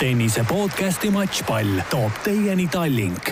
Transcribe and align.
tennise 0.00 0.40
podcasti 0.48 1.10
Matšpall 1.12 1.82
toob 1.92 2.22
teieni 2.24 2.64
Tallink 2.72 3.26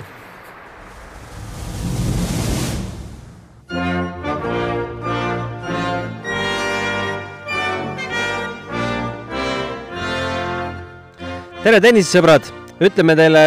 tere, 11.62 11.78
tennisesõbrad, 11.80 12.50
ütleme 12.84 13.16
teile 13.16 13.44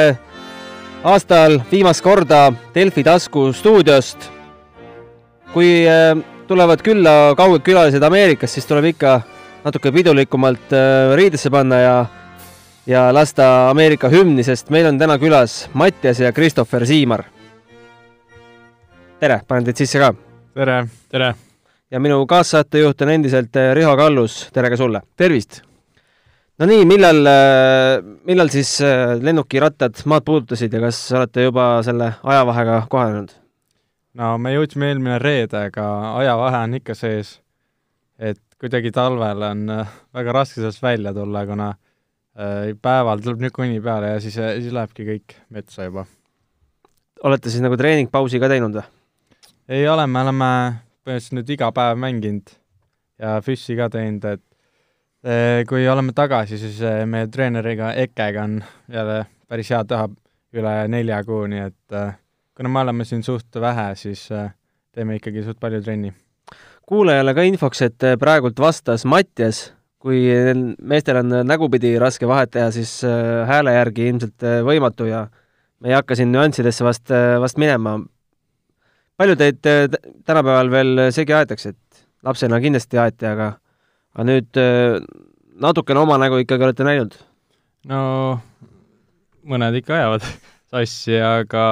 aastal 1.05 1.59
viimast 1.69 2.01
korda 2.01 2.47
Delfi 2.73 3.03
tasku 3.05 3.51
stuudiost. 3.53 4.31
kui 5.53 5.85
äh, 5.85 6.15
tulevad 6.47 6.81
külla 6.81 7.35
kauged 7.37 7.61
külalised 7.61 8.01
Ameerikast, 8.01 8.57
siis 8.57 8.65
tuleb 8.65 8.89
ikka 8.95 9.19
natuke 9.61 9.93
pidulikumalt 9.93 10.73
äh, 10.73 11.13
riidesse 11.13 11.53
panna 11.53 11.79
ja 11.83 11.95
ja 12.85 13.13
lasta 13.13 13.69
Ameerika 13.69 14.09
hümni, 14.09 14.43
sest 14.43 14.69
meil 14.73 14.87
on 14.89 14.97
täna 14.99 15.17
külas 15.21 15.67
Mattias 15.73 16.19
ja 16.19 16.31
Christopher 16.33 16.85
Siimar. 16.85 17.23
tere, 19.19 19.41
panen 19.47 19.65
teid 19.65 19.77
sisse 19.77 19.99
ka. 19.99 20.13
tere, 20.53 20.85
tere. 21.09 21.33
ja 21.91 21.99
minu 21.99 22.25
kaassaatejuht 22.27 23.01
on 23.01 23.09
endiselt 23.09 23.55
äh, 23.55 23.73
Riho 23.75 23.95
Kallus, 23.97 24.47
tere 24.53 24.69
ka 24.69 24.77
sulle. 24.77 25.01
tervist. 25.17 25.61
no 26.59 26.65
nii, 26.65 26.85
millal, 26.85 27.21
millal 28.25 28.49
siis 28.49 28.79
lennukirattad 29.21 30.01
maad 30.05 30.25
puudutasid 30.25 30.73
ja 30.73 30.81
kas 30.81 31.03
olete 31.11 31.45
juba 31.49 31.83
selle 31.85 32.13
ajavahega 32.23 32.81
kohanenud? 32.89 33.29
no 34.13 34.37
me 34.37 34.55
jõudsime 34.55 34.89
eelmine 34.89 35.19
reede, 35.19 35.67
aga 35.69 36.17
ajavahe 36.23 36.65
on 36.65 36.81
ikka 36.81 36.97
sees. 36.97 37.37
et 38.17 38.41
kuidagi 38.57 38.91
talvel 38.91 39.45
on 39.51 39.69
väga 40.13 40.33
raske 40.33 40.61
sellest 40.61 40.81
välja 40.81 41.13
tulla, 41.13 41.45
kuna 41.45 41.73
päeval 42.81 43.21
tuleb 43.21 43.43
niisugune 43.43 43.69
uni 43.69 43.81
peale 43.83 44.15
ja 44.15 44.21
siis, 44.23 44.37
siis 44.37 44.73
lähebki 44.73 45.05
kõik 45.05 45.35
metsa 45.53 45.85
juba. 45.85 46.05
olete 47.23 47.49
siis 47.53 47.61
nagu 47.61 47.77
treeningpausi 47.77 48.39
ka 48.41 48.49
teinud 48.49 48.79
või? 48.79 48.85
ei 49.69 49.87
ole, 49.87 50.07
me 50.07 50.23
oleme 50.25 50.47
põhimõtteliselt 51.05 51.37
nüüd 51.37 51.53
iga 51.55 51.71
päev 51.75 51.99
mänginud 52.01 52.55
ja 53.21 53.35
füssi 53.45 53.75
ka 53.77 53.89
teinud, 53.93 54.25
et 54.25 54.43
äh, 55.25 55.61
kui 55.69 55.85
oleme 55.89 56.15
tagasi, 56.17 56.57
siis 56.61 56.81
äh, 56.85 57.03
meie 57.09 57.29
treeneriga 57.31 57.93
Ekega 58.05 58.47
on 58.47 58.57
jälle 58.91 59.23
päris 59.51 59.69
hea 59.73 59.83
teha 59.85 60.07
üle 60.57 60.73
nelja 60.91 61.21
kuu, 61.27 61.45
nii 61.51 61.63
et 61.67 61.95
äh, 61.95 62.15
kuna 62.57 62.71
me 62.71 62.83
oleme 62.85 63.07
siin 63.07 63.23
suht 63.23 63.59
vähe, 63.61 63.91
siis 63.99 64.27
äh, 64.35 64.51
teeme 64.95 65.17
ikkagi 65.19 65.43
suht 65.45 65.59
palju 65.59 65.81
trenni. 65.83 66.13
kuulajale 66.87 67.33
ka 67.33 67.45
infoks, 67.47 67.81
et 67.87 68.03
äh, 68.03 68.17
praegult 68.19 68.59
vastas 68.59 69.05
Mattias, 69.05 69.71
kui 70.01 70.23
meestel 70.81 71.19
on 71.21 71.35
nägupidi 71.45 71.93
raske 72.01 72.27
vahet 72.29 72.51
teha, 72.55 72.71
siis 72.73 72.99
äh, 73.05 73.43
hääle 73.49 73.75
järgi 73.75 74.07
ilmselt 74.09 74.47
võimatu 74.65 75.05
ja 75.09 75.25
me 75.81 75.91
ei 75.91 75.97
hakka 75.97 76.17
siin 76.17 76.31
nüanssidesse 76.33 76.85
vast, 76.85 77.13
vast 77.41 77.59
minema. 77.61 77.99
palju 79.17 79.35
teid 79.37 79.59
tänapäeval 79.61 80.71
veel 80.73 81.01
segi 81.13 81.33
aetakse, 81.37 81.69
et 81.69 82.05
lapsena 82.25 82.59
kindlasti 82.61 82.97
aeti, 82.97 83.25
aga 83.29 83.53
aga 84.15 84.25
nüüd 84.27 84.59
natukene 85.61 86.01
oma 86.01 86.17
nägu 86.21 86.41
ikkagi 86.41 86.65
olete 86.65 86.85
näinud? 86.85 87.15
no 87.89 88.01
mõned 89.47 89.77
ikka 89.81 89.97
ajavad 89.97 90.25
sassi, 90.71 91.17
aga 91.17 91.63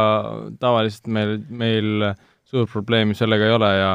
tavaliselt 0.61 1.07
meil, 1.07 1.35
meil 1.49 2.09
suurt 2.49 2.71
probleemi 2.71 3.15
sellega 3.17 3.47
ei 3.47 3.55
ole 3.55 3.69
ja 3.77 3.91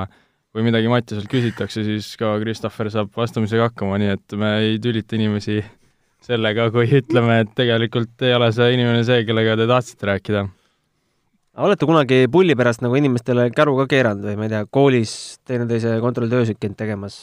kui 0.55 0.62
midagi 0.62 0.86
Mattiaselt 0.86 1.27
küsitakse, 1.27 1.83
siis 1.83 2.12
ka 2.14 2.36
Christopher 2.38 2.86
saab 2.94 3.08
vastamisega 3.19 3.72
hakkama, 3.72 3.98
nii 3.98 4.12
et 4.14 4.34
me 4.38 4.52
ei 4.62 4.77
tülita 4.83 5.16
inimesi 5.19 5.58
sellega, 6.22 6.69
kui 6.72 6.86
ütleme, 7.00 7.41
et 7.42 7.50
tegelikult 7.58 8.22
ei 8.22 8.36
ole 8.36 8.52
see 8.55 8.69
inimene 8.77 9.02
see, 9.06 9.25
kellega 9.27 9.56
te 9.58 9.66
tahtsite 9.66 10.08
rääkida. 10.12 10.44
olete 11.66 11.86
kunagi 11.91 12.20
pulli 12.31 12.54
pärast 12.54 12.87
nagu 12.87 12.94
inimestele 12.98 13.48
käru 13.54 13.75
ka 13.82 13.88
keeranud 13.91 14.31
või 14.31 14.37
ma 14.38 14.47
ei 14.47 14.54
tea, 14.54 14.62
koolis 14.70 15.16
teineteise 15.47 15.98
kontrolltöösid 16.04 16.62
käinud 16.62 16.78
tegemas? 16.78 17.19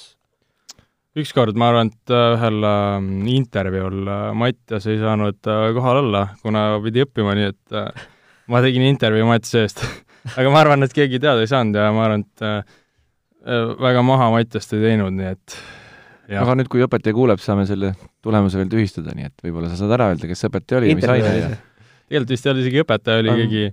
ükskord 1.16 1.56
ma 1.56 1.72
arvan, 1.72 1.96
et 1.96 2.16
ühel 2.20 2.68
äh, 2.68 3.09
intervjuul 3.31 4.12
äh, 4.12 4.28
Mattias 4.44 4.91
ei 4.91 5.00
saanud 5.00 5.40
äh, 5.47 5.70
kohal 5.80 6.03
olla, 6.03 6.28
kuna 6.44 6.68
pidi 6.84 7.08
õppima, 7.08 7.40
nii 7.40 7.50
et 7.56 7.80
äh, 7.80 8.08
ma 8.52 8.64
tegin 8.64 8.91
intervjuu 8.91 9.31
Mattiase 9.31 9.64
eest 9.64 9.86
aga 10.38 10.52
ma 10.52 10.62
arvan, 10.66 10.84
et 10.84 10.94
keegi 11.00 11.24
teada 11.24 11.41
ei 11.41 11.50
saanud 11.50 11.80
ja 11.80 11.90
ma 11.96 12.09
arvan, 12.09 12.28
et 12.28 12.47
äh, 12.47 12.80
väga 13.81 14.02
maha 14.06 14.29
Mattiast 14.35 14.74
ei 14.78 14.84
teinud, 14.84 15.16
nii 15.18 15.29
et 15.31 15.56
ja. 16.29 16.41
aga 16.44 16.56
nüüd, 16.59 16.69
kui 16.72 16.84
õpetaja 16.85 17.16
kuuleb, 17.16 17.41
saame 17.44 17.66
selle 17.69 17.94
tulemuse 18.24 18.59
veel 18.59 18.69
tühistada, 18.72 19.16
nii 19.18 19.29
et 19.29 19.46
võib-olla 19.46 19.72
sa 19.72 19.79
saad 19.79 19.96
ära 19.97 20.12
öelda, 20.12 20.29
kes 20.29 20.46
õpetaja 20.50 20.81
oli 20.81 20.91
või 20.91 21.00
mis 21.00 21.09
aine 21.09 21.31
oli. 21.31 21.47
tegelikult 22.12 22.35
vist 22.35 22.46
ei 22.46 22.52
olnud 22.53 22.66
isegi 22.66 22.84
õpetaja, 22.84 23.24
oli 23.24 23.38
keegi, 23.41 23.63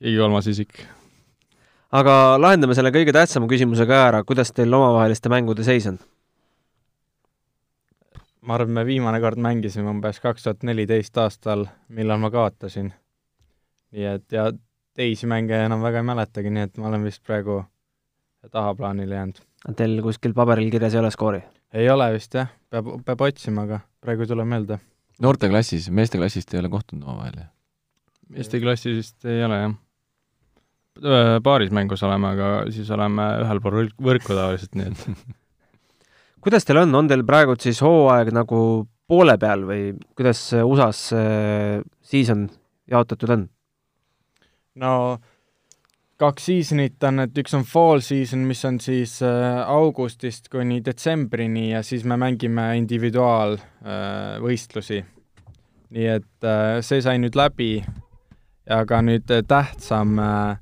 keegi 0.00 0.22
kolmas 0.22 0.48
isik. 0.50 0.80
aga 2.00 2.14
lahendame 2.40 2.76
selle 2.78 2.92
kõige 2.94 3.14
tähtsama 3.16 3.50
küsimuse 3.50 3.86
ka 3.88 4.06
ära, 4.08 4.22
kuidas 4.24 4.54
teil 4.56 4.72
omavaheliste 4.80 5.32
mängude 5.32 5.66
seis 5.66 5.90
on? 5.90 6.00
ma 8.40 8.56
arvan, 8.56 8.72
me 8.80 8.86
viimane 8.88 9.20
kord 9.20 9.40
mängisime 9.42 9.92
umbes 9.92 10.20
kaks 10.24 10.46
tuhat 10.46 10.64
neliteist 10.64 11.18
aastal, 11.20 11.66
millal 11.92 12.22
ma 12.22 12.32
kaotasin. 12.32 12.92
nii 13.92 14.08
et 14.14 14.32
ja 14.32 14.48
teisi 14.96 15.28
mänge 15.30 15.60
enam 15.66 15.84
väga 15.84 16.00
ei 16.00 16.08
mäletagi, 16.08 16.50
nii 16.50 16.66
et 16.68 16.80
ma 16.80 16.88
olen 16.88 17.04
vist 17.04 17.22
praegu 17.26 17.60
tahaplaanile 18.48 19.14
jäänud. 19.14 19.40
Teil 19.76 19.98
kuskil 20.02 20.32
paberil 20.34 20.70
kirjas 20.72 20.94
ei 20.96 21.02
ole 21.02 21.10
skoori? 21.12 21.42
ei 21.74 21.90
ole 21.90 22.08
vist 22.14 22.34
jah, 22.34 22.50
peab, 22.70 22.88
peab 23.06 23.26
otsima, 23.28 23.66
aga 23.68 23.80
praegu 24.02 24.24
ei 24.24 24.30
tule 24.30 24.46
meelde. 24.48 24.80
noorteklasis, 25.22 25.90
meesteklassist 25.94 26.54
ei 26.54 26.62
ole 26.62 26.70
kohtunud 26.72 27.06
omavahel, 27.06 27.44
jah? 27.44 27.50
meesteklassis 28.34 28.96
vist 28.96 29.28
ei 29.28 29.44
ole, 29.46 29.60
jah. 29.64 29.76
paaris 31.46 31.70
mängus 31.74 32.02
oleme, 32.06 32.32
aga 32.34 32.48
siis 32.74 32.90
oleme 32.94 33.28
ühel 33.44 33.62
pool 33.62 33.92
võrku 34.02 34.34
tavaliselt, 34.34 34.74
nii 34.78 34.90
et 34.90 35.04
kuidas 36.44 36.66
teil 36.66 36.82
on, 36.82 36.94
on 37.02 37.10
teil 37.10 37.24
praegu 37.28 37.54
siis 37.60 37.82
hooaeg 37.84 38.32
nagu 38.34 38.60
poole 39.10 39.36
peal 39.42 39.64
või 39.68 39.90
kuidas 40.18 40.42
USA-s 40.58 41.14
season 42.10 42.48
jaotatud 42.90 43.36
on? 43.36 43.48
no 44.82 44.92
kaks 46.20 46.50
seasonit 46.50 47.00
on, 47.08 47.22
et 47.24 47.38
üks 47.40 47.54
on 47.56 47.62
fall 47.66 48.02
season, 48.04 48.42
mis 48.48 48.60
on 48.68 48.76
siis 48.82 49.22
äh, 49.24 49.60
augustist 49.64 50.48
kuni 50.52 50.80
detsembrini 50.84 51.70
ja 51.70 51.80
siis 51.86 52.04
me 52.04 52.16
mängime 52.20 52.76
individuaalvõistlusi 52.80 54.98
äh,. 55.00 55.06
nii 55.96 56.08
et 56.18 56.44
äh, 56.44 56.80
see 56.84 57.00
sai 57.02 57.18
nüüd 57.22 57.36
läbi, 57.38 57.84
aga 58.70 59.02
nüüd 59.06 59.26
tähtsam 59.48 60.18
äh, 60.22 60.58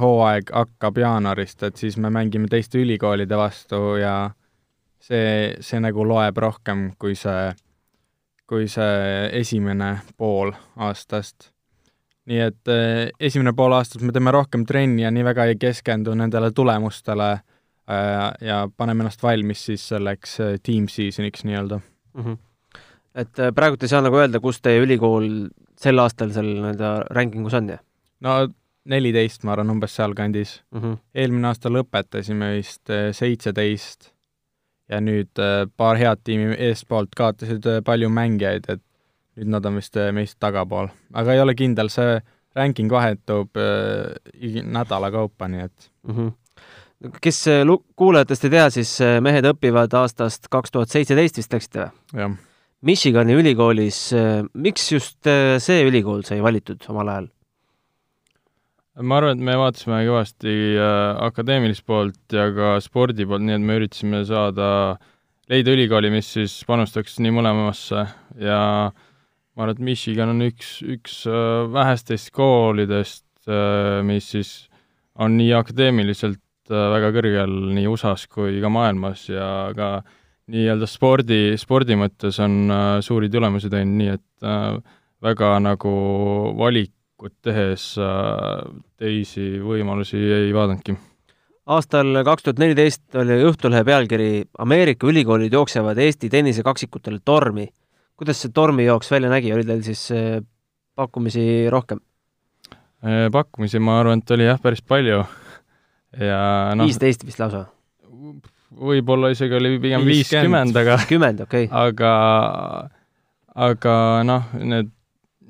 hooaeg 0.00 0.44
hakkab 0.54 0.98
jaanuarist, 1.02 1.62
et 1.66 1.76
siis 1.76 1.96
me 2.00 2.10
mängime 2.14 2.48
teiste 2.48 2.78
ülikoolide 2.80 3.36
vastu 3.36 3.96
ja 4.00 4.30
see, 5.02 5.56
see 5.60 5.80
nagu 5.82 6.04
loeb 6.08 6.36
rohkem 6.40 6.92
kui 6.98 7.14
see, 7.18 7.54
kui 8.48 8.68
see 8.70 9.30
esimene 9.42 9.98
pool 10.16 10.52
aastast 10.76 11.53
nii 12.30 12.40
et 12.40 12.72
äh, 12.72 13.10
esimene 13.20 13.52
pool 13.56 13.74
aastat 13.76 14.04
me 14.04 14.12
teeme 14.14 14.32
rohkem 14.34 14.64
trenni 14.68 15.04
ja 15.04 15.12
nii 15.12 15.26
väga 15.26 15.48
ei 15.50 15.58
keskendu 15.60 16.14
nendele 16.16 16.50
tulemustele 16.56 17.30
äh, 17.34 18.30
ja 18.40 18.62
paneme 18.76 19.04
ennast 19.04 19.22
valmis 19.22 19.66
siis 19.68 19.84
selleks 19.92 20.38
äh, 20.40 20.54
team 20.62 20.88
season'iks 20.88 21.44
nii-öelda 21.44 21.80
mm. 21.80 22.24
-hmm. 22.24 22.38
et 23.24 23.44
praegult 23.54 23.84
ei 23.84 23.92
saa 23.92 24.02
nagu 24.04 24.20
öelda, 24.20 24.40
kus 24.40 24.62
teie 24.64 24.80
ülikool 24.86 25.28
sel 25.80 26.00
aastal 26.00 26.32
seal 26.32 26.48
nii-öelda 26.54 26.94
rankingus 27.10 27.58
on, 27.60 27.68
jah? 27.76 27.84
no 28.24 28.38
neliteist, 28.88 29.44
ma 29.44 29.52
arvan, 29.52 29.70
umbes 29.76 29.96
sealkandis 29.96 30.62
mm. 30.72 30.80
-hmm. 30.80 30.98
eelmine 31.14 31.52
aasta 31.52 31.72
lõpetasime 31.72 32.54
vist 32.56 32.92
seitseteist 33.20 34.12
ja 34.88 35.00
nüüd 35.00 35.40
paar 35.76 36.00
head 36.00 36.24
tiimi 36.24 36.56
eespoolt 36.70 37.12
kaotasid 37.16 37.68
palju 37.84 38.08
mängijaid, 38.08 38.64
et 38.68 38.82
nüüd 39.36 39.50
nad 39.50 39.66
on 39.66 39.80
vist 39.80 39.96
äh, 39.98 40.12
meist 40.14 40.38
tagapool. 40.42 40.88
aga 41.12 41.34
ei 41.34 41.42
ole 41.42 41.54
kindel, 41.58 41.90
see 41.90 42.20
ranking 42.54 42.90
vahetub 42.92 43.58
äh, 43.58 44.62
nädala 44.62 45.10
kaupa, 45.14 45.48
nii 45.48 45.66
et 45.66 45.92
mm. 46.08 46.16
-hmm 46.16 46.32
kes 47.20 47.48
äh, 47.48 47.66
kuulajatest 47.96 48.44
ei 48.44 48.50
tea, 48.50 48.70
siis 48.70 49.00
äh, 49.00 49.20
mehed 49.20 49.44
õpivad 49.44 49.92
aastast 49.98 50.48
kaks 50.48 50.70
tuhat 50.70 50.88
seitseteist 50.88 51.36
vist 51.36 51.52
läksite 51.52 51.80
või? 51.80 52.20
jah. 52.20 52.36
Michigani 52.84 53.32
ülikoolis, 53.32 53.98
miks 54.52 54.90
just 54.92 55.24
see 55.64 55.84
ülikool 55.88 56.20
sai 56.22 56.42
valitud 56.44 56.82
omal 56.92 57.08
ajal? 57.08 57.28
ma 59.00 59.16
arvan, 59.16 59.38
et 59.38 59.44
me 59.44 59.54
vaatasime 59.56 60.02
kõvasti 60.04 60.56
akadeemilist 61.24 61.86
poolt 61.86 62.36
ja 62.36 62.50
ka 62.52 62.74
spordi 62.84 63.24
poolt, 63.24 63.40
nii 63.40 63.56
et 63.56 63.64
me 63.64 63.78
üritasime 63.80 64.20
saada, 64.28 64.66
leida 65.48 65.72
ülikooli, 65.72 66.12
mis 66.12 66.28
siis 66.36 66.58
panustaks 66.68 67.16
nii 67.24 67.32
mõlemasse 67.32 68.04
ja 68.36 68.60
äh, 68.90 69.13
ma 69.54 69.64
arvan, 69.64 69.76
et 69.76 69.84
Michigan 69.86 70.32
on 70.32 70.42
üks, 70.48 70.78
üks 70.82 71.22
äh, 71.30 71.66
vähestest 71.72 72.32
koolidest, 72.34 73.26
äh, 73.46 74.02
mis 74.06 74.32
siis 74.34 74.52
on 75.14 75.36
nii 75.38 75.52
akadeemiliselt 75.54 76.72
äh, 76.72 76.88
väga 76.96 77.12
kõrgel 77.14 77.54
nii 77.76 77.86
USA-s 77.90 78.26
kui 78.30 78.58
ka 78.62 78.72
maailmas 78.72 79.28
ja 79.30 79.70
ka 79.76 79.94
nii-öelda 80.50 80.88
spordi, 80.90 81.54
spordi 81.60 81.96
mõttes 81.96 82.36
on 82.44 82.68
suuri 83.00 83.30
tulemusi 83.32 83.70
teinud, 83.72 83.94
nii 83.96 84.10
et 84.12 84.82
väga 85.24 85.54
nagu 85.64 85.92
valikut 86.58 87.32
tehes 87.40 87.94
teisi 89.00 89.46
võimalusi 89.64 90.20
ei 90.20 90.52
vaadanudki. 90.52 90.98
aastal 91.64 92.20
kaks 92.28 92.44
tuhat 92.44 92.60
neliteist 92.60 93.16
oli 93.16 93.38
Õhtulehe 93.48 93.86
pealkiri 93.88 94.28
Ameerika 94.60 95.08
ülikoolid 95.08 95.56
jooksevad 95.56 95.96
Eesti 95.96 96.28
tennisekaksikutele 96.28 97.24
tormi. 97.24 97.70
Kuidas 98.18 98.42
see 98.42 98.52
tormijooks 98.54 99.10
välja 99.10 99.30
nägi, 99.32 99.52
oli 99.54 99.66
teil 99.68 99.82
siis 99.86 100.06
äh, 100.14 100.42
pakkumisi 100.96 101.70
rohkem? 101.72 102.02
Äh, 103.04 103.26
pakkumisi, 103.32 103.82
ma 103.82 104.00
arvan, 104.00 104.22
et 104.24 104.36
oli 104.36 104.48
jah, 104.48 104.60
päris 104.62 104.82
palju 104.82 105.22
ja 106.20 106.40
noh 106.78 106.86
viisteist 106.86 107.26
vist 107.26 107.42
lausa? 107.42 107.66
võib-olla 108.74 109.30
isegi 109.34 109.54
oli 109.54 109.76
pigem 109.82 110.06
viiskümmend, 110.06 110.74
aga 110.76 110.98
viiskümmend, 110.98 111.44
okei 111.44 111.68
okay.. 111.68 111.90
aga, 111.90 112.14
aga 113.68 113.94
noh, 114.26 114.48
need 114.58 114.90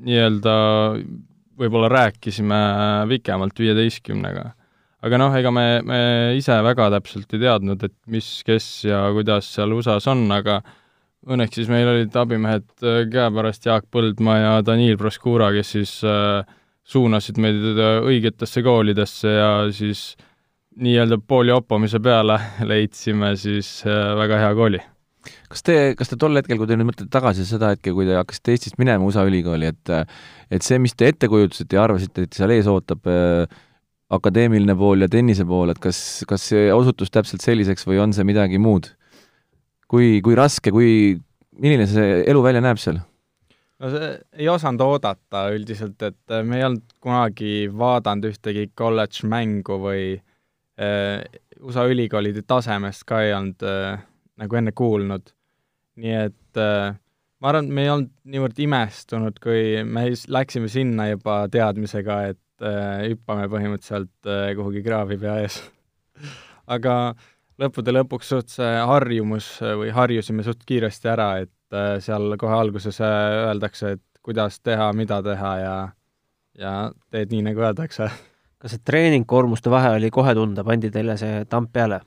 nii-öelda 0.05 0.55
võib-olla 1.59 1.89
rääkisime 1.93 2.59
pikemalt 3.09 3.59
viieteistkümnega. 3.59 4.45
aga 5.05 5.21
noh, 5.21 5.37
ega 5.39 5.53
me, 5.55 5.67
me 5.87 6.01
ise 6.39 6.57
väga 6.67 6.91
täpselt 6.97 7.33
ei 7.37 7.45
teadnud, 7.47 7.85
et 7.87 7.97
mis, 8.11 8.29
kes 8.47 8.69
ja 8.89 9.05
kuidas 9.15 9.49
seal 9.55 9.73
USA-s 9.77 10.11
on, 10.13 10.27
aga 10.35 10.61
õnneks 11.31 11.59
siis 11.59 11.71
meil 11.73 11.89
olid 11.89 12.15
abimehed 12.19 12.69
äh, 12.85 13.03
käepärast 13.13 13.67
Jaak 13.69 13.89
Põldmaa 13.93 14.37
ja 14.41 14.53
Danil 14.67 14.99
Proskura, 15.01 15.51
kes 15.55 15.75
siis 15.77 15.97
äh, 16.07 16.45
suunasid 16.85 17.41
meid 17.43 17.61
äh, 17.75 17.99
õigetesse 18.05 18.65
koolidesse 18.65 19.33
ja 19.33 19.51
siis 19.75 20.13
nii-öelda 20.81 21.21
pooli 21.23 21.55
oppamise 21.55 22.01
peale 22.03 22.39
leidsime 22.71 23.35
siis 23.41 23.79
väga 23.85 24.41
hea 24.43 24.55
kooli. 24.59 24.81
kas 25.49 25.63
te, 25.65 25.77
kas 25.99 26.11
te 26.11 26.19
tol 26.21 26.37
hetkel, 26.37 26.59
kui 26.61 26.69
te 26.69 26.77
nüüd 26.77 26.91
mõtlete 26.91 27.13
tagasi 27.13 27.47
seda 27.49 27.73
hetke, 27.73 27.95
kui 27.95 28.09
te 28.09 28.19
hakkasite 28.19 28.57
Eestist 28.57 28.81
minema 28.83 29.07
USA 29.07 29.25
ülikooli, 29.29 29.71
et 29.71 29.95
et 30.51 30.67
see, 30.67 30.81
mis 30.83 30.93
te 30.95 31.09
ette 31.09 31.31
kujutasite 31.31 31.79
ja 31.79 31.87
arvasite, 31.87 32.27
et 32.27 32.37
seal 32.37 32.53
ees 32.53 32.69
ootab 32.69 33.09
akadeemiline 34.15 34.75
pool 34.77 35.07
ja 35.07 35.09
tennise 35.09 35.47
pool, 35.49 35.73
et 35.73 35.81
kas, 35.81 35.99
kas 36.29 36.51
see 36.51 36.69
osutus 36.75 37.11
täpselt 37.15 37.43
selliseks 37.47 37.87
või 37.89 38.03
on 38.03 38.13
see 38.13 38.27
midagi 38.27 38.61
muud? 38.61 38.91
Kui, 39.95 40.19
kui 40.27 40.37
raske, 40.39 40.75
kui, 40.75 41.15
milline 41.63 41.87
see 41.91 42.23
elu 42.27 42.45
välja 42.45 42.63
näeb 42.65 42.83
seal? 42.83 43.01
no 43.79 43.91
see 43.95 44.13
ei 44.43 44.51
osanud 44.51 44.83
oodata 44.83 45.49
üldiselt, 45.55 46.03
et 46.03 46.39
me 46.43 46.61
ei 46.61 46.69
olnud 46.69 46.95
kunagi 47.03 47.67
vaadanud 47.71 48.31
ühtegi 48.33 48.69
kolledž 48.79 49.25
mängu 49.31 49.79
või 49.83 50.05
äh, 50.15 50.23
Äh, 50.75 51.23
USA 51.63 51.87
ülikoolide 51.87 52.43
tasemest 52.43 53.05
ka 53.07 53.21
ei 53.23 53.31
olnud 53.31 53.63
äh, 53.63 54.01
nagu 54.43 54.57
enne 54.59 54.73
kuulnud. 54.75 55.31
nii 56.03 56.15
et 56.19 56.59
äh, 56.59 56.97
ma 57.39 57.51
arvan, 57.53 57.69
et 57.69 57.77
me 57.77 57.85
ei 57.85 57.91
olnud 57.93 58.11
niivõrd 58.27 58.59
imestunud, 58.65 59.39
kui 59.43 59.85
me 59.87 60.09
läksime 60.11 60.67
sinna 60.73 61.07
juba 61.13 61.45
teadmisega, 61.47 62.17
et 62.33 62.41
hüppame 62.65 63.47
põhimõtteliselt 63.51 64.29
kuhugi 64.59 64.83
kraavipea 64.83 65.37
ees 65.45 65.61
aga 66.75 67.15
lõppude 67.63 67.95
lõpuks 67.95 68.31
suht 68.35 68.55
see 68.57 68.75
harjumus 68.91 69.57
või 69.63 69.93
harjusime 69.95 70.43
suht 70.47 70.65
kiiresti 70.67 71.11
ära, 71.13 71.29
et 71.45 72.03
seal 72.05 72.37
kohe 72.39 72.55
alguses 72.55 73.01
öeldakse, 73.03 73.97
et 73.99 74.23
kuidas 74.25 74.61
teha, 74.61 74.93
mida 74.93 75.23
teha 75.23 75.57
ja 75.63 75.75
ja 76.55 76.75
teed 77.11 77.33
nii, 77.35 77.49
nagu 77.49 77.65
öeldakse 77.67 78.09
kas 78.65 78.73
see 78.73 78.85
treeningkoormuste 78.89 79.69
vahe 79.69 79.91
oli 79.99 80.09
kohe 80.11 80.33
tunda, 80.35 80.63
pandi 80.65 80.89
teile 80.91 81.19
see 81.21 81.43
tamp 81.53 81.69
peale? 81.73 82.01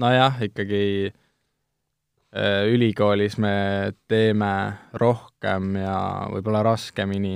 nojah, 0.00 0.38
ikkagi 0.46 0.84
äh, 1.12 2.62
ülikoolis 2.72 3.36
me 3.36 3.52
teeme 4.08 4.52
rohkem 4.96 5.76
ja 5.76 5.96
võib-olla 6.32 6.62
raskemini, 6.64 7.34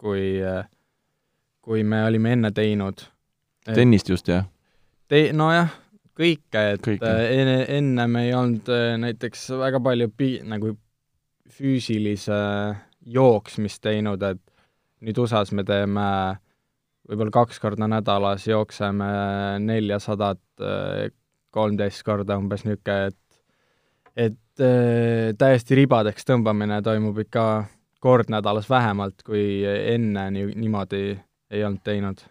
kui, 0.00 0.38
äh, 0.40 0.64
kui 1.60 1.84
me 1.84 2.06
olime 2.06 2.32
enne 2.38 2.52
teinud. 2.56 3.04
tennist 3.68 4.08
just, 4.08 4.32
jah? 4.32 4.48
Te-, 5.04 5.34
nojah, 5.36 5.68
kõike, 6.16 6.62
et 6.74 6.82
kõike. 6.84 7.10
Äh, 7.10 7.26
enne, 7.40 7.58
ennem 7.78 8.18
ei 8.22 8.32
olnud 8.36 8.70
näiteks 9.02 9.48
väga 9.60 9.82
palju 9.84 10.10
pi-, 10.16 10.40
nagu 10.46 10.74
füüsilise 11.56 12.40
jooksmist 13.06 13.82
teinud, 13.84 14.22
et 14.26 14.42
nüüd 15.06 15.20
USA-s 15.22 15.54
me 15.54 15.62
teeme 15.66 16.08
võib-olla 17.06 17.34
kaks 17.36 17.60
korda 17.62 17.86
nädalas 17.86 18.48
jookseme 18.48 19.06
neljasadat, 19.62 20.42
kolmteist 21.54 22.02
korda 22.04 22.34
umbes 22.40 22.64
niisugune, 22.66 23.12
et 23.12 23.20
et 24.16 24.64
äh, 24.64 25.34
täiesti 25.38 25.76
ribadeks 25.76 26.24
tõmbamine 26.24 26.80
toimub 26.84 27.18
ikka 27.20 27.66
kord 28.00 28.30
nädalas 28.32 28.68
vähemalt, 28.70 29.20
kui 29.26 29.60
enne 29.66 30.28
nii, 30.32 30.54
niimoodi 30.56 31.02
ei 31.50 31.64
olnud 31.64 31.82
teinud. 31.84 32.22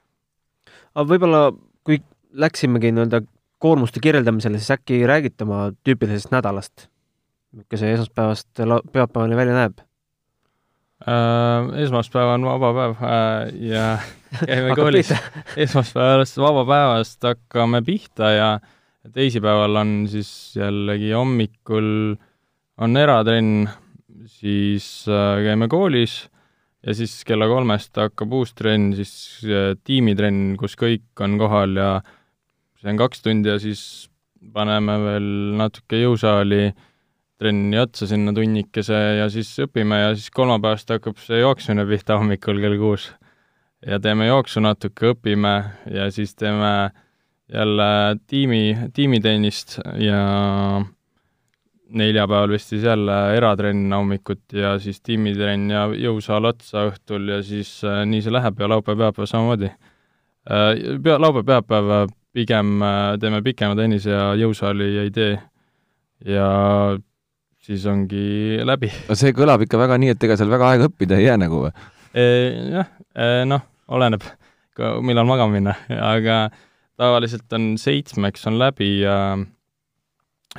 aga 0.95 1.05
võib-olla, 1.11 1.41
kui 1.85 2.01
läksimegi 2.33 2.91
nii-öelda 2.91 3.21
koormuste 3.65 4.03
kirjeldamisele, 4.03 4.61
siis 4.61 4.75
äkki 4.77 5.01
räägite 5.09 5.47
oma 5.47 5.71
tüüpilisest 5.85 6.33
nädalast? 6.35 6.89
milline 7.55 7.79
see 7.79 7.93
esmaspäevast 7.95 8.63
pühapäevani 8.91 9.37
välja 9.39 9.55
näeb? 9.55 9.79
äh,? 11.07 11.81
Esmaspäev 11.85 12.33
on 12.35 12.45
vaba 12.49 12.73
päev 12.75 12.95
äh, 12.99 13.55
ja 13.71 13.85
käime 14.49 14.75
koolis. 14.75 15.13
esmaspäevast 15.57 16.37
vaba 16.37 16.65
päevast 16.67 17.23
hakkame 17.23 17.81
pihta 17.85 18.31
ja 18.35 18.49
teisipäeval 19.13 19.81
on 19.81 19.97
siis 20.11 20.29
jällegi 20.57 21.11
hommikul 21.11 22.15
on 22.77 22.97
eratrenn, 22.97 23.69
siis 24.25 25.05
äh, 25.07 25.43
käime 25.45 25.69
koolis 25.71 26.25
ja 26.85 26.93
siis 26.93 27.23
kella 27.25 27.47
kolmest 27.49 27.97
hakkab 27.97 28.33
uus 28.33 28.53
trenn, 28.53 28.93
siis 28.97 29.15
äh, 29.47 29.73
tiimitrenn, 29.83 30.55
kus 30.59 30.77
kõik 30.79 31.23
on 31.23 31.39
kohal 31.41 31.79
ja 31.79 31.89
see 32.85 32.93
on 32.93 33.01
kaks 33.01 33.23
tundi 33.25 33.49
ja 33.49 33.57
siis 33.57 33.81
paneme 34.53 34.99
veel 35.01 35.29
natuke 35.57 35.97
jõusaali 36.03 36.69
trenni 37.41 37.79
otsa 37.81 38.05
sinna 38.07 38.31
tunnikese 38.35 38.99
ja 39.19 39.25
siis 39.33 39.49
õpime 39.65 39.97
ja 40.03 40.11
siis 40.13 40.29
kolmapäevast 40.31 40.93
hakkab 40.93 41.17
see 41.19 41.41
jooksmine 41.41 41.87
pihta 41.89 42.19
hommikul 42.21 42.61
kell 42.61 42.77
kuus. 42.79 43.09
ja 43.85 43.99
teeme 43.99 44.27
jooksu 44.27 44.61
natuke, 44.61 45.13
õpime 45.13 45.55
ja 45.91 46.11
siis 46.11 46.35
teeme 46.35 46.91
jälle 47.51 48.17
tiimi, 48.27 48.77
tiimitennist 48.93 49.79
ja 50.01 50.21
neljapäeval 51.89 52.53
vist 52.53 52.69
siis 52.69 52.85
jälle 52.85 53.17
eratrenn 53.37 53.93
hommikuti 53.93 54.61
ja 54.61 54.77
siis 54.79 55.01
tiimitrenn 55.01 55.69
ja 55.69 55.87
jõusaal 55.89 56.49
otsa 56.49 56.87
õhtul 56.89 57.29
ja 57.33 57.41
siis 57.45 57.77
äh, 57.83 58.03
nii 58.05 58.21
see 58.25 58.33
läheb 58.33 58.61
ja 58.61 58.69
laupäev, 58.69 59.01
pühapäev 59.01 59.29
samamoodi 59.29 59.69
äh,. 59.73 61.01
Pea, 61.03 61.17
laupäev, 61.21 61.49
pühapäev 61.49 62.13
pigem 62.35 62.77
äh, 62.83 63.15
teeme 63.21 63.41
pikema 63.45 63.77
tennise 63.79 64.11
ja 64.11 64.29
jõusaali 64.39 64.91
ei 65.05 65.11
tee. 65.15 65.35
ja 66.25 66.47
siis 67.65 67.85
ongi 67.89 68.61
läbi. 68.65 68.91
no 69.09 69.17
see 69.17 69.33
kõlab 69.35 69.65
ikka 69.65 69.79
väga 69.81 69.99
nii, 70.01 70.13
et 70.15 70.27
ega 70.27 70.37
seal 70.39 70.51
väga 70.51 70.71
aega 70.73 70.89
õppida 70.89 71.19
ei 71.19 71.29
jää 71.29 71.39
nagu 71.41 71.65
või? 71.65 71.73
jah, 72.15 72.91
noh, 73.49 73.65
oleneb, 73.91 74.23
millal 75.03 75.27
magama 75.27 75.57
minna, 75.57 75.75
aga 75.91 76.45
tavaliselt 76.99 77.51
on 77.57 77.73
seitsmeks 77.79 78.45
on 78.47 78.59
läbi 78.61 78.89
ja 79.01 79.17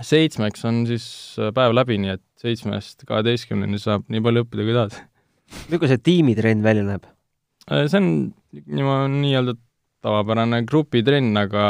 seitsmeks 0.04 0.64
on 0.68 0.84
siis 0.88 1.06
päev 1.56 1.74
läbi, 1.76 1.96
nii 2.02 2.16
et 2.16 2.24
seitsmest 2.40 3.06
kaheteistkümneni 3.08 3.80
saab 3.80 4.04
nii 4.12 4.22
palju 4.24 4.44
õppida, 4.44 4.66
kui 4.66 4.76
tahad. 4.76 4.98
milline 5.70 5.92
see 5.92 6.02
tiimitrenn 6.10 6.64
välja 6.66 6.84
näeb? 6.86 7.06
see 7.66 7.98
on 8.00 8.10
nii-öelda 9.22 9.56
tavapärane 10.06 10.62
grupitrenn, 10.68 11.34
aga 11.42 11.66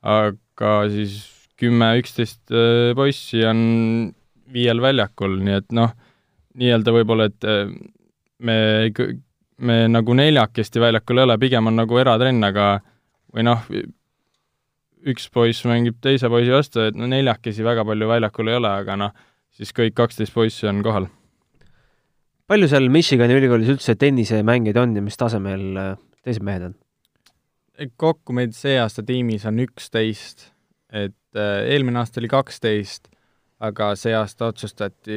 aga 0.00 0.74
siis 0.92 1.20
kümme, 1.60 1.92
üksteist 2.00 2.52
äh, 2.54 2.92
poissi 2.96 3.44
on 3.44 3.60
viiel 4.50 4.80
väljakul, 4.82 5.36
nii 5.44 5.58
et 5.60 5.74
noh, 5.76 5.92
nii-öelda 6.60 6.94
võib-olla, 6.94 7.28
et 7.30 7.46
äh, 7.48 7.70
me, 8.40 8.56
me 9.60 9.80
nagu 9.92 10.16
neljakesti 10.16 10.82
väljakul 10.82 11.20
ei 11.20 11.28
ole, 11.28 11.38
pigem 11.42 11.70
on 11.70 11.78
nagu 11.82 12.00
eratrenn, 12.00 12.42
aga 12.48 12.72
või 13.34 13.46
noh, 13.46 13.68
üks 15.10 15.28
poiss 15.32 15.64
mängib 15.68 16.00
teise 16.04 16.28
poisi 16.32 16.52
vastu, 16.52 16.84
et 16.88 16.98
no 16.98 17.08
neljakesi 17.10 17.64
väga 17.64 17.84
palju 17.88 18.10
väljakul 18.10 18.50
ei 18.50 18.58
ole, 18.60 18.74
aga 18.82 18.98
noh, 19.00 19.16
siis 19.56 19.72
kõik 19.76 19.96
kaksteist 19.98 20.34
poissi 20.34 20.68
on 20.70 20.82
kohal. 20.84 21.08
palju 22.50 22.66
seal 22.68 22.88
Michigani 22.90 23.36
ülikoolis 23.36 23.70
üldse 23.76 23.94
tennisemängijaid 23.94 24.80
on 24.80 24.96
ja 24.96 25.02
mis 25.04 25.20
tasemel 25.20 25.66
äh, 25.78 25.98
teised 26.24 26.42
mehed 26.46 26.70
on? 26.70 26.79
Kokku 27.96 28.34
meid 28.36 28.52
see 28.56 28.76
aasta 28.80 29.04
tiimis 29.06 29.46
on 29.48 29.62
üksteist, 29.64 30.50
et 30.92 31.38
äh, 31.38 31.62
eelmine 31.72 32.02
aasta 32.02 32.20
oli 32.20 32.28
kaksteist 32.32 33.08
aga 33.60 33.92
see 33.98 34.12
aasta 34.16 34.50
otsustati 34.50 35.16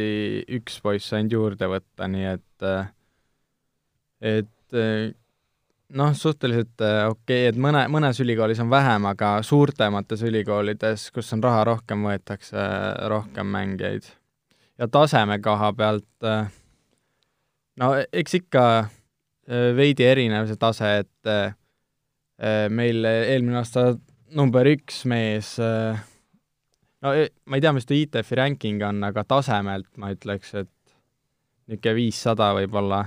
üks 0.57 0.79
poiss 0.83 1.13
ainult 1.15 1.35
juurde 1.37 1.69
võtta, 1.71 2.07
nii 2.11 2.25
et 2.33 2.65
et 4.23 4.79
noh, 5.93 6.13
suhteliselt 6.15 6.81
äh, 6.81 7.05
okei 7.09 7.43
okay,, 7.43 7.51
et 7.51 7.59
mõne, 7.59 7.85
mõnes 7.91 8.19
ülikoolis 8.23 8.61
on 8.63 8.71
vähem, 8.71 9.05
aga 9.09 9.35
suurtemates 9.45 10.23
ülikoolides, 10.25 11.09
kus 11.13 11.31
on 11.35 11.43
raha 11.43 11.63
rohkem, 11.69 12.05
võetakse 12.07 12.57
äh, 12.57 13.07
rohkem 13.11 13.49
mängijaid. 13.53 14.09
ja 14.79 14.87
taseme 14.87 15.39
koha 15.39 15.73
pealt 15.77 16.27
äh, 16.27 16.47
no 17.79 17.93
eks 18.11 18.39
ikka 18.41 18.65
veidi 19.75 20.05
erinev 20.07 20.47
see 20.47 20.55
tase, 20.55 20.89
et 21.03 21.29
meil 22.73 23.05
eelmine 23.05 23.59
aasta 23.59 23.93
number 24.33 24.67
üks 24.71 25.03
mees, 25.07 25.53
no 25.59 27.11
e, 27.13 27.27
ma 27.45 27.59
ei 27.59 27.61
tea, 27.61 27.73
mis 27.75 27.85
ta 27.85 27.93
ITF-i 27.93 28.39
ranking 28.39 28.81
on, 28.83 29.03
aga 29.05 29.23
tasemelt 29.29 29.91
ma 30.01 30.09
ütleks, 30.15 30.55
et 30.57 30.71
niisugune 31.67 31.95
viissada 31.95 32.49
võib-olla, 32.57 33.03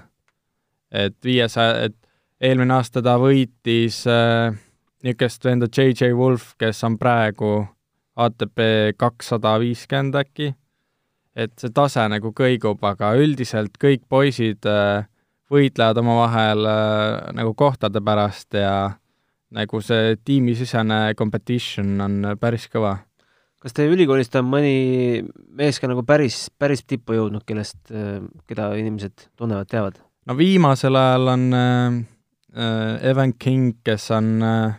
et 0.94 1.16
viiesaja, 1.24 1.88
et 1.88 1.96
eelmine 2.40 2.76
aasta 2.76 3.02
ta 3.04 3.16
võitis 3.20 4.02
äh, 4.10 4.52
niisugust 5.04 5.44
venda 5.44 5.68
JJ 5.70 6.12
Wolf, 6.16 6.54
kes 6.60 6.82
on 6.88 6.98
praegu 7.00 7.58
ATP 8.16 8.62
kakssada 8.96 9.56
viiskümmend 9.60 10.16
äkki, 10.16 10.52
et 11.36 11.52
see 11.60 11.72
tase 11.74 12.06
nagu 12.08 12.32
kõigub, 12.36 12.80
aga 12.84 13.12
üldiselt 13.20 13.76
kõik 13.80 14.06
poisid 14.08 14.68
äh, 14.68 15.04
võitlevad 15.52 16.00
omavahel 16.02 16.70
äh, 16.70 17.34
nagu 17.36 17.54
kohtade 17.54 18.00
pärast 18.04 18.56
ja 18.56 18.96
nagu 19.54 19.80
see 19.84 20.16
tiimisisene 20.24 21.14
competition 21.18 22.00
on 22.00 22.32
päris 22.40 22.66
kõva. 22.72 22.96
kas 23.62 23.76
teie 23.76 23.92
ülikoolist 23.92 24.34
on 24.38 24.50
mõni 24.50 25.22
mees 25.54 25.78
ka 25.80 25.90
nagu 25.90 26.02
päris, 26.06 26.48
päris 26.58 26.82
tippu 26.82 27.18
jõudnud, 27.18 27.44
kellest, 27.46 27.78
äh, 27.92 28.20
keda 28.48 28.72
inimesed 28.80 29.30
tunnevad, 29.36 29.70
teavad? 29.70 30.02
no 30.26 30.36
viimasel 30.38 30.98
ajal 30.98 31.34
on 31.36 31.48
äh, 31.54 32.04
Äh, 32.56 33.10
Evan 33.10 33.34
King, 33.38 33.74
kes 33.84 34.10
on 34.16 34.40
äh, 34.40 34.72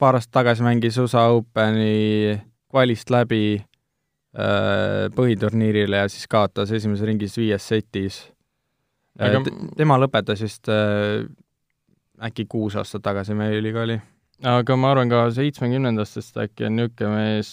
paar 0.00 0.16
aastat 0.16 0.38
tagasi 0.38 0.64
mängis 0.64 0.96
USA 0.96 1.26
Openi 1.36 2.32
kvalist 2.72 3.12
läbi 3.12 3.58
äh, 3.60 5.10
põhiturniirile 5.12 6.00
ja 6.00 6.08
siis 6.08 6.24
kaotas 6.32 6.72
esimeses 6.72 7.04
ringis 7.04 7.36
viies 7.36 7.66
setis. 7.68 8.22
Aga... 9.20 9.44
tema 9.76 9.98
lõpetas 10.00 10.40
vist 10.42 10.66
äkki 12.22 12.46
kuus 12.50 12.76
aastat 12.78 13.02
tagasi 13.02 13.34
meie 13.34 13.58
ülikooli. 13.58 13.98
aga 14.44 14.76
ma 14.76 14.90
arvan 14.92 15.10
ka 15.10 15.24
seitsmekümnendatest 15.34 16.36
äkki 16.44 16.68
on 16.68 16.76
niisugune 16.76 17.14
mees 17.14 17.52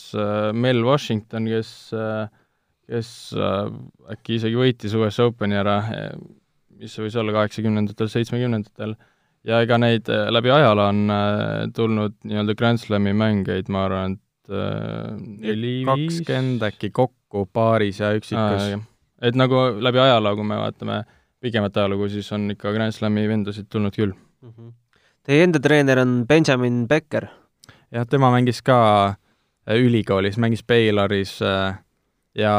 Mel 0.53 0.83
Washington, 0.85 1.47
kes, 1.49 1.71
kes 2.89 3.13
äkki 4.15 4.37
isegi 4.39 4.59
võitis 4.59 4.97
US 4.97 5.19
Openi 5.23 5.57
ära, 5.57 5.79
mis 6.81 6.97
võis 6.97 7.15
olla 7.17 7.33
kaheksakümnendatel, 7.37 8.09
seitsmekümnendatel 8.11 8.95
ja 9.47 9.61
ega 9.65 9.77
neid 9.81 10.09
äh, 10.11 10.27
läbi 10.33 10.51
ajaloo 10.53 10.87
on 10.91 11.13
äh, 11.13 11.69
tulnud 11.75 12.17
nii-öelda 12.27 12.55
Grand 12.57 12.81
Slami 12.81 13.13
mängeid, 13.17 13.69
ma 13.73 13.85
arvan, 13.87 14.17
et 14.17 14.53
äh, 14.53 15.15
neli-viis 15.17 16.21
kakskümmend 16.21 16.65
äkki 16.69 16.91
kokku 16.95 17.47
paaris 17.53 18.01
ja 18.01 18.11
üksikus. 18.17 18.85
et 19.21 19.37
nagu 19.37 19.63
läbi 19.81 20.01
ajaloo, 20.01 20.35
kui 20.39 20.47
me 20.47 20.59
vaatame 20.61 21.03
pikemat 21.41 21.77
ajalugu, 21.77 22.09
siis 22.09 22.31
on 22.37 22.51
ikka 22.53 22.73
Grand 22.75 22.93
Slami 22.95 23.27
vendasid 23.29 23.69
tulnud 23.69 23.95
küll 23.97 24.13
mm. 24.41 24.49
-hmm. 24.49 24.73
Teie 25.23 25.43
enda 25.43 25.59
treener 25.59 25.99
on 25.99 26.25
Benjamin 26.27 26.87
Becker? 26.87 27.27
jah, 27.91 28.05
tema 28.07 28.31
mängis 28.31 28.61
ka 28.61 29.15
ülikoolis, 29.67 30.37
mängis 30.37 30.63
Bayloris 30.63 31.39
ja 32.35 32.53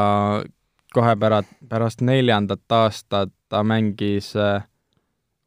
kohe 0.93 1.15
pärast, 1.15 1.49
pärast 1.69 2.01
neljandat 2.01 2.71
aastat 2.71 3.31
ta 3.49 3.63
mängis 3.63 4.33
äh, 4.35 4.63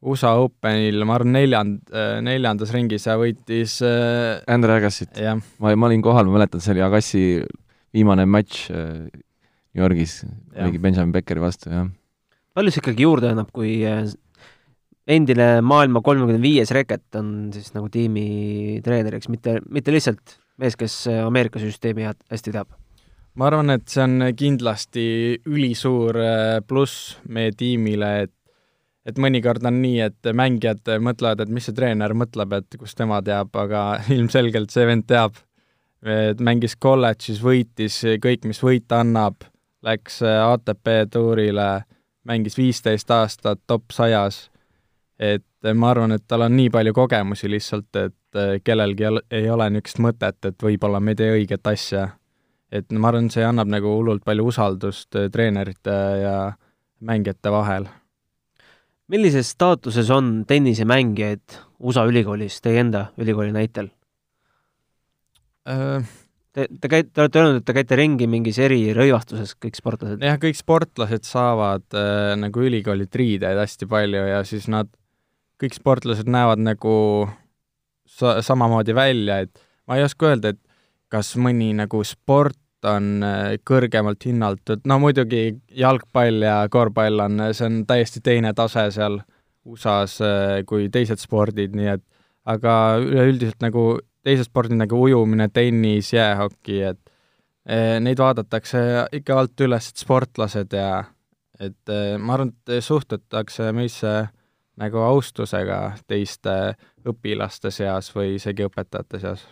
USA 0.01 0.35
Openil, 0.39 1.01
ma 1.07 1.17
arvan, 1.17 1.33
neljand-, 1.35 1.91
äh, 1.91 2.17
neljandas 2.23 2.71
ringis 2.75 3.07
ja 3.07 3.17
võitis 3.19 3.79
äh, 3.85 4.43
Andre 4.51 4.77
Agassit. 4.77 5.17
ma, 5.59 5.73
ma 5.73 5.89
olin 5.89 6.03
kohal, 6.05 6.27
ma 6.29 6.37
mäletan, 6.37 6.63
see 6.63 6.75
oli 6.75 6.83
Agassi 6.85 7.23
viimane 7.95 8.27
matš 8.29 8.67
äh, 8.71 9.07
New 9.73 9.83
Yorgis, 9.83 10.21
oligi 10.55 10.81
Benjamin 10.81 11.15
Beckeri 11.15 11.43
vastu, 11.43 11.71
jah. 11.73 11.89
palju 12.57 12.73
see 12.73 12.83
ikkagi 12.83 13.07
juurde 13.07 13.33
annab, 13.33 13.51
kui 13.55 13.79
äh, 13.87 14.05
endine 15.07 15.61
maailma 15.63 16.01
kolmekümne 16.03 16.41
viies 16.43 16.73
reket 16.75 17.15
on 17.19 17.49
siis 17.55 17.71
nagu 17.75 17.87
tiimi 17.91 18.81
treeneriks, 18.83 19.29
mitte, 19.31 19.59
mitte 19.71 19.93
lihtsalt 19.95 20.37
mees, 20.59 20.75
kes 20.75 21.05
Ameerika 21.23 21.61
süsteemi 21.63 22.07
hästi 22.07 22.53
teab? 22.55 22.73
ma 23.37 23.51
arvan, 23.51 23.69
et 23.69 23.85
see 23.91 24.01
on 24.01 24.31
kindlasti 24.33 25.05
ülisuur 25.45 26.17
äh, 26.17 26.57
pluss 26.65 27.17
meie 27.29 27.53
tiimile, 27.55 28.11
et 28.25 28.33
et 29.07 29.19
mõnikord 29.23 29.63
on 29.67 29.77
nii, 29.79 29.99
et 30.03 30.29
mängijad 30.35 30.89
mõtlevad, 30.99 31.39
et 31.43 31.51
mis 31.53 31.67
see 31.67 31.75
treener 31.75 32.11
mõtleb, 32.17 32.57
et 32.57 32.75
kust 32.79 32.97
tema 32.99 33.21
teab, 33.23 33.53
aga 33.55 33.83
ilmselgelt 34.15 34.73
see 34.73 34.87
vend 34.89 35.07
teab. 35.07 35.37
et 36.07 36.39
mängis 36.43 36.75
kolledžis, 36.77 37.39
võitis 37.41 37.95
kõik, 38.21 38.43
mis 38.45 38.59
võita 38.61 38.99
annab, 39.01 39.47
läks 39.83 40.19
ATP 40.21 40.91
tuurile, 41.11 41.87
mängis 42.27 42.57
viisteist 42.57 43.09
aastat 43.11 43.63
top 43.67 43.91
sajas. 43.91 44.49
Et 45.19 45.71
ma 45.73 45.91
arvan, 45.91 46.13
et 46.13 46.23
tal 46.27 46.45
on 46.45 46.55
nii 46.55 46.69
palju 46.73 46.93
kogemusi 46.93 47.49
lihtsalt, 47.49 47.95
et 47.95 48.63
kellelgi 48.63 49.07
ei 49.33 49.49
ole 49.49 49.69
niisugust 49.73 50.01
mõtet, 50.03 50.37
et 50.45 50.63
võib-olla 50.63 50.99
me 51.01 51.15
ei 51.15 51.21
tee 51.21 51.31
õiget 51.39 51.71
asja. 51.71 52.09
et 52.71 52.91
ma 52.91 53.07
arvan, 53.09 53.29
see 53.31 53.45
annab 53.47 53.69
nagu 53.71 53.95
hullult 53.95 54.25
palju 54.25 54.45
usaldust 54.51 55.15
treenerite 55.31 55.95
ja 56.21 56.35
mängijate 56.99 57.51
vahel 57.51 57.87
millises 59.07 59.51
staatuses 59.55 60.09
on 60.11 60.43
tennisemängijaid 60.47 61.57
USA 61.79 62.05
ülikoolis 62.09 62.61
teie 62.63 62.81
enda 62.83 63.07
ülikooli 63.17 63.53
näitel 63.55 63.91
äh,? 65.69 66.15
Te, 66.57 66.63
te 66.81 66.89
käite, 66.89 67.11
te 67.13 67.21
olete 67.21 67.37
öelnud, 67.37 67.59
et 67.59 67.65
te 67.69 67.73
käite 67.77 67.97
ringi 67.99 68.25
mingis 68.25 68.57
erirõivastuses, 68.65 69.51
kõik 69.61 69.75
sportlased? 69.77 70.23
jah, 70.25 70.39
kõik 70.41 70.57
sportlased 70.57 71.27
saavad 71.27 71.85
äh, 71.93 72.31
nagu 72.39 72.63
ülikoolilt 72.65 73.13
riideid 73.13 73.59
hästi 73.61 73.85
palju 73.91 74.23
ja 74.25 74.39
siis 74.47 74.65
nad, 74.73 74.89
kõik 75.61 75.77
sportlased 75.77 76.29
näevad 76.29 76.61
nagu 76.61 76.95
sa-, 78.07 78.39
samamoodi 78.41 78.95
välja, 78.95 79.41
et 79.45 79.61
ma 79.87 79.97
ei 79.97 80.05
oska 80.05 80.31
öelda, 80.31 80.53
et 80.53 80.61
kas 81.11 81.33
mõni 81.39 81.71
nagu 81.77 82.03
sport 82.07 82.87
on 82.87 83.23
äh, 83.25 83.55
kõrgemalt 83.67 84.27
hinnatud, 84.27 84.83
no 84.87 84.99
muidugi 85.01 85.49
jalgpall 85.75 86.45
ja 86.45 86.59
korvpall 86.71 87.25
on, 87.25 87.41
see 87.51 87.65
on 87.67 87.81
täiesti 87.89 88.21
teine 88.23 88.53
tase 88.57 88.87
seal 88.95 89.19
USA-s 89.67 90.21
äh, 90.23 90.61
kui 90.67 90.87
teised 90.93 91.21
spordid, 91.21 91.75
nii 91.75 91.91
et 91.95 92.05
aga 92.47 92.73
üleüldiselt 93.01 93.59
nagu 93.63 93.97
teised 94.27 94.47
spordid 94.47 94.77
nagu 94.79 94.99
ujumine, 95.03 95.49
tennis, 95.51 96.13
jäähoki, 96.13 96.81
et 96.91 97.01
neid 97.99 98.19
vaadatakse 98.19 98.79
ikka 99.17 99.35
alt 99.41 99.63
üles, 99.65 99.89
et 99.91 99.99
sportlased 99.99 100.71
ja 100.71 101.01
et 101.59 101.91
ma 102.23 102.37
arvan, 102.37 102.53
et 102.69 102.83
suhtutakse 102.83 103.73
meisse 103.75 104.13
nagu 104.77 105.01
austusega 105.01 105.79
teiste 106.07 106.75
õpilaste 107.07 107.71
seas 107.73 108.11
või 108.15 108.35
isegi 108.37 108.67
õpetajate 108.67 109.21
seas. 109.23 109.45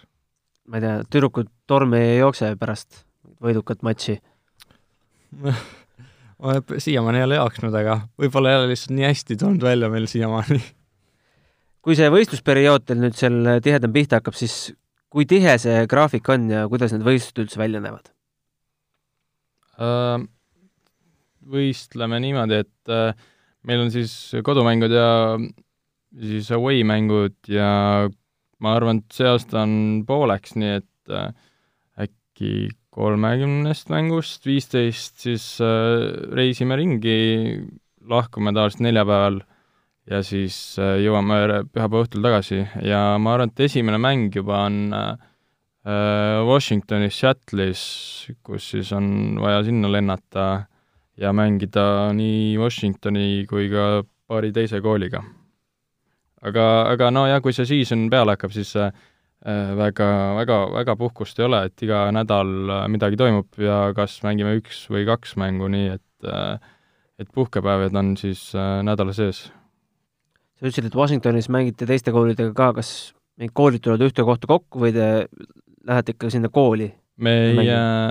ma 0.70 0.78
ei 0.80 0.86
tea, 0.86 1.00
tüdrukud 1.10 1.50
tormi 1.68 2.02
ei 2.02 2.20
jookse 2.20 2.52
pärast 2.60 3.04
võidukat 3.42 3.84
matši 3.86 4.20
ma 6.42 6.56
siiamaani 6.78 7.22
ei 7.22 7.28
ole 7.28 7.40
jooksnud, 7.40 7.76
aga 7.76 8.00
võib-olla 8.22 8.52
ei 8.52 8.60
ole 8.62 8.72
lihtsalt 8.74 8.96
nii 8.96 9.08
hästi 9.08 9.38
tulnud 9.40 9.64
välja 9.66 9.90
meil 9.92 10.08
siiamaani. 10.12 10.60
kui 11.86 11.98
see 11.98 12.10
võistlusperiood 12.12 12.86
teil 12.88 13.02
nüüd 13.04 13.18
seal 13.18 13.56
tihedam 13.66 13.94
pihta 13.96 14.20
hakkab, 14.20 14.38
siis 14.38 14.74
kui 15.12 15.28
tihe 15.30 15.58
see 15.62 15.86
graafik 15.90 16.28
on 16.34 16.50
ja 16.52 16.66
kuidas 16.72 16.96
need 16.96 17.06
võistlused 17.08 17.44
üldse 17.46 17.62
välja 17.62 17.82
näevad? 17.84 18.12
Äh, 19.76 20.26
võistleme 21.56 22.20
niimoodi, 22.24 22.62
et 22.66 22.94
äh, 22.94 23.28
meil 23.66 23.86
on 23.86 23.92
siis 23.94 24.14
kodumängud 24.46 24.94
ja 24.94 25.10
siis 26.22 26.52
away 26.56 26.84
mängud 26.88 27.36
ja 27.52 28.08
ma 28.64 28.76
arvan, 28.78 29.02
et 29.04 29.18
see 29.18 29.28
aasta 29.30 29.64
on 29.66 30.04
pooleks, 30.08 30.56
nii 30.60 30.78
et 30.80 31.14
äh, 31.14 31.32
äkki 32.06 32.70
kolmekümnest 32.96 33.92
mängust 33.92 34.48
viisteist 34.48 35.20
siis 35.26 35.48
äh, 35.64 36.08
reisime 36.36 36.78
ringi, 36.80 37.18
lahkume 38.10 38.54
tavaliselt 38.56 38.86
neljapäeval 38.86 39.42
ja 40.12 40.22
siis 40.26 40.58
äh, 40.80 40.98
jõuame 41.04 41.66
pühapäeva 41.74 42.06
õhtul 42.06 42.26
tagasi. 42.26 42.62
Ja 42.86 43.16
ma 43.20 43.36
arvan, 43.36 43.52
et 43.52 43.66
esimene 43.68 44.02
mäng 44.02 44.36
juba 44.36 44.66
on 44.68 44.84
Washingtonis 45.86 47.20
Seattle'is, 47.22 47.82
kus 48.42 48.72
siis 48.72 48.88
on 48.98 49.36
vaja 49.38 49.60
sinna 49.68 49.92
lennata 49.94 50.46
ja 51.18 51.32
mängida 51.34 52.12
nii 52.16 52.58
Washingtoni 52.60 53.46
kui 53.50 53.70
ka 53.72 54.04
paari 54.28 54.52
teise 54.56 54.82
kooliga. 54.82 55.24
aga, 56.46 56.66
aga 56.92 57.12
no 57.12 57.26
jah, 57.30 57.42
kui 57.42 57.54
see 57.56 57.66
season 57.66 58.08
peale 58.12 58.36
hakkab, 58.36 58.54
siis 58.54 58.76
äh, 58.78 58.92
väga, 59.78 60.10
väga, 60.38 60.60
väga 60.76 60.96
puhkust 61.00 61.40
ei 61.40 61.48
ole, 61.48 61.64
et 61.70 61.86
iga 61.86 62.06
nädal 62.14 62.52
äh, 62.70 62.86
midagi 62.92 63.18
toimub 63.18 63.62
ja 63.62 63.90
kas 63.98 64.20
mängime 64.26 64.58
üks 64.60 64.86
või 64.92 65.08
kaks 65.08 65.36
mängu, 65.42 65.70
nii 65.72 65.92
et 65.96 66.30
äh, 66.30 66.72
et 67.16 67.30
puhkepäevad 67.32 67.96
on 67.96 68.16
siis 68.20 68.50
nädala 68.84 69.14
sees. 69.16 69.46
sa 70.60 70.66
ütlesid, 70.68 70.90
et 70.90 70.98
Washingtonis 71.00 71.48
mängite 71.50 71.88
teiste 71.88 72.12
koolidega 72.12 72.52
ka, 72.54 72.74
kas 72.82 72.90
need 73.40 73.54
koolid 73.56 73.84
tulevad 73.84 74.04
ühte 74.10 74.26
kohta 74.28 74.50
kokku 74.52 74.84
või 74.84 74.92
te 74.96 75.08
lähete 75.88 76.16
ikka 76.16 76.30
sinna 76.34 76.52
kooli? 76.52 76.90
me 77.24 77.34
ei, 77.54 77.70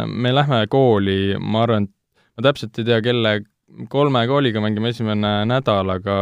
me 0.09 0.33
lähme 0.33 0.63
kooli, 0.73 1.37
ma 1.37 1.67
arvan, 1.67 1.85
et 1.85 1.93
ma 2.35 2.47
täpselt 2.49 2.79
ei 2.81 2.89
tea, 2.89 3.01
kelle, 3.05 3.39
kolme 3.91 4.25
kooliga 4.31 4.63
mängime 4.63 4.93
esimene 4.95 5.37
nädal, 5.49 5.95
aga 5.97 6.19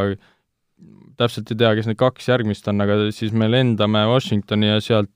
täpselt 1.20 1.52
ei 1.52 1.58
tea, 1.60 1.74
kes 1.78 1.90
need 1.90 2.00
kaks 2.00 2.30
järgmist 2.30 2.68
on, 2.70 2.84
aga 2.84 2.98
siis 3.14 3.34
me 3.36 3.50
lendame 3.50 4.04
Washingtoni 4.10 4.72
ja 4.72 4.80
sealt 4.84 5.12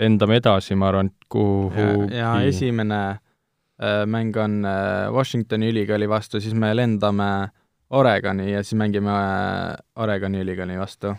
lendame 0.00 0.38
edasi, 0.40 0.76
ma 0.78 0.88
arvan, 0.90 1.10
et 1.12 1.28
kuhugi 1.32 1.82
ja, 2.16 2.36
ja 2.36 2.36
esimene 2.48 3.00
äh, 3.12 4.04
mäng 4.08 4.36
on 4.40 4.62
äh, 4.68 5.10
Washingtoni 5.14 5.72
ülikooli 5.72 6.08
vastu, 6.10 6.40
siis 6.40 6.54
me 6.58 6.72
lendame 6.76 7.32
Oregoni 7.92 8.52
ja 8.52 8.62
siis 8.64 8.78
mängime 8.80 9.12
äh, 9.12 9.76
Oregoni 10.00 10.40
ülikooli 10.42 10.78
vastu 10.80 11.12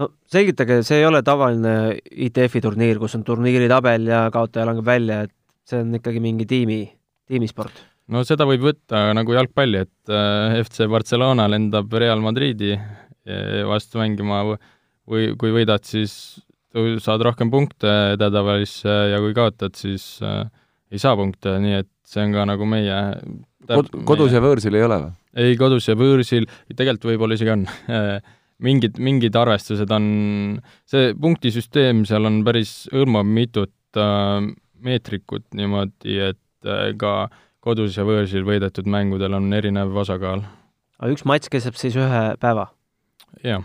no 0.00 0.08
selgitage, 0.32 0.80
see 0.86 1.00
ei 1.00 1.06
ole 1.08 1.22
tavaline 1.26 1.74
ITF-i 2.10 2.62
turniir, 2.64 3.00
kus 3.02 3.16
on 3.18 3.24
turniiritabel 3.26 4.08
ja 4.10 4.24
kaotaja 4.32 4.66
langeb 4.68 4.88
välja, 4.88 5.22
et 5.28 5.34
see 5.68 5.82
on 5.84 5.94
ikkagi 6.00 6.22
mingi 6.24 6.48
tiimi, 6.48 6.82
tiimisport? 7.28 7.84
No 8.10 8.22
seda 8.26 8.46
võib 8.48 8.64
võtta 8.70 9.10
nagu 9.16 9.34
jalgpalli, 9.36 9.84
et 9.86 10.12
äh, 10.12 10.60
FC 10.64 10.88
Barcelona 10.90 11.48
lendab 11.50 11.92
Real 11.92 12.22
Madridi 12.24 12.74
äh, 12.74 13.60
vastu 13.68 14.00
mängima 14.02 14.42
või 15.10 15.32
kui 15.38 15.54
võidad, 15.54 15.84
siis 15.86 16.40
saad 17.02 17.22
rohkem 17.26 17.50
punkte 17.50 17.90
edetabelisse 18.14 18.92
ja 19.10 19.18
kui 19.22 19.34
kaotad, 19.34 19.74
siis 19.78 20.18
äh, 20.22 20.44
ei 20.90 21.02
saa 21.02 21.16
punkte, 21.18 21.56
nii 21.62 21.80
et 21.82 21.90
see 22.06 22.26
on 22.26 22.34
ka 22.34 22.48
nagu 22.50 22.66
meie 22.68 22.98
Kod, 23.70 23.90
kodus 24.08 24.30
meie... 24.30 24.38
ja 24.38 24.42
võõrsil 24.42 24.76
ei 24.78 24.84
ole 24.86 25.00
või? 25.04 25.16
ei, 25.38 25.56
kodus 25.58 25.86
ja 25.86 25.94
võõrsil, 25.98 26.46
tegelikult 26.74 27.10
võib-olla 27.12 27.36
isegi 27.36 27.52
on 27.54 27.66
mingid, 28.66 28.98
mingid 29.02 29.36
arvestused 29.38 29.90
on, 29.94 30.06
see 30.88 31.12
punktisüsteem 31.20 32.04
seal 32.08 32.28
on 32.28 32.40
päris, 32.46 32.84
hõlmab 32.94 33.28
mitut 33.28 34.00
äh, 34.00 34.40
meetrikut 34.84 35.46
niimoodi, 35.58 36.18
et 36.30 36.68
äh, 36.68 36.90
ka 37.00 37.14
kodus 37.64 37.96
ja 37.98 38.06
võõrsil 38.08 38.44
võidetud 38.46 38.88
mängudel 38.88 39.36
on 39.36 39.52
erinev 39.52 39.96
osakaal. 40.00 40.44
aga 40.98 41.12
üks 41.12 41.26
matš 41.28 41.50
kestab 41.52 41.76
siis 41.80 41.96
ühe 42.00 42.22
päeva? 42.40 42.70
jah. 43.44 43.64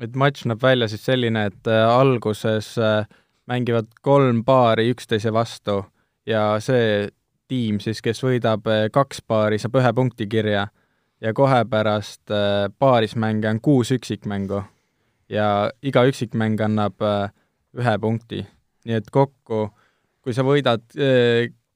et 0.00 0.16
matš 0.16 0.46
näeb 0.50 0.62
välja 0.62 0.88
siis 0.90 1.04
selline, 1.06 1.46
et 1.52 1.70
äh, 1.70 1.86
alguses 1.86 2.74
äh, 2.78 3.06
mängivad 3.50 3.90
kolm 4.02 4.42
paari 4.44 4.90
üksteise 4.90 5.32
vastu 5.32 5.84
ja 6.26 6.58
see 6.62 7.08
tiim 7.50 7.80
siis, 7.82 8.02
kes 8.02 8.22
võidab 8.24 8.66
äh, 8.70 8.88
kaks 8.92 9.22
paari, 9.22 9.58
saab 9.62 9.78
ühe 9.78 9.94
punkti 9.94 10.26
kirja 10.30 10.68
ja 11.20 11.34
kohe 11.36 11.64
pärast 11.70 12.32
paarismänge 12.80 13.48
on 13.50 13.58
kuus 13.60 13.90
üksikmängu 13.92 14.62
ja 15.28 15.70
iga 15.82 16.06
üksikmäng 16.08 16.62
annab 16.64 16.96
ühe 17.76 17.98
punkti. 18.00 18.46
nii 18.88 18.96
et 18.96 19.10
kokku, 19.12 19.68
kui 20.24 20.32
sa 20.32 20.42
võidad 20.42 20.80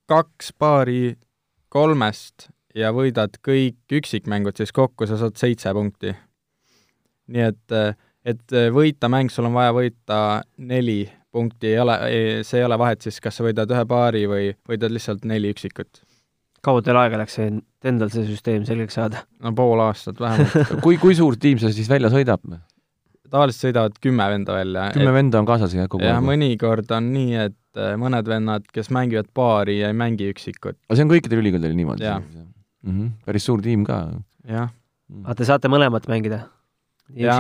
kaks 0.09 0.55
paari 0.59 1.13
kolmest 1.75 2.49
ja 2.75 2.93
võidad 2.95 3.37
kõik 3.45 3.99
üksikmängud, 4.01 4.57
siis 4.59 4.73
kokku 4.75 5.09
sa 5.11 5.19
saad 5.21 5.37
seitse 5.41 5.75
punkti. 5.75 6.15
nii 7.35 7.45
et, 7.51 7.77
et 8.25 8.57
võita 8.75 9.11
mäng, 9.13 9.33
sul 9.33 9.49
on 9.49 9.55
vaja 9.57 9.75
võita 9.75 10.19
neli 10.59 11.05
punkti, 11.35 11.73
ei 11.73 11.79
ole, 11.83 11.99
see 12.47 12.61
ei 12.61 12.67
ole 12.67 12.79
vahet 12.79 13.03
siis, 13.03 13.21
kas 13.21 13.39
sa 13.39 13.47
võidad 13.47 13.71
ühe 13.71 13.87
paari 13.91 14.27
või 14.31 14.51
võidad 14.69 14.95
lihtsalt 14.95 15.25
neli 15.27 15.51
üksikut 15.55 16.05
kaua 16.65 16.83
teil 16.85 16.99
aega 16.99 17.21
läks, 17.21 17.39
endal 17.85 18.13
see 18.13 18.27
süsteem 18.29 18.65
selgeks 18.69 18.97
saada? 18.99 19.25
no 19.45 19.53
pool 19.57 19.83
aastat 19.85 20.21
vähemalt 20.23 20.75
kui, 20.85 20.99
kui 21.03 21.17
suur 21.19 21.37
tiim 21.41 21.61
see 21.63 21.75
siis 21.77 21.91
välja 21.91 22.11
sõidab? 22.13 22.45
Tavaliselt 23.35 23.69
sõidavad 23.69 23.99
kümme 24.03 24.27
venda 24.33 24.57
välja. 24.57 24.89
kümme 24.95 25.11
et... 25.11 25.19
venda 25.19 25.41
on 25.43 25.49
kaasas 25.49 25.75
jah, 25.77 25.89
kogu 25.91 26.05
aeg? 26.05 26.13
jah, 26.13 26.23
mõnikord 26.25 26.91
on 26.97 27.11
nii, 27.15 27.35
et 27.49 27.81
äh, 27.81 27.95
mõned 28.01 28.31
vennad, 28.31 28.67
kes 28.75 28.91
mängivad 28.95 29.31
paari 29.37 29.81
ja 29.81 29.91
ei 29.93 29.99
mängi 29.99 30.31
üksikut. 30.33 30.79
aga 30.87 30.99
see 30.99 31.07
on 31.07 31.13
kõikidel 31.13 31.43
ülikoolidel 31.43 31.77
niimoodi? 31.79 32.07
Mm 32.09 32.93
-hmm. 32.93 33.11
päris 33.27 33.49
suur 33.49 33.63
tiim 33.65 33.85
ka. 33.89 34.05
jah. 34.49 34.71
Mm. 35.09 35.25
aga 35.27 35.35
te 35.41 35.49
saate 35.49 35.69
mõlemat 35.73 36.09
mängida? 36.11 36.47
ja 37.11 37.35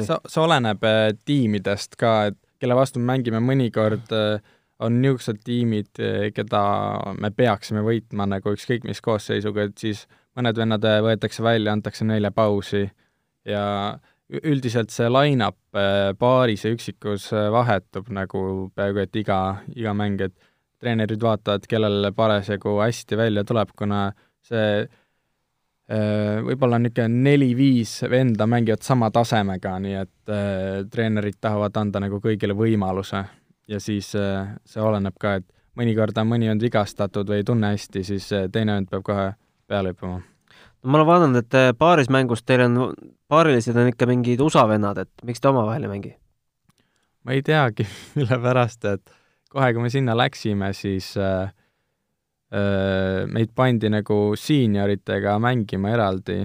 see, 0.00 0.16
see 0.28 0.42
oleneb 0.42 0.86
äh, 0.86 1.10
tiimidest 1.24 1.98
ka, 2.00 2.30
et 2.30 2.38
kelle 2.60 2.76
vastu 2.76 3.00
me 3.00 3.12
mängime, 3.12 3.42
mõnikord 3.44 4.14
äh, 4.16 4.40
on 4.80 5.02
niisugused 5.02 5.42
tiimid, 5.44 5.90
keda 6.32 6.60
me 7.20 7.28
peaksime 7.36 7.82
võitma 7.84 8.24
nagu 8.24 8.54
ükskõik 8.54 8.86
mis 8.88 9.02
koosseisuga, 9.04 9.66
et 9.68 9.76
siis 9.76 10.06
mõned 10.38 10.56
vennad 10.56 10.86
võetakse 11.04 11.42
välja, 11.44 11.74
antakse 11.76 12.06
neile 12.08 12.30
pausi 12.32 12.86
ja 13.44 13.98
üldiselt 14.30 14.92
see 14.94 15.08
line-up 15.10 15.58
äh, 15.76 16.12
paaris 16.18 16.64
ja 16.64 16.72
üksikus 16.74 17.30
äh, 17.34 17.48
vahetub 17.52 18.10
nagu 18.14 18.70
peaaegu 18.74 19.04
et 19.04 19.20
iga, 19.22 19.40
iga 19.74 19.94
mäng, 19.96 20.20
et 20.22 20.36
treenerid 20.80 21.20
vaatavad, 21.20 21.66
kellel 21.68 22.12
parasjagu 22.16 22.78
hästi 22.80 23.18
välja 23.20 23.44
tuleb, 23.44 23.74
kuna 23.76 24.06
see 24.46 24.70
äh, 24.84 26.38
võib-olla 26.46 26.78
niisugune 26.78 27.26
neli-viis 27.26 27.98
venda 28.10 28.46
mängivad 28.46 28.86
sama 28.86 29.10
tasemega, 29.10 29.74
nii 29.82 29.98
et 30.04 30.32
treenerid 30.90 31.40
tahavad 31.42 31.76
anda 31.82 32.00
nagu 32.06 32.22
kõigile 32.22 32.54
võimaluse 32.54 33.24
ja 33.70 33.80
siis 33.80 34.14
äh, 34.18 34.48
see 34.66 34.82
oleneb 34.82 35.16
ka, 35.20 35.38
et 35.38 35.46
mõnikord 35.78 36.18
on 36.18 36.32
mõni 36.32 36.50
on 36.50 36.60
vigastatud 36.60 37.28
või 37.30 37.40
ei 37.40 37.46
tunne 37.46 37.72
hästi, 37.74 38.02
siis 38.06 38.26
äh, 38.34 38.48
teine 38.52 38.78
vend 38.78 38.90
peab 38.90 39.06
kohe 39.06 39.26
peale 39.70 39.94
hüppama. 39.94 40.20
Ma 40.82 40.98
olen 40.98 41.06
vaadanud, 41.06 41.42
et 41.42 41.54
äh, 41.58 41.70
paarismängus 41.78 42.42
teil 42.46 42.64
on, 42.64 42.94
paarilised 43.28 43.76
on 43.76 43.92
ikka 43.92 44.08
mingid 44.08 44.40
USA 44.40 44.66
vennad, 44.68 44.98
et 45.04 45.24
miks 45.28 45.40
te 45.40 45.50
omavahel 45.50 45.86
ei 45.86 45.92
mängi? 45.92 46.12
ma 47.24 47.36
ei 47.36 47.42
teagi, 47.44 47.86
mille 48.16 48.38
pärast, 48.42 48.84
et 48.88 49.16
kohe, 49.50 49.72
kui 49.74 49.84
me 49.84 49.90
sinna 49.92 50.16
läksime, 50.16 50.72
siis 50.76 51.12
äh, 51.20 51.50
äh, 52.54 53.26
meid 53.28 53.52
pandi 53.54 53.90
nagu 53.92 54.20
seanioritega 54.36 55.38
mängima 55.42 55.92
eraldi. 55.92 56.40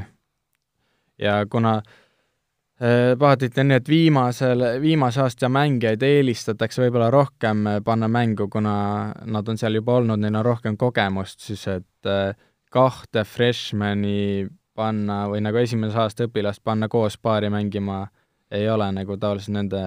ja 1.19 1.45
kuna 1.49 1.77
äh, 1.77 3.13
pahatihti 3.19 3.61
on 3.61 3.71
nii, 3.71 3.77
et 3.79 3.89
viimasel, 3.89 4.65
viimase 4.81 5.21
aasta 5.23 5.49
mängijaid 5.49 6.03
eelistatakse 6.03 6.83
võib-olla 6.83 7.11
rohkem 7.13 7.67
äh, 7.71 7.79
panna 7.85 8.11
mängu, 8.11 8.49
kuna 8.51 9.13
nad 9.25 9.47
on 9.47 9.57
seal 9.57 9.79
juba 9.79 10.01
olnud, 10.01 10.19
neil 10.19 10.41
on 10.41 10.45
rohkem 10.45 10.77
kogemust, 10.77 11.39
siis 11.39 11.67
et 11.71 12.11
äh, 12.11 12.35
kahte 12.75 13.23
freshmani 13.27 14.47
panna 14.75 15.25
või 15.31 15.41
nagu 15.45 15.59
esimese 15.61 15.99
aasta 16.01 16.27
õpilast 16.27 16.63
panna 16.63 16.89
koos 16.91 17.15
paari 17.17 17.49
mängima 17.53 18.05
ei 18.51 18.67
ole 18.69 18.89
nagu 18.95 19.17
tavaliselt 19.17 19.55
nende 19.55 19.83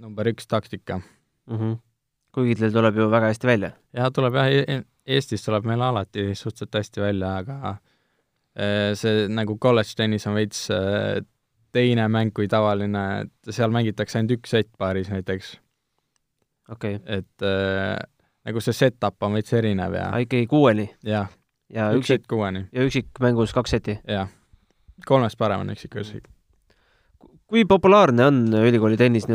number 0.00 0.28
üks 0.32 0.48
taktika 0.50 0.98
mm. 0.98 1.56
-hmm. 1.56 1.76
kuigi 2.34 2.58
teil 2.58 2.74
tuleb 2.74 2.98
ju 2.98 3.10
väga 3.10 3.30
hästi 3.30 3.46
välja. 3.46 3.70
jah, 3.96 4.10
tuleb 4.12 4.34
jah, 4.34 4.50
e-, 4.50 4.82
Eestis 5.06 5.44
tuleb 5.44 5.64
meil 5.66 5.80
alati 5.82 6.34
suhteliselt 6.34 6.74
hästi 6.74 7.00
välja, 7.00 7.36
aga 7.36 7.70
äh, 7.70 8.92
see 8.94 9.28
nagu 9.28 9.56
kolledž 9.58 9.94
tennis 9.96 10.26
on 10.26 10.36
veits 10.38 10.68
teine 11.72 12.06
mäng 12.08 12.34
kui 12.34 12.48
tavaline, 12.48 13.04
et 13.24 13.54
seal 13.54 13.72
mängitakse 13.74 14.18
ainult 14.18 14.38
üks 14.38 14.54
sett 14.54 14.70
paaris 14.78 15.10
näiteks. 15.10 15.58
okei 16.70 16.96
okay.. 16.96 17.18
et 17.18 17.46
äh, 17.46 17.98
nagu 18.44 18.60
see 18.60 18.76
set-up 18.76 19.22
on 19.22 19.38
veits 19.38 19.52
erinev 19.52 19.94
ja 19.94 20.10
ikkagi 20.18 20.46
kuueni? 20.50 20.90
jah. 21.06 21.28
Ja 21.74 21.90
üks 21.96 22.12
sett 22.12 22.26
kuueni. 22.30 22.66
ja 22.72 22.86
üksikmängus 22.86 23.54
kaks 23.56 23.76
seti? 23.76 23.98
jah. 24.08 24.30
kolmest 25.06 25.38
parem 25.38 25.64
on 25.64 25.74
üksikus. 25.74 26.14
kui 27.46 27.64
populaarne 27.64 28.26
on 28.26 28.42
ülikooli 28.62 28.96
tennis, 29.00 29.28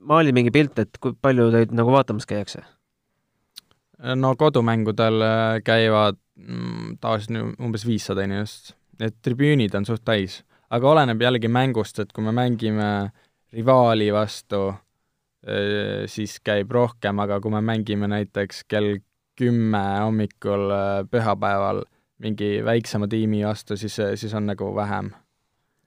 maali 0.00 0.32
mingi 0.32 0.50
pilt, 0.54 0.78
et 0.78 0.98
kui 1.00 1.14
palju 1.14 1.50
teid 1.54 1.76
nagu 1.76 1.92
vaatamas 1.92 2.26
käiakse? 2.26 2.64
no 4.14 4.34
kodumängudel 4.36 5.22
äh, 5.22 5.60
käivad 5.64 6.18
mm, 6.36 6.98
tavaliselt 7.00 7.62
umbes 7.62 7.86
viissada 7.86 8.26
inimest, 8.26 8.74
et 9.00 9.16
tribüünid 9.22 9.74
on 9.74 9.88
suht 9.88 10.04
täis 10.04 10.42
aga 10.74 10.90
oleneb 10.90 11.22
jällegi 11.22 11.50
mängust, 11.52 12.00
et 12.02 12.12
kui 12.14 12.24
me 12.26 12.34
mängime 12.34 12.88
rivaali 13.54 14.08
vastu, 14.14 14.68
siis 16.10 16.38
käib 16.44 16.72
rohkem, 16.74 17.20
aga 17.22 17.38
kui 17.42 17.52
me 17.54 17.62
mängime 17.62 18.08
näiteks 18.10 18.64
kell 18.68 18.98
kümme 19.36 19.84
hommikul 20.00 20.72
pühapäeval 21.10 21.84
mingi 22.22 22.64
väiksema 22.64 23.08
tiimi 23.08 23.42
vastu, 23.44 23.76
siis, 23.76 23.96
siis 24.14 24.34
on 24.34 24.46
nagu 24.48 24.70
vähem. 24.74 25.10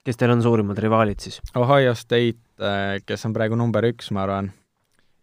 kes 0.04 0.16
teil 0.16 0.30
on 0.32 0.42
suurimad 0.42 0.78
rivaalid 0.78 1.20
siis? 1.20 1.40
Ohio 1.56 1.94
State, 1.94 2.38
kes 3.06 3.26
on 3.26 3.34
praegu 3.36 3.58
number 3.58 3.84
üks, 3.90 4.10
ma 4.14 4.22
arvan, 4.22 4.52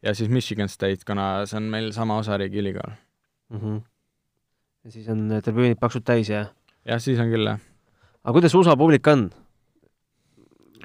ja 0.03 0.13
siis 0.15 0.29
Michigan 0.29 0.69
State, 0.69 1.05
kuna 1.07 1.45
see 1.47 1.57
on 1.59 1.71
meil 1.71 1.91
sama 1.95 2.17
osariigi 2.21 2.59
ülikool 2.61 2.91
mm. 3.49 3.59
-hmm. 3.59 3.81
ja 4.85 4.91
siis 4.91 5.09
on 5.09 5.27
tribüünid 5.43 5.79
paksult 5.79 6.05
täis, 6.05 6.29
jah? 6.29 6.51
jah, 6.85 7.01
siis 7.01 7.19
on 7.19 7.31
küll, 7.31 7.47
jah. 7.47 7.59
aga 8.23 8.33
kuidas 8.33 8.55
USA 8.55 8.75
publik 8.77 9.07
on? 9.07 9.29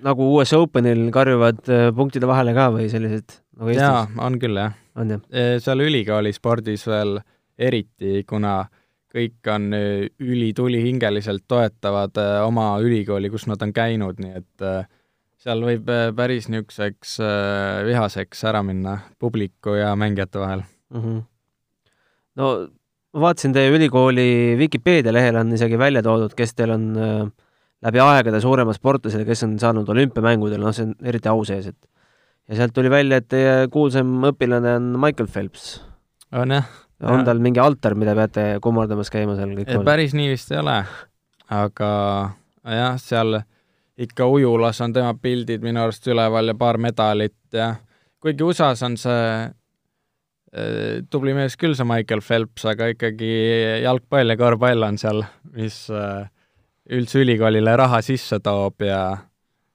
nagu 0.03 0.35
US 0.37 0.53
Openil 0.53 1.11
karjuvad 1.15 1.69
äh, 1.69 1.91
punktide 1.95 2.27
vahele 2.27 2.55
ka 2.55 2.71
või 2.75 2.89
sellised 2.91 3.39
nagu 3.59 3.69
Eestis? 3.71 3.83
jaa, 3.83 4.07
on 4.19 4.39
küll, 4.39 4.57
jah. 4.57 4.75
seal 5.63 5.81
ülikooli 5.81 6.33
spordis 6.33 6.87
veel 6.87 7.21
eriti, 7.59 8.25
kuna 8.29 8.63
kõik 9.13 9.53
on 9.53 9.73
äh, 9.77 10.09
ülitulihingeliselt 10.21 11.45
toetavad 11.49 12.17
äh, 12.21 12.41
oma 12.47 12.75
ülikooli, 12.81 13.31
kus 13.31 13.47
nad 13.51 13.63
on 13.63 13.73
käinud, 13.77 14.21
nii 14.23 14.41
et 14.41 14.69
seal 15.43 15.63
võib 15.65 15.91
äh, 15.91 16.11
päris 16.17 16.49
niisuguseks 16.53 17.17
äh, 17.23 17.83
vihaseks 17.89 18.45
ära 18.51 18.63
minna 18.67 18.99
publiku 19.21 19.75
ja 19.79 19.93
mängijate 19.99 20.41
vahel 20.43 20.63
mm. 20.63 21.01
-hmm. 21.01 21.23
no 22.39 22.51
ma 23.13 23.25
vaatasin 23.27 23.55
teie 23.57 23.73
ülikooli 23.75 24.57
Vikipeedia 24.59 25.13
lehel 25.13 25.37
on 25.37 25.53
isegi 25.53 25.79
välja 25.79 26.03
toodud, 26.03 26.35
kes 26.39 26.55
teil 26.55 26.75
on 26.77 26.85
äh, 26.97 27.25
läbi 27.83 28.01
aegade 28.01 28.41
suuremad 28.41 28.79
sportlased, 28.79 29.25
kes 29.27 29.43
on 29.43 29.59
saanud 29.59 29.89
olümpiamängudel, 29.89 30.63
noh, 30.63 30.75
see 30.75 30.87
on 30.87 30.95
eriti 31.03 31.29
au 31.29 31.45
sees, 31.45 31.67
et 31.67 31.89
ja 32.49 32.57
sealt 32.61 32.75
tuli 32.75 32.91
välja, 32.91 33.19
et 33.19 33.29
teie 33.29 33.67
kuulsam 33.73 34.23
õpilane 34.31 34.77
on 34.79 34.93
Michael 35.01 35.29
Phelps. 35.29 35.83
on 36.33 36.51
jah. 36.51 36.71
On 37.03 37.25
tal 37.27 37.41
mingi 37.43 37.61
altar, 37.63 37.97
mida 37.99 38.15
peate 38.19 38.45
kummardamas 38.63 39.11
käima 39.13 39.37
seal 39.39 39.55
kõik 39.59 39.73
päris 39.87 40.15
nii 40.17 40.29
vist 40.33 40.53
ei 40.53 40.61
ole, 40.63 40.77
aga 41.53 41.89
jah, 42.63 43.01
seal 43.03 43.41
ikka 44.03 44.27
ujulas 44.31 44.81
on 44.85 44.95
tema 44.95 45.15
pildid 45.15 45.65
minu 45.65 45.83
arust 45.83 46.07
üleval 46.09 46.53
ja 46.53 46.55
paar 46.59 46.79
medalit 46.81 47.37
ja 47.55 47.75
kuigi 48.23 48.47
USA-s 48.47 48.85
on 48.87 48.97
see 49.01 49.25
äh, 49.43 51.03
tubli 51.11 51.35
mees 51.37 51.59
küll, 51.61 51.77
see 51.79 51.89
Michael 51.89 52.23
Phelps, 52.25 52.67
aga 52.71 52.93
ikkagi 52.95 53.33
jalgpall 53.85 54.33
ja 54.33 54.39
korvpall 54.41 54.87
on 54.87 55.01
seal, 55.01 55.25
mis 55.57 55.85
äh, 55.91 56.25
üldse 56.93 57.23
ülikoolile 57.23 57.77
raha 57.79 58.03
sisse 58.05 58.41
toob 58.43 58.87
ja 58.87 59.03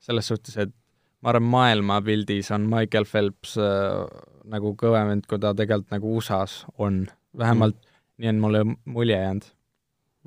selles 0.08 0.28
suhtes, 0.32 0.58
et 0.58 0.74
ma 1.22 1.34
arvan, 1.34 1.50
maailmapildis 1.52 2.52
on 2.56 2.68
Michael 2.72 3.08
Phelps 3.10 3.58
äh, 3.60 4.06
nagu 4.52 4.74
kõvem 4.80 5.22
kui 5.28 5.40
ta 5.42 5.54
tegelikult 5.58 5.94
nagu 5.96 6.18
USA-s 6.18 6.66
on. 6.78 7.06
vähemalt 7.38 7.76
mm. 7.76 7.96
nii 8.18 8.30
on 8.34 8.44
mulle 8.44 8.64
mulje 8.86 9.18
jäänud. 9.18 9.48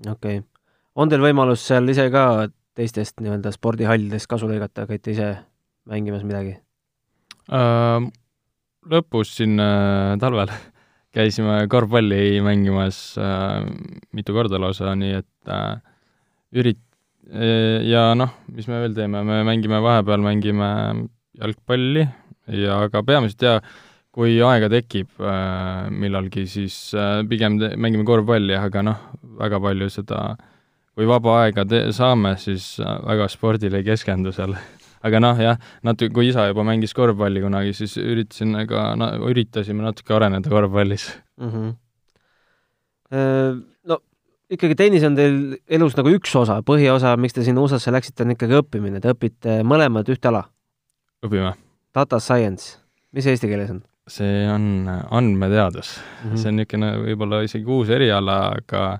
okei 0.07 0.39
okay. 0.39 0.49
on 0.95 1.09
teil 1.09 1.25
võimalus 1.25 1.67
seal 1.67 1.89
ise 1.89 2.09
ka 2.11 2.49
teistest 2.79 3.21
nii-öelda 3.21 3.53
spordihallidest 3.53 4.31
kasu 4.31 4.49
lõigata, 4.49 4.87
käite 4.87 5.15
ise 5.15 5.31
mängimas 5.91 6.25
midagi 6.27 6.59
äh,? 7.51 8.11
lõpus 8.91 9.35
siin 9.37 9.61
äh, 9.61 10.17
talvel 10.21 10.53
käisime 11.17 11.65
korvpalli 11.71 12.41
mängimas 12.45 13.19
äh, 13.19 13.65
mitu 14.13 14.37
korda 14.37 14.61
lausa, 14.61 14.95
nii 14.97 15.19
et 15.19 15.51
äh, 15.51 15.81
ürit- 16.55 16.87
äh, 17.29 17.83
ja 17.89 18.11
noh, 18.19 18.33
mis 18.55 18.69
me 18.71 18.81
veel 18.85 18.95
teeme, 18.97 19.25
me 19.27 19.43
mängime 19.47 19.83
vahepeal, 19.83 20.23
mängime 20.25 20.71
jalgpalli 21.41 22.07
ja 22.61 22.81
aga 22.87 23.03
peamiselt 23.07 23.47
jaa, 23.47 23.61
kui 24.15 24.39
aega 24.43 24.69
tekib 24.73 25.23
äh, 25.23 25.87
millalgi, 25.95 26.47
siis 26.51 26.77
äh, 26.99 27.21
pigem 27.31 27.61
te-, 27.61 27.77
mängime 27.79 28.07
korvpalli, 28.09 28.57
aga 28.59 28.83
noh, 28.87 29.05
väga 29.39 29.61
palju 29.63 29.91
seda 29.93 30.21
kui 30.99 31.07
vaba 31.09 31.37
aega 31.45 31.65
te-, 31.69 31.87
saame, 31.95 32.35
siis 32.43 32.73
äh, 32.83 32.97
väga 33.07 33.29
spordile 33.31 33.81
ei 33.81 33.87
keskendu 33.87 34.35
seal. 34.35 34.57
aga 35.07 35.23
noh, 35.23 35.39
jah, 35.41 35.61
natuke, 35.87 36.13
kui 36.17 36.31
isa 36.33 36.49
juba 36.51 36.67
mängis 36.67 36.95
korvpalli 36.97 37.43
kunagi, 37.45 37.73
siis 37.77 37.95
üritasin 38.03 38.59
ka, 38.71 38.91
no 38.99 39.13
üritasime 39.31 39.87
natuke 39.87 40.17
areneda 40.19 40.51
korvpallis 40.53 41.09
mm. 41.41 41.53
-hmm. 41.55 41.77
No 43.91 43.97
ikkagi 44.55 44.77
tennis 44.79 45.03
on 45.07 45.17
teil 45.19 45.39
elus 45.67 45.97
nagu 45.99 46.13
üks 46.15 46.35
osa, 46.39 46.61
põhiosa, 46.67 47.17
miks 47.19 47.35
te 47.35 47.43
sinna 47.47 47.63
USA-sse 47.63 47.91
läksite, 47.95 48.23
on 48.27 48.35
ikkagi 48.37 48.59
õppimine, 48.61 49.01
te 49.03 49.15
õpite 49.15 49.61
mõlemad 49.67 50.11
ühte 50.13 50.31
ala? 50.31 50.45
õpime. 51.27 51.55
Data 51.95 52.21
science, 52.21 52.77
mis 53.13 53.27
eesti 53.27 53.49
keeles 53.51 53.71
on? 53.71 53.81
See 54.09 54.45
on 54.49 54.89
andmeteadus 54.89 55.99
mm. 55.99 56.31
-hmm. 56.31 56.37
see 56.37 56.49
on 56.49 56.61
niisugune 56.61 56.91
võib-olla 57.05 57.43
isegi 57.47 57.65
uus 57.67 57.91
eriala, 57.91 58.39
aga 58.57 58.99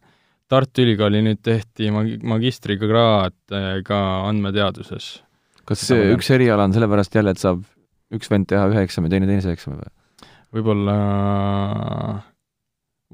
Tartu 0.51 0.83
Ülikooli 0.83 1.21
nüüd 1.23 1.39
tehti 1.47 1.93
mag-, 1.95 2.25
magistrikraad 2.27 3.37
eh, 3.55 3.83
ka 3.87 4.01
andmeteaduses. 4.29 5.23
kas 5.65 5.87
see 5.87 6.11
üks 6.15 6.31
eriala 6.35 6.67
on 6.67 6.75
sellepärast 6.75 7.15
jälle, 7.15 7.37
et 7.37 7.43
saab 7.43 7.63
üks 8.15 8.31
vend 8.31 8.49
teha 8.51 8.67
ühe 8.73 8.83
eksami, 8.83 9.11
teine 9.13 9.29
teise 9.31 9.55
eksami 9.55 9.79
või? 9.79 9.93
võib-olla, 10.59 10.97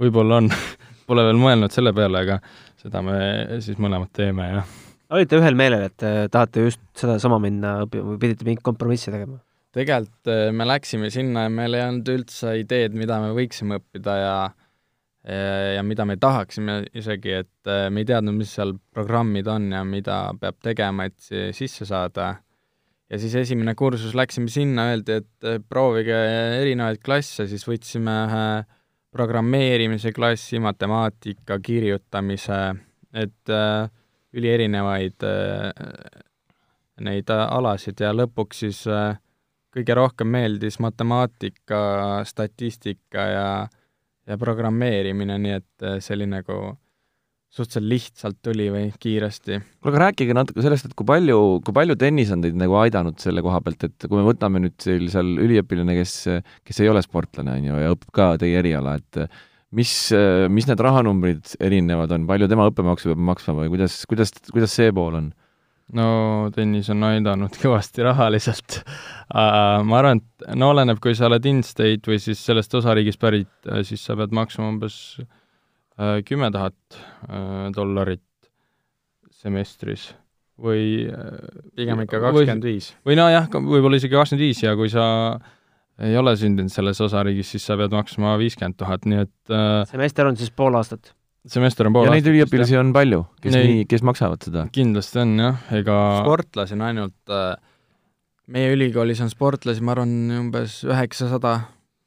võib-olla 0.01 0.42
on 0.42 0.51
Pole 1.07 1.22
veel 1.22 1.38
mõelnud 1.38 1.70
selle 1.70 1.92
peale, 1.94 2.18
aga 2.25 2.40
seda 2.83 2.99
me 3.07 3.18
siis 3.62 3.77
mõlemad 3.79 4.11
teeme, 4.16 4.49
jah. 4.57 4.72
olite 5.14 5.38
ühel 5.38 5.55
meelel, 5.55 5.85
et 5.87 6.03
eh, 6.03 6.25
tahate 6.33 6.64
just 6.64 6.83
sedasama 6.99 7.38
minna 7.42 7.77
õppima 7.85 8.09
või 8.09 8.22
pidite 8.25 8.49
mingit 8.49 8.64
kompromissi 8.66 9.12
tegema? 9.12 9.38
Tegelikult 9.77 10.33
eh, 10.33 10.51
me 10.57 10.67
läksime 10.69 11.11
sinna 11.12 11.47
ja 11.47 11.53
meil 11.53 11.77
ei 11.77 11.85
olnud 11.87 12.15
üldse 12.15 12.57
ideed, 12.62 12.97
mida 12.97 13.21
me 13.21 13.35
võiksime 13.37 13.81
õppida 13.81 14.17
ja 14.21 14.37
äh, 14.47 14.55
Äh, 15.27 15.75
ja 15.75 15.83
mida 15.83 16.05
me 16.07 16.15
tahaksime 16.23 16.85
isegi, 16.95 17.33
et 17.41 17.67
äh, 17.71 17.89
me 17.91 18.05
ei 18.05 18.07
teadnud, 18.07 18.37
mis 18.39 18.53
seal 18.55 18.77
programmid 18.95 19.49
on 19.51 19.73
ja 19.75 19.81
mida 19.83 20.21
peab 20.39 20.61
tegema, 20.62 21.09
et 21.09 21.19
sisse 21.57 21.87
saada. 21.89 22.37
ja 23.11 23.19
siis 23.19 23.35
esimene 23.35 23.75
kursus 23.75 24.15
läksime 24.15 24.47
sinna, 24.51 24.85
öeldi, 24.93 25.19
et 25.19 25.47
äh, 25.47 25.59
proovige 25.59 26.15
erinevaid 26.61 27.03
klasse, 27.03 27.49
siis 27.51 27.67
võtsime 27.67 28.15
ühe 28.29 28.47
programmeerimise 29.11 30.12
klassi, 30.15 30.61
matemaatika, 30.62 31.59
kirjutamise, 31.59 32.61
et 33.11 33.51
äh, 33.51 33.91
ülierinevaid 34.31 35.27
äh, 35.27 36.23
neid 37.03 37.35
alasid 37.35 37.99
ja 37.99 38.15
lõpuks 38.15 38.62
siis 38.62 38.85
äh, 38.87 39.19
kõige 39.77 39.97
rohkem 39.99 40.31
meeldis 40.33 40.81
matemaatika, 40.83 41.81
statistika 42.29 43.27
ja 43.31 43.49
ja 44.27 44.37
programmeerimine, 44.41 45.39
nii 45.39 45.55
et 45.55 45.87
äh, 45.87 46.01
see 46.03 46.17
oli 46.17 46.29
nagu 46.31 46.57
suhteliselt 47.57 47.89
lihtsalt 47.89 48.39
tuli 48.45 48.67
või 48.73 48.89
kiiresti. 49.01 49.61
kuule, 49.81 49.93
aga 49.93 50.03
rääkige 50.09 50.35
natuke 50.37 50.65
sellest, 50.65 50.89
et 50.89 50.97
kui 50.99 51.07
palju, 51.09 51.39
kui 51.65 51.77
palju 51.77 51.97
tennis 52.01 52.33
on 52.35 52.43
teid 52.45 52.59
nagu 52.59 52.75
aidanud 52.83 53.21
selle 53.23 53.45
koha 53.45 53.62
pealt, 53.65 53.87
et 53.87 54.09
kui 54.09 54.19
me 54.19 54.27
võtame 54.27 54.61
nüüd 54.65 54.75
seal, 54.83 55.07
seal 55.12 55.31
üliõpilane, 55.47 55.97
kes, 55.97 56.17
kes 56.67 56.83
ei 56.83 56.91
ole 56.93 57.01
sportlane, 57.07 57.55
on 57.55 57.71
ju, 57.71 57.79
ja 57.85 57.95
õpib 57.95 58.12
ka 58.19 58.29
teie 58.43 58.59
eriala, 58.61 58.99
et 58.99 59.23
mis, 59.79 59.95
mis 60.53 60.69
need 60.69 60.85
rahanumbrid 60.85 61.55
erinevad 61.62 62.12
on, 62.19 62.27
palju 62.29 62.51
tema 62.51 62.69
õppemaksu 62.69 63.15
peab 63.15 63.25
maksma 63.31 63.57
või 63.62 63.73
kuidas, 63.73 64.03
kuidas, 64.11 64.35
kuidas 64.51 64.77
see 64.77 64.93
pool 64.97 65.23
on? 65.23 65.33
No 65.94 66.09
tennis 66.55 66.90
on 66.90 67.05
aidanud 67.07 67.57
kõvasti 67.62 68.05
rahaliselt 68.07 68.81
uh,. 68.83 69.83
ma 69.87 70.01
arvan, 70.01 70.22
et 70.22 70.55
no 70.59 70.72
oleneb, 70.75 71.01
kui 71.03 71.14
sa 71.18 71.29
oled 71.31 71.46
in-state 71.46 72.11
või 72.11 72.20
siis 72.22 72.42
sellest 72.42 72.75
osariigist 72.79 73.22
pärit, 73.22 73.53
äh, 73.70 73.83
siis 73.87 74.03
sa 74.07 74.18
pead 74.18 74.35
maksma 74.35 74.70
umbes 74.72 74.99
äh, 75.20 76.22
kümme 76.27 76.51
uh, 76.51 76.55
tuhat 76.55 77.01
uh, 77.29 77.66
dollarit 77.77 78.25
semestris 79.37 80.11
või 80.57 81.05
pigem 81.77 82.01
ikka 82.07 82.18
kakskümmend 82.22 82.64
viis. 82.64 82.94
või 83.07 83.18
nojah, 83.18 83.51
võib-olla 83.53 84.01
isegi 84.01 84.16
kakskümmend 84.16 84.46
viis 84.46 84.62
ja 84.64 84.72
kui 84.79 84.88
sa 84.88 85.05
ei 86.03 86.16
ole 86.16 86.33
sündinud 86.37 86.72
selles 86.72 86.99
osariigis, 87.05 87.51
siis 87.53 87.64
sa 87.68 87.77
pead 87.79 87.92
maksma 87.92 88.35
viiskümmend 88.40 88.79
tuhat, 88.81 89.05
nii 89.09 89.22
et 89.27 89.53
uh, 89.53 89.85
semester 89.88 90.33
on 90.33 90.40
siis 90.40 90.51
pool 90.51 90.77
aastat? 90.81 91.12
Semester 91.51 91.89
on 91.89 91.95
pool 91.97 92.09
ja 92.09 92.17
neid 92.17 92.27
üliõpilasi 92.31 92.79
on 92.81 92.93
palju, 92.97 93.23
kes 93.43 93.55
neid, 93.55 93.71
nii, 93.71 93.87
kes 93.91 94.05
maksavad 94.07 94.43
seda? 94.47 94.67
kindlasti 94.75 95.23
on 95.23 95.39
jah, 95.41 95.63
ega 95.79 96.01
sportlasi 96.25 96.77
on 96.77 96.85
ainult 96.89 97.33
äh, 97.33 97.55
meie 98.53 98.75
ülikoolis 98.75 99.23
on 99.25 99.33
sportlasi, 99.33 99.85
ma 99.85 99.97
arvan, 99.97 100.13
umbes 100.41 100.81
üheksasada. 100.87 101.55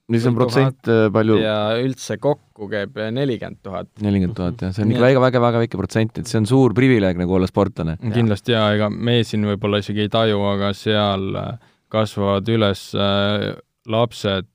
mis 0.09 0.25
on 0.27 0.37
protsent 0.37 0.91
äh, 0.91 1.07
palju? 1.13 1.39
ja 1.43 1.55
üldse 1.79 2.19
kokku 2.21 2.69
käib 2.71 2.99
nelikümmend 3.15 3.61
tuhat. 3.65 3.91
nelikümmend 4.03 4.37
tuhat, 4.37 4.61
jah, 4.65 4.75
see 4.75 4.85
on 4.85 4.93
ikka 4.93 5.05
väga, 5.07 5.23
väga, 5.27 5.43
väga 5.47 5.63
väike 5.65 5.81
protsent, 5.81 6.21
et 6.21 6.31
see 6.31 6.41
on 6.41 6.49
suur 6.49 6.75
privileeg 6.77 7.19
nagu 7.21 7.39
olla 7.39 7.49
sportlane. 7.49 7.97
kindlasti 8.03 8.55
jaa, 8.57 8.69
ega 8.77 8.91
me 8.93 9.21
siin 9.27 9.47
võib-olla 9.53 9.81
isegi 9.83 10.07
ei 10.07 10.13
taju, 10.13 10.43
aga 10.53 10.73
seal 10.77 11.31
äh, 11.39 11.51
kasvavad 11.89 12.49
üles 12.53 12.91
lapsed, 13.89 14.49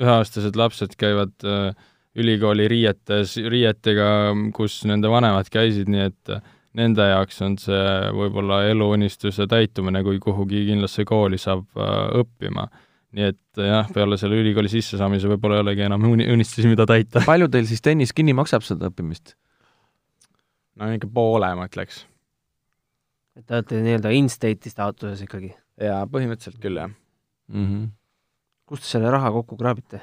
üheaastased 0.00 0.56
lapsed 0.56 0.94
käivad 1.00 1.34
äh, 1.44 1.74
ülikooli 2.18 2.66
riietes, 2.70 3.36
riietega, 3.36 4.08
kus 4.56 4.80
nende 4.88 5.10
vanemad 5.12 5.50
käisid, 5.52 5.90
nii 5.90 6.06
et 6.08 6.32
nende 6.78 7.06
jaoks 7.06 7.40
on 7.46 7.56
see 7.58 7.82
võib-olla 8.14 8.62
eluunistuse 8.70 9.46
täitumine, 9.50 10.02
kui 10.06 10.20
kuhugi 10.22 10.64
kindlasse 10.68 11.04
kooli 11.08 11.38
saab 11.40 11.66
äh, 11.78 11.96
õppima. 12.22 12.68
nii 13.10 13.26
et 13.26 13.58
jah, 13.58 13.88
peale 13.90 14.14
selle 14.20 14.38
ülikooli 14.38 14.70
sissesaamise 14.70 15.30
võib-olla 15.32 15.58
ei 15.58 15.64
olegi 15.64 15.86
enam 15.88 16.04
uni-, 16.12 16.28
unistusi, 16.30 16.68
mida 16.70 16.86
täita. 16.86 17.24
palju 17.26 17.48
teil 17.50 17.66
siis 17.66 17.82
tennis 17.82 18.14
kinni 18.14 18.34
maksab 18.38 18.66
seda 18.66 18.90
õppimist? 18.90 19.34
no 20.78 20.92
ikka 20.94 21.10
poole, 21.14 21.50
ma 21.58 21.66
ütleks. 21.66 22.04
et 23.38 23.46
te 23.46 23.58
olete 23.58 23.82
nii-öelda 23.82 24.14
in-state'i 24.18 24.70
staatuses 24.70 25.26
ikkagi? 25.26 25.52
jaa, 25.82 26.04
põhimõtteliselt 26.10 26.62
küll, 26.62 26.78
jah 26.78 26.90
mm. 26.90 27.66
-hmm. 27.66 27.90
kust 28.70 28.86
te 28.86 28.94
selle 28.94 29.10
raha 29.10 29.32
kokku 29.34 29.58
kraabite? 29.58 30.02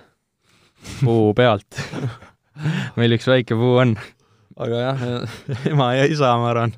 Puu 1.04 1.34
pealt 1.38 1.80
meil 2.98 3.16
üks 3.18 3.28
väike 3.30 3.58
puu 3.58 3.78
on. 3.84 3.96
aga 4.58 4.82
jah, 4.82 5.06
ema 5.72 5.94
ja 5.98 6.08
isa, 6.10 6.34
ma 6.42 6.52
arvan, 6.54 6.74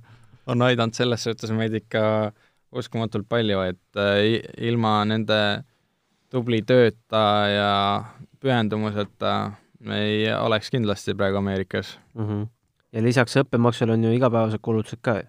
on 0.50 0.68
aidanud 0.68 0.98
selles 0.98 1.24
suhtes 1.24 1.52
meid 1.56 1.76
ikka 1.80 2.04
uskumatult 2.76 3.26
palju, 3.30 3.62
et 3.66 4.00
äh, 4.00 4.42
ilma 4.70 5.00
nende 5.10 5.40
tubli 6.30 6.62
tööta 6.68 7.24
ja 7.50 7.72
pühendumuseta 8.40 9.34
me 9.88 10.02
ei 10.06 10.22
oleks 10.34 10.70
kindlasti 10.74 11.16
praegu 11.18 11.40
Ameerikas 11.40 11.98
mm. 12.14 12.28
-hmm. 12.28 12.48
ja 12.92 13.04
lisaks 13.04 13.38
õppemaksule 13.42 13.96
on 13.96 14.04
ju 14.04 14.12
igapäevased 14.14 14.62
kulutused 14.62 15.02
ka 15.02 15.16
ju? 15.20 15.28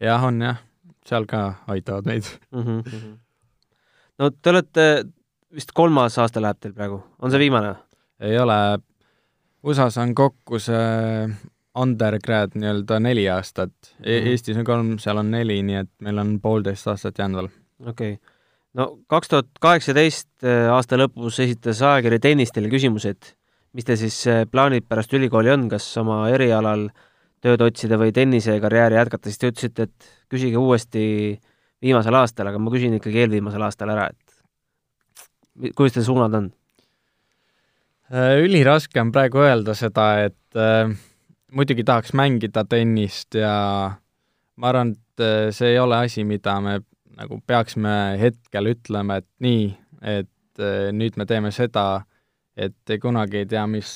jah, 0.00 0.24
on 0.24 0.40
jah. 0.42 0.62
seal 1.06 1.26
ka 1.26 1.54
aitavad 1.66 2.06
meid 2.06 2.24
mm. 2.52 2.62
-hmm. 2.62 3.16
no 4.18 4.30
te 4.30 4.50
olete, 4.50 5.04
vist 5.54 5.72
kolmas 5.74 6.18
aasta 6.20 6.42
läheb 6.42 6.60
teil 6.60 6.74
praegu, 6.76 7.02
on 7.22 7.32
see 7.32 7.42
viimane? 7.42 7.74
ei 8.20 8.38
ole, 8.38 8.56
USA-s 9.62 10.00
on 10.02 10.14
kokku 10.18 10.58
see 10.62 11.28
undergrad 11.78 12.56
nii-öelda 12.58 12.98
neli 13.02 13.28
aastat 13.30 13.72
mm, 13.72 14.04
-hmm. 14.04 14.28
Eestis 14.32 14.56
on 14.58 14.66
kolm, 14.66 14.96
seal 14.98 15.20
on 15.20 15.30
neli, 15.30 15.60
nii 15.62 15.80
et 15.84 15.90
meil 16.02 16.18
on 16.18 16.38
poolteist 16.42 16.88
aastat 16.90 17.18
jäänud 17.18 17.42
veel. 17.42 17.50
okei 17.86 18.12
okay. 18.12 18.34
no 18.74 18.98
kaks 19.06 19.28
tuhat 19.28 19.50
kaheksateist 19.60 20.30
äh, 20.44 20.72
aasta 20.74 20.98
lõpus 20.98 21.40
esitas 21.44 21.82
ajakiri 21.82 22.18
Tennis 22.18 22.52
teile 22.52 22.70
küsimuse, 22.72 23.14
et 23.14 23.34
mis 23.72 23.84
teil 23.84 24.00
siis 24.00 24.18
äh, 24.26 24.44
plaanid 24.50 24.88
pärast 24.88 25.12
ülikooli 25.14 25.52
on, 25.54 25.68
kas 25.68 25.86
oma 26.02 26.24
erialal 26.32 26.88
tööd 27.40 27.62
otsida 27.62 27.98
või 27.98 28.12
tennisekarjääri 28.12 28.98
jätkata, 28.98 29.30
siis 29.30 29.38
te 29.38 29.52
ütlesite, 29.52 29.86
et 29.86 30.08
küsige 30.30 30.58
uuesti 30.58 31.38
viimasel 31.82 32.16
aastal, 32.18 32.50
aga 32.50 32.58
ma 32.58 32.72
küsin 32.74 32.96
ikkagi 32.98 33.22
eelviimasel 33.22 33.62
aastal 33.62 33.94
ära, 33.94 34.08
et 34.10 34.27
kuidas 35.74 35.96
teil 35.96 36.06
suunad 36.06 36.34
on? 36.38 36.50
Äh, 38.08 38.38
üliraske 38.44 39.00
on 39.02 39.12
praegu 39.12 39.42
öelda 39.44 39.74
seda, 39.76 40.08
et 40.28 40.56
äh, 40.56 40.90
muidugi 41.52 41.84
tahaks 41.84 42.14
mängida 42.16 42.64
tennist 42.68 43.36
ja 43.36 43.52
ma 44.56 44.70
arvan, 44.70 44.94
et 44.96 45.24
äh, 45.24 45.48
see 45.54 45.74
ei 45.74 45.80
ole 45.82 45.98
asi, 46.06 46.24
mida 46.24 46.58
me 46.64 46.78
nagu 47.18 47.40
peaksime 47.46 48.16
hetkel 48.20 48.72
ütlema, 48.72 49.18
et 49.18 49.28
nii, 49.44 49.66
et 50.16 50.62
äh, 50.62 50.88
nüüd 50.94 51.18
me 51.18 51.26
teeme 51.28 51.52
seda, 51.54 52.04
et 52.58 52.96
kunagi 53.02 53.42
ei 53.42 53.46
tea, 53.46 53.64
mis 53.70 53.90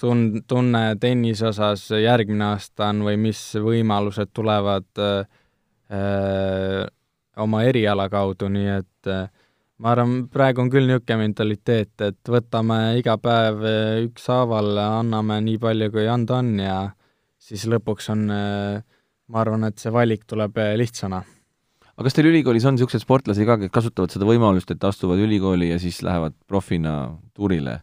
tun-, 0.00 0.40
tunne 0.48 0.82
tennise 1.00 1.50
osas 1.50 1.88
järgmine 2.00 2.52
aasta 2.54 2.90
on 2.94 3.02
või 3.04 3.18
mis 3.20 3.40
võimalused 3.60 4.32
tulevad 4.36 4.88
äh, 5.02 5.40
äh 5.92 6.84
oma 7.36 7.62
eriala 7.68 8.08
kaudu, 8.08 8.48
nii 8.48 8.68
et 8.78 9.08
äh, 9.12 9.26
ma 9.82 9.92
arvan, 9.92 10.26
praegu 10.32 10.62
on 10.64 10.70
küll 10.72 10.88
niisugune 10.88 11.26
mentaliteet, 11.26 11.94
et 12.06 12.30
võtame 12.32 12.78
iga 13.00 13.16
päev 13.20 13.64
eh, 13.68 14.02
ükshaaval, 14.06 14.72
anname 14.82 15.40
nii 15.44 15.60
palju, 15.62 15.90
kui 15.94 16.06
anda 16.10 16.40
on 16.40 16.52
ja 16.62 16.76
siis 17.42 17.66
lõpuks 17.70 18.10
on, 18.14 18.26
eh, 18.32 18.78
ma 19.32 19.42
arvan, 19.42 19.66
et 19.68 19.82
see 19.82 19.92
valik 19.92 20.24
tuleb 20.28 20.56
eh, 20.62 20.74
lihtsana. 20.80 21.22
aga 21.92 22.08
kas 22.08 22.16
teil 22.16 22.30
ülikoolis 22.30 22.64
on 22.68 22.76
niisuguseid 22.76 23.04
sportlasi 23.04 23.48
ka, 23.48 23.58
kes 23.60 23.74
kasutavad 23.74 24.14
seda 24.14 24.28
võimalust, 24.28 24.72
et 24.72 24.88
astuvad 24.88 25.20
ülikooli 25.20 25.70
ja 25.74 25.78
siis 25.82 26.00
lähevad 26.06 26.36
profina 26.48 26.96
tuurile 27.36 27.80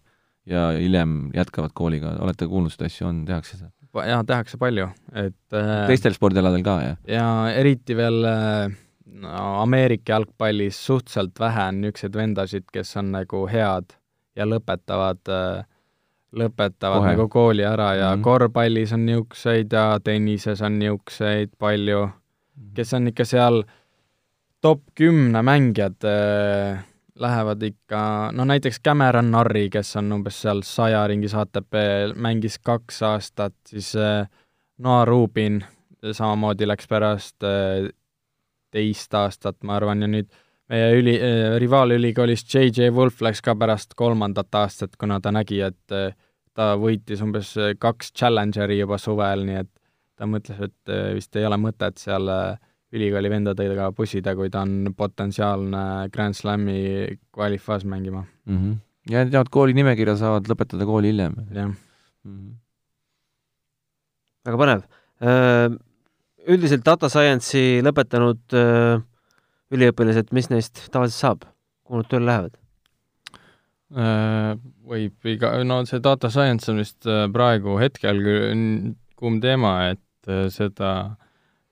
ja 0.49 0.71
hiljem 0.75 1.29
jätkavad 1.35 1.71
kooliga, 1.77 2.17
olete 2.25 2.49
kuulnud 2.49 2.73
seda 2.73 2.89
asju, 2.89 3.07
on, 3.11 3.23
tehakse 3.29 3.59
seda? 3.59 3.69
jaa, 3.93 4.23
tehakse 4.25 4.57
palju, 4.57 4.87
et 5.13 5.57
teistel 5.85 6.17
spordialadel 6.17 6.65
ka, 6.65 6.79
jah? 6.81 6.97
ja 7.05 7.27
eriti 7.53 7.93
veel 7.93 8.25
äh, 8.25 8.73
Ameerika 9.21 10.13
jalgpallis 10.13 10.85
suhteliselt 10.85 11.39
vähe 11.39 11.67
on 11.67 11.81
niisuguseid 11.81 12.15
vendasid, 12.17 12.65
kes 12.73 12.97
on 12.97 13.11
nagu 13.13 13.45
head 13.47 13.93
ja 14.35 14.45
lõpetavad, 14.45 15.21
äh, 15.29 15.65
lõpetavad 16.33 17.03
Kohe. 17.03 17.11
nagu 17.13 17.27
kooli 17.29 17.65
ära 17.65 17.93
ja 17.95 18.09
mm 18.09 18.19
-hmm. 18.19 18.23
korvpallis 18.23 18.93
on 18.93 19.05
niisuguseid 19.05 19.73
ja 19.73 19.99
tennises 20.03 20.61
on 20.61 20.79
niisuguseid 20.79 21.51
palju, 21.59 22.07
mhm. 22.07 22.73
kes 22.73 22.93
on 22.93 23.07
ikka 23.07 23.25
seal 23.25 23.63
top 24.61 24.81
kümne 24.95 25.41
mängijad 25.41 26.03
äh, 26.03 26.83
lähevad 27.15 27.61
ikka, 27.61 28.31
no 28.33 28.45
näiteks 28.45 28.79
Cameron 28.85 29.31
Norrie, 29.31 29.69
kes 29.69 29.95
on 29.95 30.11
umbes 30.11 30.41
seal 30.41 30.61
saja 30.65 31.07
ringis 31.07 31.35
ATP, 31.35 31.73
mängis 32.15 32.59
kaks 32.59 33.01
aastat, 33.03 33.53
siis 33.67 33.95
äh, 33.95 34.27
Noa 34.77 35.05
Rubin 35.05 35.63
samamoodi 36.11 36.67
läks 36.67 36.87
pärast 36.87 37.43
äh, 37.43 37.89
teist 38.73 39.13
aastat, 39.13 39.59
ma 39.63 39.77
arvan, 39.77 40.01
ja 40.01 40.09
nüüd 40.09 40.31
meie 40.71 40.91
üli, 40.97 41.13
äh, 41.19 41.55
rivaalülikoolis 41.61 42.45
JJ 42.47 42.91
Wolf 42.95 43.21
läks 43.23 43.43
ka 43.45 43.55
pärast 43.59 43.97
kolmandat 43.99 44.55
aastat, 44.57 44.97
kuna 44.99 45.19
ta 45.21 45.33
nägi, 45.35 45.61
et 45.65 45.95
äh, 45.95 46.13
ta 46.57 46.73
võitis 46.79 47.21
umbes 47.25 47.53
äh, 47.59 47.73
kaks 47.79 48.13
Challengeri 48.17 48.79
juba 48.79 48.99
suvel, 49.01 49.45
nii 49.47 49.61
et 49.63 49.71
ta 50.19 50.29
mõtles, 50.29 50.59
et 50.61 50.91
vist 51.17 51.35
ei 51.35 51.45
ole 51.47 51.57
mõtet 51.57 51.97
seal 51.97 52.29
ülikooli 52.93 53.31
vendadega 53.33 53.87
pusida, 53.97 54.35
kui 54.37 54.51
ta 54.53 54.61
on 54.61 54.91
potentsiaalne 54.93 56.11
Grand 56.13 56.37
Slami 56.37 56.75
kvalifaas 57.33 57.87
mängima 57.89 58.21
mm. 58.21 58.57
-hmm. 58.57 58.75
ja 59.09 59.23
nad 59.23 59.33
jäävad 59.33 59.49
kooli 59.49 59.73
nimekirja, 59.73 60.15
saavad 60.21 60.45
lõpetada 60.51 60.85
kooli 60.85 61.09
hiljem. 61.09 61.33
jah 61.49 61.71
mm 62.23 62.37
-hmm.. 62.37 62.53
väga 64.45 64.57
põnev 64.61 64.85
üldiselt 66.49 66.85
data 66.85 67.09
science'i 67.11 67.81
lõpetanud 67.85 68.57
äh, 68.57 69.01
üliõpilased, 69.73 70.33
mis 70.35 70.49
neist 70.51 70.85
tavaliselt 70.93 71.19
saab, 71.19 71.47
kuhu 71.87 72.01
nad 72.01 72.11
tööle 72.11 72.29
lähevad 72.29 72.59
äh,? 73.95 74.53
Võib 74.83 75.29
iga, 75.31 75.53
no 75.63 75.79
see 75.87 76.01
data 76.03 76.29
science 76.33 76.67
on 76.71 76.81
vist 76.81 77.07
äh, 77.07 77.25
praegu 77.31 77.77
hetkel 77.79 78.19
kuum 79.15 79.39
teema, 79.43 79.93
et 79.93 80.31
seda, 80.51 80.91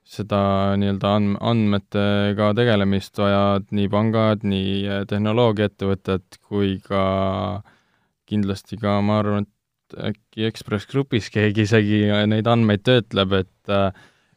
seda 0.08 0.40
nii-öelda 0.80 1.10
and-, 1.18 1.38
andmetega 1.40 2.52
tegelemist 2.56 3.20
vajavad 3.20 3.68
nii 3.76 3.90
pangad, 3.92 4.46
nii 4.48 5.04
tehnoloogiaettevõtted 5.12 6.40
kui 6.48 6.78
ka 6.84 7.04
kindlasti 8.32 8.78
ka, 8.80 9.00
ma 9.04 9.20
arvan, 9.20 9.44
et 9.44 9.52
äkki 10.12 10.46
Ekspress 10.48 10.88
Grupis 10.88 11.28
keegi 11.32 11.66
isegi 11.66 12.00
neid 12.30 12.48
andmeid 12.48 12.84
töötleb, 12.86 13.36
et 13.42 13.72
äh, 13.72 13.90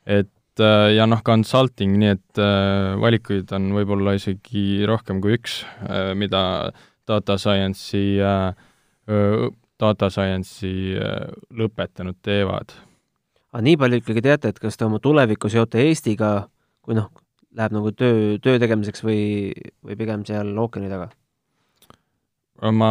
et 0.05 0.61
äh, 0.61 0.93
ja 0.95 1.07
noh, 1.09 1.21
consulting, 1.25 1.97
nii 1.99 2.11
et 2.13 2.41
äh, 2.41 2.93
valikuid 3.01 3.51
on 3.57 3.71
võib-olla 3.75 4.15
isegi 4.17 4.85
rohkem 4.87 5.19
kui 5.23 5.35
üks, 5.39 5.63
äh, 5.89 6.13
mida 6.17 6.71
data 7.05 7.35
science'i, 7.37 8.17
data 9.77 10.07
science'i 10.09 10.95
lõpetanud 11.53 12.17
teevad. 12.25 12.73
aga 13.53 13.61
nii 13.67 13.77
palju 13.77 13.99
ikkagi 14.01 14.23
teate, 14.25 14.49
et 14.49 14.57
kas 14.63 14.77
te 14.77 14.87
oma 14.87 14.97
tulevikku 15.03 15.51
seote 15.53 15.83
Eestiga, 15.85 16.47
kui 16.81 16.97
noh, 16.97 17.11
läheb 17.53 17.75
nagu 17.77 17.91
töö, 17.93 18.39
töö 18.41 18.57
tegemiseks 18.57 19.05
või, 19.05 19.53
või 19.85 19.99
pigem 19.99 20.25
seal 20.25 20.49
ookeani 20.57 20.89
taga? 20.89 21.11
ma, 22.73 22.89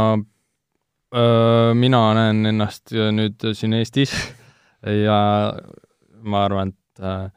mina 1.75 2.01
näen 2.21 2.47
ennast 2.53 2.95
nüüd 2.95 3.51
siin 3.51 3.75
Eestis 3.81 4.15
ja 5.07 5.19
ma 6.23 6.47
arvan, 6.47 6.71
et 6.71 6.84
et 6.95 7.05
äh, 7.05 7.29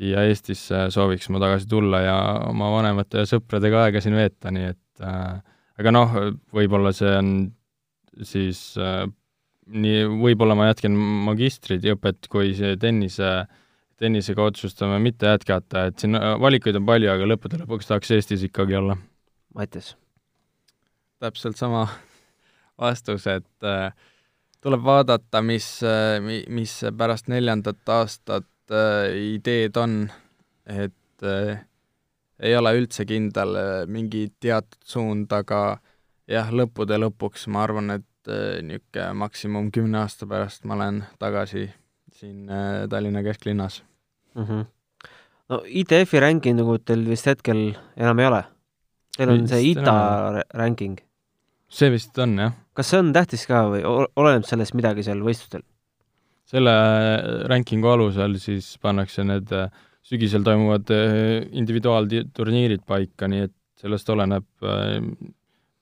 siia 0.00 0.24
Eestisse 0.28 0.86
sooviks 0.94 1.28
ma 1.28 1.40
tagasi 1.42 1.68
tulla 1.68 2.00
ja 2.00 2.18
oma 2.48 2.70
vanemate 2.72 3.22
ja 3.22 3.28
sõpradega 3.28 3.86
aega 3.86 4.00
siin 4.00 4.16
veeta, 4.16 4.52
nii 4.54 4.68
et 4.72 5.04
äh, 5.04 5.40
aga 5.80 5.94
noh, 5.94 6.18
võib-olla 6.56 6.92
see 6.96 7.12
on 7.20 7.32
siis 8.26 8.62
äh, 8.80 9.04
nii, 9.70 10.04
võib-olla 10.20 10.56
ma 10.58 10.70
jätkan 10.70 10.96
magistriõpet, 11.28 12.28
kui 12.32 12.52
see 12.58 12.76
tennise, 12.80 13.30
tennisega 14.00 14.46
otsustame 14.50 14.98
mitte 15.02 15.30
jätkata, 15.30 15.88
et 15.90 16.02
siin 16.02 16.18
äh, 16.18 16.34
valikuid 16.40 16.80
on 16.80 16.86
palju, 16.88 17.10
aga 17.12 17.28
lõppude 17.28 17.60
lõpuks 17.62 17.90
tahaks 17.90 18.14
Eestis 18.16 18.44
ikkagi 18.48 18.78
olla. 18.80 18.98
Mattias? 19.56 19.94
täpselt 21.20 21.58
sama 21.60 21.84
vastus, 22.80 23.26
et 23.28 23.68
äh, 23.68 23.92
tuleb 24.64 24.84
vaadata, 24.84 25.42
mis, 25.44 25.68
mis 26.52 26.74
pärast 26.96 27.30
neljandat 27.32 27.92
aastat 27.94 28.74
äh, 28.74 29.08
ideed 29.36 29.76
on, 29.80 30.02
et 30.66 31.24
äh, 31.26 31.62
ei 32.40 32.56
ole 32.56 32.74
üldse 32.78 33.06
kindel 33.08 33.56
äh, 33.56 33.70
mingi 33.88 34.26
teatud 34.40 34.80
suund, 34.84 35.32
aga 35.32 35.80
jah, 36.30 36.52
lõppude 36.52 37.00
lõpuks 37.00 37.48
ma 37.52 37.64
arvan, 37.66 37.96
et 37.98 38.06
niisugune 38.30 39.06
maksimum 39.16 39.70
kümne 39.72 40.02
aasta 40.02 40.26
pärast 40.28 40.66
ma 40.68 40.76
olen 40.76 40.98
tagasi 41.18 41.64
siin 42.12 42.50
Tallinna 42.92 43.22
kesklinnas 43.24 43.78
mm. 44.34 44.44
-hmm. 44.44 44.66
no 45.48 45.62
ITF-i 45.64 46.20
rankingut 46.20 46.84
teil 46.84 47.06
vist 47.08 47.26
hetkel 47.26 47.72
enam 47.96 48.20
ei 48.20 48.26
ole? 48.28 48.42
Teil 49.16 49.32
on 49.32 49.48
see 49.48 49.70
ITA 49.70 49.96
ranking 50.52 51.00
see 51.70 51.90
vist 51.92 52.18
on, 52.18 52.36
jah. 52.38 52.56
kas 52.74 52.90
see 52.92 53.00
on 53.02 53.12
tähtis 53.14 53.46
ka 53.48 53.64
või 53.70 53.84
oleneb 53.86 54.46
sellest 54.48 54.74
midagi 54.78 55.04
seal 55.06 55.22
võistlustel? 55.24 55.64
selle 56.50 56.72
rankingu 57.50 57.92
alusel 57.92 58.34
siis 58.42 58.72
pannakse 58.82 59.22
need 59.26 59.52
äh, 59.54 59.68
sügisel 60.06 60.42
toimuvad 60.46 60.90
äh, 60.94 61.44
individuaalturniirid 61.60 62.82
paika, 62.88 63.28
nii 63.30 63.44
et 63.46 63.54
sellest 63.80 64.10
oleneb 64.10 64.46
äh, 64.66 64.96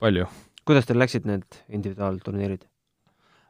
palju. 0.02 0.26
kuidas 0.68 0.88
teil 0.88 1.00
läksid 1.00 1.28
need 1.28 1.62
individuaalturniirid? 1.68 2.66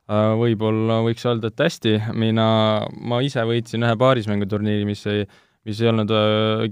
Võib-olla 0.09 1.03
võiks 1.05 1.27
öelda, 1.29 1.51
et 1.51 1.61
hästi, 1.61 1.91
mina, 2.17 2.45
ma 3.11 3.19
ise 3.21 3.43
võitsin 3.45 3.83
ühe 3.85 3.97
paarismänguturniiri, 4.01 4.87
mis 4.89 5.03
ei, 5.11 5.27
mis 5.69 5.83
ei 5.83 5.91
olnud 5.91 6.15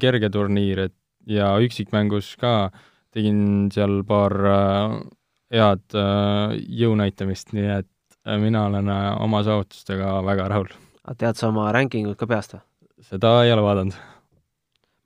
kerge 0.01 0.31
turniir, 0.33 0.87
et 0.87 0.95
ja 1.29 1.51
üksikmängus 1.61 2.31
ka 2.41 2.71
tegin 3.13 3.69
seal 3.75 3.99
paar 4.09 4.39
head 5.53 5.95
äh, 5.95 6.57
jõunäitamist, 6.81 7.53
nii 7.57 7.69
et 7.79 8.19
äh, 8.27 8.39
mina 8.43 8.67
olen 8.71 8.91
äh, 8.91 9.07
oma 9.23 9.43
saavutustega 9.47 10.19
väga 10.27 10.49
rahul. 10.53 10.71
aga 11.05 11.17
tead 11.23 11.39
sa 11.39 11.51
oma 11.53 11.69
rankingut 11.75 12.19
ka 12.19 12.29
peast 12.31 12.57
või? 12.57 12.65
seda 13.07 13.33
ei 13.45 13.53
ole 13.55 13.63
vaadanud. 13.63 13.99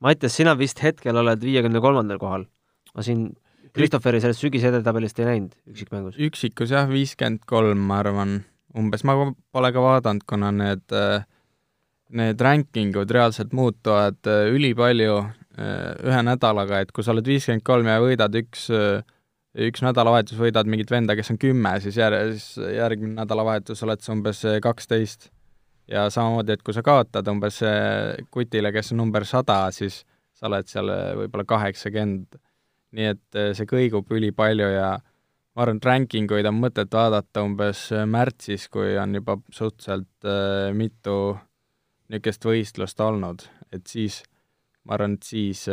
Mattias, 0.00 0.32
sina 0.38 0.54
vist 0.56 0.80
hetkel 0.80 1.18
oled 1.20 1.42
viiekümne 1.44 1.82
kolmandal 1.84 2.20
kohal. 2.22 2.46
ma 2.94 3.04
siin 3.04 3.28
Christopheri 3.76 4.22
sellest 4.22 4.42
sügise 4.42 4.70
edetabelist 4.72 5.18
ei 5.20 5.28
näinud 5.28 5.58
üksikmängus. 5.68 6.16
üksikus 6.18 6.72
jah, 6.72 6.88
viiskümmend 6.88 7.44
kolm, 7.46 7.84
ma 7.90 8.00
arvan, 8.00 8.40
umbes, 8.74 9.04
ma 9.04 9.18
pole 9.52 9.72
ka 9.74 9.84
vaadanud, 9.84 10.24
kuna 10.26 10.50
need, 10.54 10.96
need 12.16 12.40
rankingud 12.40 13.12
reaalselt 13.14 13.52
muutuvad 13.54 14.26
ülipalju 14.50 15.20
ühe 15.60 16.22
nädalaga, 16.24 16.80
et 16.80 16.90
kui 16.90 17.04
sa 17.04 17.12
oled 17.12 17.28
viiskümmend 17.28 17.62
kolm 17.66 17.86
ja 17.92 18.00
võidad 18.02 18.34
üks, 18.40 18.66
üks 19.58 19.82
nädalavahetus 19.82 20.38
võidad 20.38 20.68
mingit 20.70 20.90
venda, 20.92 21.16
kes 21.18 21.32
on 21.32 21.38
kümme, 21.40 21.74
siis 21.82 21.98
jär-, 21.98 22.18
siis 22.36 22.60
järgmine 22.76 23.16
nädalavahetus 23.18 23.82
oled 23.86 24.02
sa 24.02 24.14
umbes 24.14 24.44
kaksteist. 24.62 25.30
ja 25.90 26.04
samamoodi, 26.10 26.54
et 26.54 26.62
kui 26.62 26.74
sa 26.74 26.84
kaotad 26.86 27.26
umbes 27.28 27.58
kutile, 28.30 28.70
kes 28.72 28.92
on 28.92 29.02
number 29.02 29.24
sada, 29.26 29.64
siis 29.74 30.04
sa 30.38 30.46
oled 30.46 30.68
seal 30.70 30.90
võib-olla 31.18 31.44
kaheksakümmend. 31.44 32.38
nii 32.90 33.06
et 33.06 33.38
see 33.54 33.66
kõigub 33.70 34.08
ülipalju 34.10 34.66
ja 34.66 34.96
ma 35.54 35.62
arvan, 35.62 35.78
et 35.78 35.86
ranking 35.86 36.30
uid 36.30 36.46
on 36.46 36.56
mõtet 36.58 36.90
vaadata 36.94 37.44
umbes 37.46 37.88
märtsis, 38.06 38.68
kui 38.68 38.96
on 38.98 39.14
juba 39.14 39.36
suhteliselt 39.50 40.30
mitu 40.74 41.16
niisugust 42.10 42.46
võistlust 42.46 43.02
olnud, 43.02 43.44
et 43.70 43.86
siis 43.86 44.22
ma 44.84 44.96
arvan, 44.96 45.14
et 45.18 45.26
siis 45.26 45.66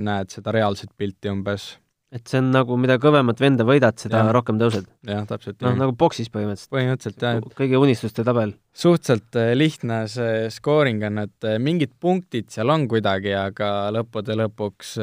näed 0.00 0.32
seda 0.32 0.54
reaalset 0.56 0.92
pilti 0.96 1.32
umbes. 1.32 1.74
Et 2.14 2.30
see 2.30 2.38
on 2.38 2.52
nagu, 2.54 2.76
mida 2.78 2.96
kõvemat 3.02 3.40
venda 3.42 3.64
võidad, 3.66 3.96
seda 3.98 4.20
ja. 4.22 4.34
rohkem 4.34 4.60
tõused? 4.60 4.86
jah, 5.08 5.24
täpselt. 5.26 5.58
noh, 5.64 5.74
nagu 5.80 5.94
boksis 5.98 6.30
põhimõtteliselt. 6.30 6.70
põhimõtteliselt, 6.74 7.24
jah. 7.26 7.56
kõigi 7.58 7.80
unistuste 7.80 8.24
tabel. 8.26 8.54
suhteliselt 8.76 9.38
äh, 9.40 9.50
lihtne 9.58 9.98
see 10.12 10.46
skooring 10.54 11.02
on, 11.08 11.24
et 11.26 11.48
äh, 11.48 11.58
mingid 11.62 11.96
punktid 12.02 12.52
seal 12.54 12.70
on 12.72 12.86
kuidagi, 12.90 13.34
aga 13.34 13.90
lõppude 13.96 14.38
lõpuks 14.38 14.96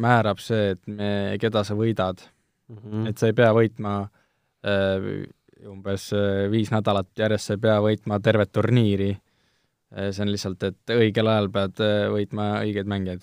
määrab 0.00 0.40
see, 0.42 0.72
et 0.76 0.82
me, 0.88 1.12
keda 1.42 1.66
sa 1.68 1.76
võidad 1.78 2.24
mm. 2.24 2.80
-hmm. 2.80 3.06
et 3.12 3.20
sa 3.20 3.28
ei 3.28 3.36
pea 3.36 3.52
võitma 3.56 4.00
umbes 5.68 6.10
viis 6.50 6.68
nädalat 6.74 7.08
järjest, 7.16 7.46
sa 7.46 7.54
ei 7.54 7.60
pea 7.62 7.78
võitma 7.80 8.18
tervet 8.20 8.50
turniiri 8.52 9.12
see 9.94 10.22
on 10.24 10.30
lihtsalt, 10.32 10.62
et 10.66 10.92
õigel 10.92 11.28
ajal 11.30 11.46
pead 11.52 11.80
võitma 12.12 12.48
õigeid 12.60 12.88
mängijaid. 12.90 13.22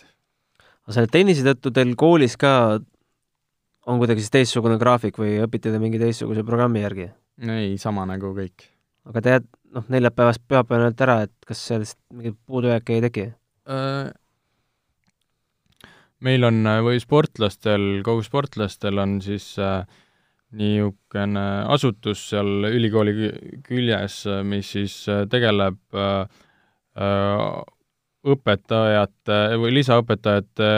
aga 0.86 0.96
selle 0.96 1.12
tennise 1.12 1.44
tõttu 1.46 1.74
teil 1.76 1.92
koolis 2.00 2.38
ka 2.42 2.80
on 3.86 4.02
kuidagi 4.02 4.24
siis 4.24 4.34
teistsugune 4.34 4.80
graafik 4.82 5.19
või 5.21 5.38
õpite 5.45 5.74
te 5.74 5.82
mingi 5.82 6.02
teistsuguse 6.02 6.45
programmi 6.48 6.84
järgi? 6.84 7.10
ei, 7.45 7.76
sama 7.82 8.06
nagu 8.10 8.34
kõik. 8.38 8.69
aga 9.10 9.21
te 9.21 9.36
jääd, 9.36 9.50
noh, 9.78 9.89
neljapäevast 9.93 10.43
pühapäevani 10.48 10.89
olete 10.89 11.08
ära, 11.08 11.17
et 11.28 11.34
kas 11.48 11.65
sellest 11.71 12.00
mingeid 12.13 12.38
puudujääke 12.45 12.98
ei 12.98 13.04
teki 13.10 13.28
äh,? 13.69 14.13
meil 16.26 16.48
on, 16.48 16.63
või 16.88 17.02
sportlastel, 17.04 18.02
kogu 18.06 18.26
sportlastel 18.26 19.04
on 19.04 19.19
siis 19.21 19.52
äh, 19.62 19.84
niisugune 20.56 21.45
asutus 21.69 22.30
seal 22.32 22.71
ülikooli 22.71 23.13
küljes, 23.65 24.24
mis 24.48 24.71
siis 24.78 24.95
tegeleb 25.30 25.78
äh, 25.93 26.26
Äh, 26.95 27.63
õpetajate 28.26 29.40
või 29.62 29.74
lisaõpetajate 29.78 30.70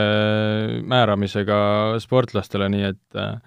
määramisega 0.88 1.60
sportlastele, 2.04 2.68
nii 2.74 2.88
et 2.90 3.20
äh, 3.20 3.38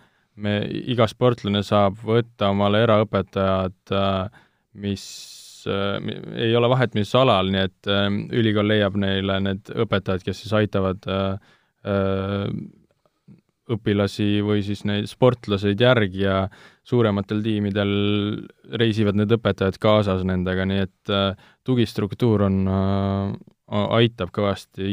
me, 0.41 0.55
iga 0.93 1.09
sportlane 1.11 1.63
saab 1.67 2.01
võtta 2.07 2.51
omale 2.55 2.83
eraõpetajad, 2.87 3.81
äh, 3.97 4.43
mis 4.81 5.05
ei 6.41 6.55
ole 6.57 6.71
vahet, 6.73 6.95
mis 6.97 7.11
alal, 7.21 7.51
nii 7.53 7.67
et 7.67 7.89
ülikool 8.33 8.65
leiab 8.71 8.95
neile 8.97 9.35
need 9.45 9.69
õpetajad, 9.85 10.23
kes 10.25 10.39
siis 10.41 10.55
aitavad 10.57 11.05
õpilasi 13.71 14.41
või 14.45 14.65
siis 14.67 14.83
neid 14.89 15.09
sportlaseid 15.11 15.81
järgi 15.81 16.25
ja 16.25 16.43
suurematel 16.87 17.43
tiimidel 17.45 17.93
reisivad 18.81 19.19
need 19.19 19.33
õpetajad 19.37 19.79
kaasas 19.83 20.25
nendega, 20.27 20.67
nii 20.67 20.85
et 20.87 21.15
äh, 21.15 21.49
tugistruktuur 21.67 22.47
on 22.49 22.61
äh,, 22.67 23.35
aitab 23.71 24.33
kõvasti 24.35 24.89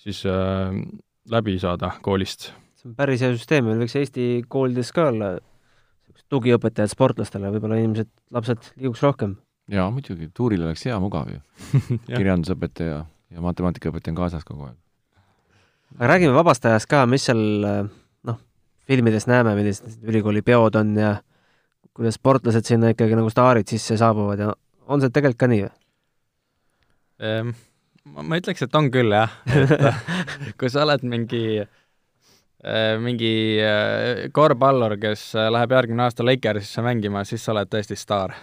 siis 0.00 0.24
äh, 0.26 0.74
läbi 1.30 1.58
saada 1.62 1.92
koolist. 2.02 2.50
see 2.80 2.90
on 2.90 2.96
päris 2.98 3.22
hea 3.22 3.32
süsteem, 3.36 3.68
meil 3.68 3.80
võiks 3.82 3.96
Eesti 4.00 4.26
koolides 4.48 4.92
ka 4.96 5.10
olla 5.12 5.30
tugiõpetajad 6.30 6.92
sportlastele, 6.92 7.50
võib-olla 7.54 7.78
inimesed, 7.80 8.08
lapsed 8.34 8.72
liiguks 8.76 9.02
rohkem. 9.06 9.36
jaa, 9.70 9.88
muidugi, 9.94 10.30
tuuril 10.34 10.66
oleks 10.66 10.84
hea 10.88 10.98
mugav 11.02 11.30
ju 11.32 11.40
kirjandusõpetaja 12.18 13.00
ja 13.04 13.46
matemaatikaõpetaja 13.46 14.14
on 14.14 14.20
kaasas 14.22 14.46
kogu 14.46 14.68
aeg. 14.68 14.76
aga 15.98 16.12
räägime 16.14 16.34
vabast 16.34 16.66
ajast 16.66 16.90
ka, 16.90 17.06
mis 17.06 17.28
seal 17.28 17.88
filmides 18.90 19.28
näeme, 19.30 19.54
millised 19.54 20.00
ülikooli 20.02 20.42
peod 20.42 20.74
on 20.80 20.96
ja 20.98 21.14
kuidas 21.94 22.16
sportlased 22.18 22.66
sinna 22.66 22.90
ikkagi 22.94 23.18
nagu 23.18 23.30
staarid 23.30 23.68
sisse 23.70 23.94
saabuvad 24.00 24.42
ja 24.42 24.54
on 24.90 25.02
see 25.02 25.12
tegelikult 25.14 25.38
ka 25.44 25.48
nii 25.50 25.62
või? 25.66 25.74
Ehm, 27.20 27.52
ma 28.16 28.40
ütleks, 28.40 28.64
et 28.64 28.74
on 28.78 28.88
küll 28.92 29.12
jah, 29.12 29.34
et 29.46 30.54
kui 30.60 30.70
sa 30.72 30.86
oled 30.86 31.04
mingi 31.04 31.60
äh, 31.60 32.96
mingi 33.02 33.34
äh, 33.64 34.26
korvpallur, 34.32 34.96
kes 35.00 35.30
läheb 35.52 35.76
järgmine 35.76 36.06
aasta 36.06 36.26
Lakersisse 36.26 36.84
mängima, 36.86 37.24
siis 37.28 37.44
sa 37.44 37.54
oled 37.54 37.70
tõesti 37.72 37.98
staar. 37.98 38.34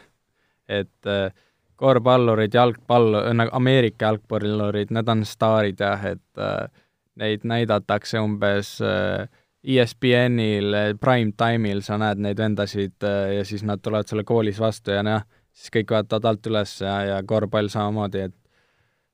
et 0.68 1.10
äh, 1.10 1.30
korvpallurid, 1.78 2.54
jalgpall, 2.54 3.22
nagu 3.38 3.54
Ameerika 3.54 4.10
jalgpallurid, 4.10 4.90
need 4.92 5.10
on 5.13 5.22
staarid 5.26 5.80
jah, 5.80 6.06
et 6.10 6.72
neid 7.18 7.46
näidatakse 7.48 8.22
umbes 8.22 8.78
äh, 8.82 9.28
ESPN-il 9.68 10.76
prime 11.02 11.34
time'il 11.38 11.82
sa 11.86 11.98
näed 12.00 12.22
neid 12.24 12.40
vendasid 12.40 13.04
äh, 13.04 13.38
ja 13.40 13.46
siis 13.46 13.66
nad 13.68 13.82
tulevad 13.84 14.08
sulle 14.08 14.24
koolis 14.28 14.60
vastu 14.62 14.94
ja 14.96 15.04
noh, 15.06 15.26
siis 15.52 15.74
kõik 15.74 15.96
vaatavad 15.96 16.30
alt 16.32 16.52
üles 16.52 16.76
ja, 16.84 16.98
ja 17.12 17.22
korvpall 17.28 17.72
samamoodi, 17.74 18.28
et 18.30 18.36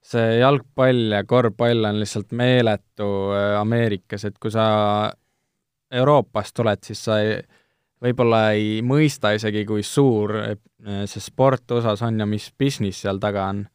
see 0.03 0.37
jalgpall 0.39 1.15
ja 1.15 1.23
korvpall 1.27 1.87
on 1.89 1.99
lihtsalt 2.01 2.33
meeletu 2.35 3.09
äh, 3.35 3.57
Ameerikas, 3.59 4.25
et 4.27 4.39
kui 4.41 4.51
sa 4.51 4.65
Euroopast 5.93 6.55
tuled, 6.57 6.81
siis 6.83 7.03
sa 7.05 7.19
ei, 7.23 7.37
võib-olla 8.03 8.49
ei 8.57 8.81
mõista 8.85 9.31
isegi, 9.35 9.63
kui 9.69 9.85
suur 9.87 10.35
äh, 10.41 10.57
see 11.07 11.23
sport 11.23 11.71
osas 11.71 12.03
on 12.03 12.19
ja 12.19 12.27
mis 12.27 12.49
business 12.59 13.05
seal 13.05 13.21
taga 13.23 13.47
on. 13.53 13.65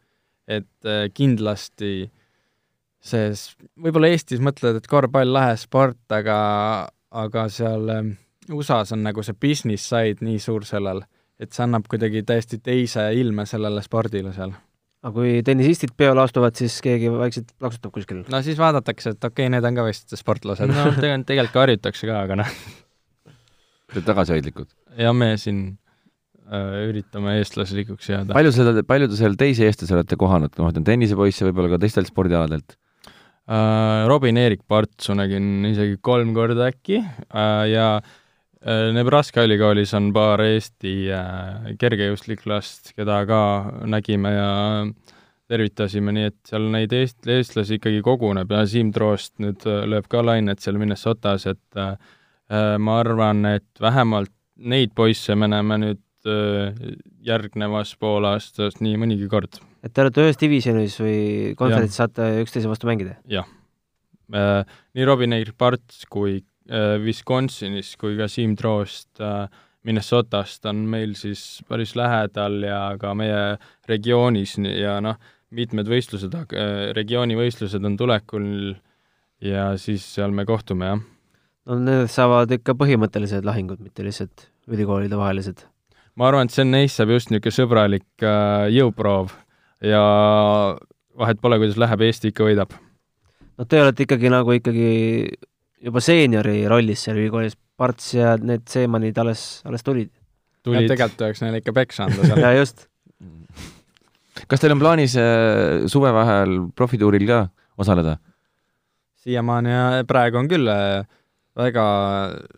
et 0.48 0.86
kindlasti 1.12 2.08
see, 3.04 3.32
võib-olla 3.76 4.08
Eestis 4.08 4.40
mõtled, 4.40 4.78
et 4.78 4.86
korvpall 4.88 5.28
lahe 5.28 5.58
sport, 5.60 6.00
aga, 6.08 6.38
aga 7.12 7.42
seal 7.52 7.84
USA-s 8.48 8.94
on 8.96 9.04
nagu 9.04 9.22
see 9.24 9.36
business 9.36 9.90
side 9.90 10.24
nii 10.24 10.40
suur 10.40 10.64
sellel, 10.64 11.02
et 11.40 11.52
see 11.52 11.66
annab 11.66 11.88
kuidagi 11.90 12.24
täiesti 12.26 12.60
teise 12.64 13.10
ilme 13.20 13.46
sellele 13.46 13.82
spordile 13.84 14.32
seal. 14.36 14.54
Aga 15.04 15.14
kui 15.14 15.38
tennisistid 15.46 15.94
peole 15.98 16.22
astuvad, 16.24 16.56
siis 16.58 16.78
keegi 16.84 17.10
vaikselt 17.12 17.52
plaksutab 17.60 17.94
kuskil? 17.94 18.24
no 18.32 18.40
siis 18.44 18.58
vaadatakse, 18.60 19.14
et 19.14 19.20
okei 19.22 19.46
okay,, 19.46 19.52
need 19.54 19.68
on 19.68 19.78
ka 19.78 19.86
vist 19.86 20.14
sportlased. 20.18 20.70
no 20.70 20.88
tegelikult, 20.96 21.28
tegelikult 21.30 21.54
ka 21.54 21.64
harjutakse 21.66 22.10
ka, 22.10 22.22
aga 22.26 22.40
noh. 22.42 22.56
Te 23.88 23.96
olete 23.96 24.08
tagasihoidlikud? 24.10 24.72
ja 24.98 25.14
me 25.16 25.30
siin 25.40 25.62
äh, 26.50 26.82
üritame 26.88 27.38
eestlaslikuks 27.38 28.10
jääda. 28.10 28.34
palju 28.36 28.52
seda, 28.56 28.74
palju 28.88 29.10
te 29.12 29.20
seal 29.20 29.38
teisi 29.38 29.66
eestlasi 29.68 29.96
olete 29.96 30.18
kohanud, 30.20 30.54
ma 30.58 30.70
mõtlen 30.70 30.86
tennisepoisse, 30.88 31.46
võib-olla 31.46 31.76
ka 31.76 31.82
teistelt 31.86 32.10
spordialadelt? 32.10 32.76
Äh, 33.48 34.04
Robin-Erik 34.10 34.66
Partsu 34.68 35.14
nägin 35.16 35.62
isegi 35.70 35.96
kolm 36.04 36.34
korda 36.36 36.68
äkki 36.68 36.98
äh, 37.00 37.62
ja 37.70 37.92
Nebraska 38.66 39.44
ülikoolis 39.46 39.92
on 39.94 40.08
paar 40.10 40.42
Eesti 40.42 40.94
kergejõustiklast, 41.78 42.90
keda 42.96 43.20
ka 43.28 43.42
nägime 43.86 44.32
ja 44.34 44.48
tervitasime, 45.48 46.12
nii 46.16 46.26
et 46.32 46.50
seal 46.50 46.66
neid 46.72 46.92
eest-, 46.96 47.28
eestlasi 47.30 47.78
ikkagi 47.78 48.02
koguneb 48.04 48.50
ja 48.50 48.64
Siim 48.66 48.90
Troost 48.92 49.36
nüüd 49.38 49.62
lööb 49.62 50.10
ka 50.10 50.24
lainet 50.26 50.58
seal 50.64 50.80
Minnesotas, 50.82 51.46
et 51.46 51.80
ma 52.82 52.98
arvan, 52.98 53.46
et 53.54 53.80
vähemalt 53.80 54.34
neid 54.58 54.90
poisse 54.98 55.38
me 55.38 55.46
näeme 55.54 55.78
nüüd 55.84 56.02
järgnevas 57.24 57.94
poolaastas 58.02 58.82
nii 58.82 58.98
mõnigi 58.98 59.30
kord 59.30 59.62
et 59.84 59.94
te 59.94 60.02
olete 60.02 60.24
ühes 60.26 60.38
divisjonis 60.40 60.98
või 61.00 61.20
konverentsis 61.58 62.00
saate 62.00 62.28
üksteise 62.42 62.70
vastu 62.70 62.88
mängida? 62.90 63.16
jah 63.30 63.46
äh,. 64.34 64.62
nii 64.96 65.08
Robin 65.08 65.36
Eir 65.36 65.52
Parts 65.58 66.04
kui 66.10 66.40
äh, 66.40 66.47
Wisconsinis 67.04 67.94
kui 68.00 68.16
ka 68.18 68.28
Siim 68.28 68.56
Troost 68.58 69.22
äh, 69.24 69.46
Minnesotast 69.88 70.66
on 70.68 70.82
meil 70.90 71.14
siis 71.16 71.62
päris 71.68 71.94
lähedal 71.96 72.60
ja 72.66 72.80
ka 73.00 73.14
meie 73.16 73.56
regioonis 73.88 74.58
ja 74.58 74.98
noh, 75.04 75.16
mitmed 75.54 75.88
võistlused 75.88 76.34
äh,, 76.34 76.90
regioonivõistlused 76.98 77.84
on 77.88 77.96
tulekul 77.96 78.50
ja 79.44 79.70
siis 79.80 80.04
seal 80.16 80.34
me 80.34 80.44
kohtume, 80.48 80.92
jah. 80.92 81.02
no 81.70 81.80
need 81.80 82.10
saavad 82.12 82.52
ikka 82.58 82.74
põhimõttelised 82.76 83.46
lahingud, 83.48 83.80
mitte 83.80 84.04
lihtsalt 84.04 84.48
ülikoolide 84.68 85.16
vahelised 85.16 85.64
ma 86.18 86.28
arvan, 86.28 86.48
et 86.48 86.54
see 86.54 86.66
neist 86.66 86.98
saab 86.98 87.14
just 87.14 87.30
niisugune 87.30 87.54
sõbralik 87.54 88.26
äh, 88.26 88.66
jõuproov 88.74 89.32
ja 89.86 90.02
vahet 91.18 91.40
pole, 91.42 91.60
kuidas 91.62 91.78
läheb, 91.78 92.02
Eesti 92.08 92.32
ikka 92.32 92.46
võidab. 92.48 92.74
no 93.56 93.64
te 93.64 93.80
olete 93.82 94.04
ikkagi 94.04 94.32
nagu 94.34 94.58
ikkagi 94.58 94.90
juba 95.84 96.02
seeniori 96.02 96.62
rollis 96.70 97.06
seal 97.06 97.18
ülikoolis, 97.20 97.56
Parts 97.78 98.10
ja 98.16 98.32
need 98.42 98.64
Seemanid 98.66 99.18
alles, 99.22 99.62
alles 99.68 99.84
tulid. 99.86 100.10
tulid. 100.66 100.88
tegelikult 100.90 101.18
tuleks 101.20 101.42
neile 101.44 101.60
ikka 101.62 101.74
peksa 101.76 102.08
anda 102.08 102.26
seal 102.26 102.42
ja 102.46 102.54
just. 102.56 102.88
kas 104.50 104.62
teil 104.62 104.74
on 104.74 104.82
plaanis 104.82 105.14
äh, 105.18 105.86
suvevaheajal 105.86 106.56
profituuril 106.74 107.26
ka 107.28 107.44
osaleda? 107.78 108.16
siiamaani 109.22 109.70
ja 109.70 109.84
praegu 110.08 110.40
on 110.40 110.50
küll 110.50 110.70
äh, 110.72 111.06
väga 111.58 111.86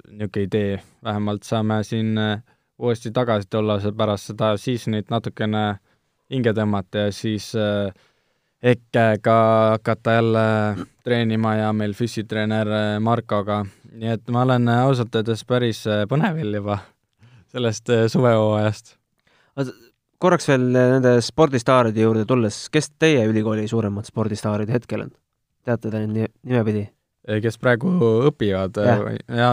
niisugune 0.09 0.47
idee, 0.47 0.81
vähemalt 1.05 1.45
saame 1.45 1.83
siin 1.85 2.19
äh, 2.19 2.43
uuesti 2.79 3.13
tagasi 3.13 3.49
tulla 3.51 3.79
pärast 3.97 4.33
seda 4.33 4.55
seasonit 4.61 5.11
natukene 5.13 5.65
hinge 6.31 6.53
tõmmata 6.57 7.07
ja 7.09 7.13
siis 7.13 7.53
äh, 7.59 7.93
ka 9.23 9.37
hakata 9.71 10.13
jälle 10.13 10.87
treenima 11.05 11.55
ja 11.55 11.73
meil 11.73 11.93
füsitreener 11.97 12.69
äh, 12.69 13.01
Markoga, 13.01 13.65
nii 13.93 14.15
et 14.15 14.31
ma 14.33 14.45
olen 14.45 14.69
äh, 14.69 14.83
ausalt 14.85 15.15
öeldes 15.17 15.45
päris 15.49 15.87
äh, 15.89 16.05
põnevil 16.11 16.55
juba 16.61 16.79
sellest 17.51 17.91
suvehooajast. 18.13 18.97
korraks 20.21 20.49
veel 20.49 20.67
nende 20.71 21.17
spordistaaride 21.25 22.05
juurde 22.05 22.25
tulles, 22.29 22.69
kes 22.71 22.93
teie 22.99 23.25
ülikooli 23.27 23.67
suuremad 23.69 24.07
spordistaarid 24.07 24.71
hetkel 24.71 25.07
on? 25.07 25.15
teate 25.65 25.91
te 25.91 26.05
neid 26.07 26.31
nimepidi? 26.45 26.87
kes 27.43 27.59
praegu 27.59 27.91
õpivad 28.29 28.77
ja, 28.85 28.99
ja 29.29 29.49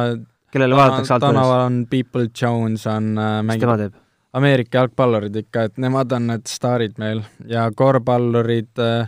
kellele 0.51 0.75
vaadatakse 0.75 1.15
alt 1.15 1.25
tänaval 1.25 1.65
on 1.65 1.85
People 1.89 2.27
Jones 2.41 2.85
on 2.87 3.15
mängib. 3.47 3.95
Ameerika 4.37 4.83
jalgpallurid 4.83 5.37
ikka, 5.39 5.67
et 5.67 5.79
nemad 5.81 6.11
on 6.13 6.27
need 6.29 6.49
staarid 6.49 6.97
meil 7.01 7.23
ja 7.49 7.67
korvpallurid, 7.75 8.73
äh, 8.83 9.07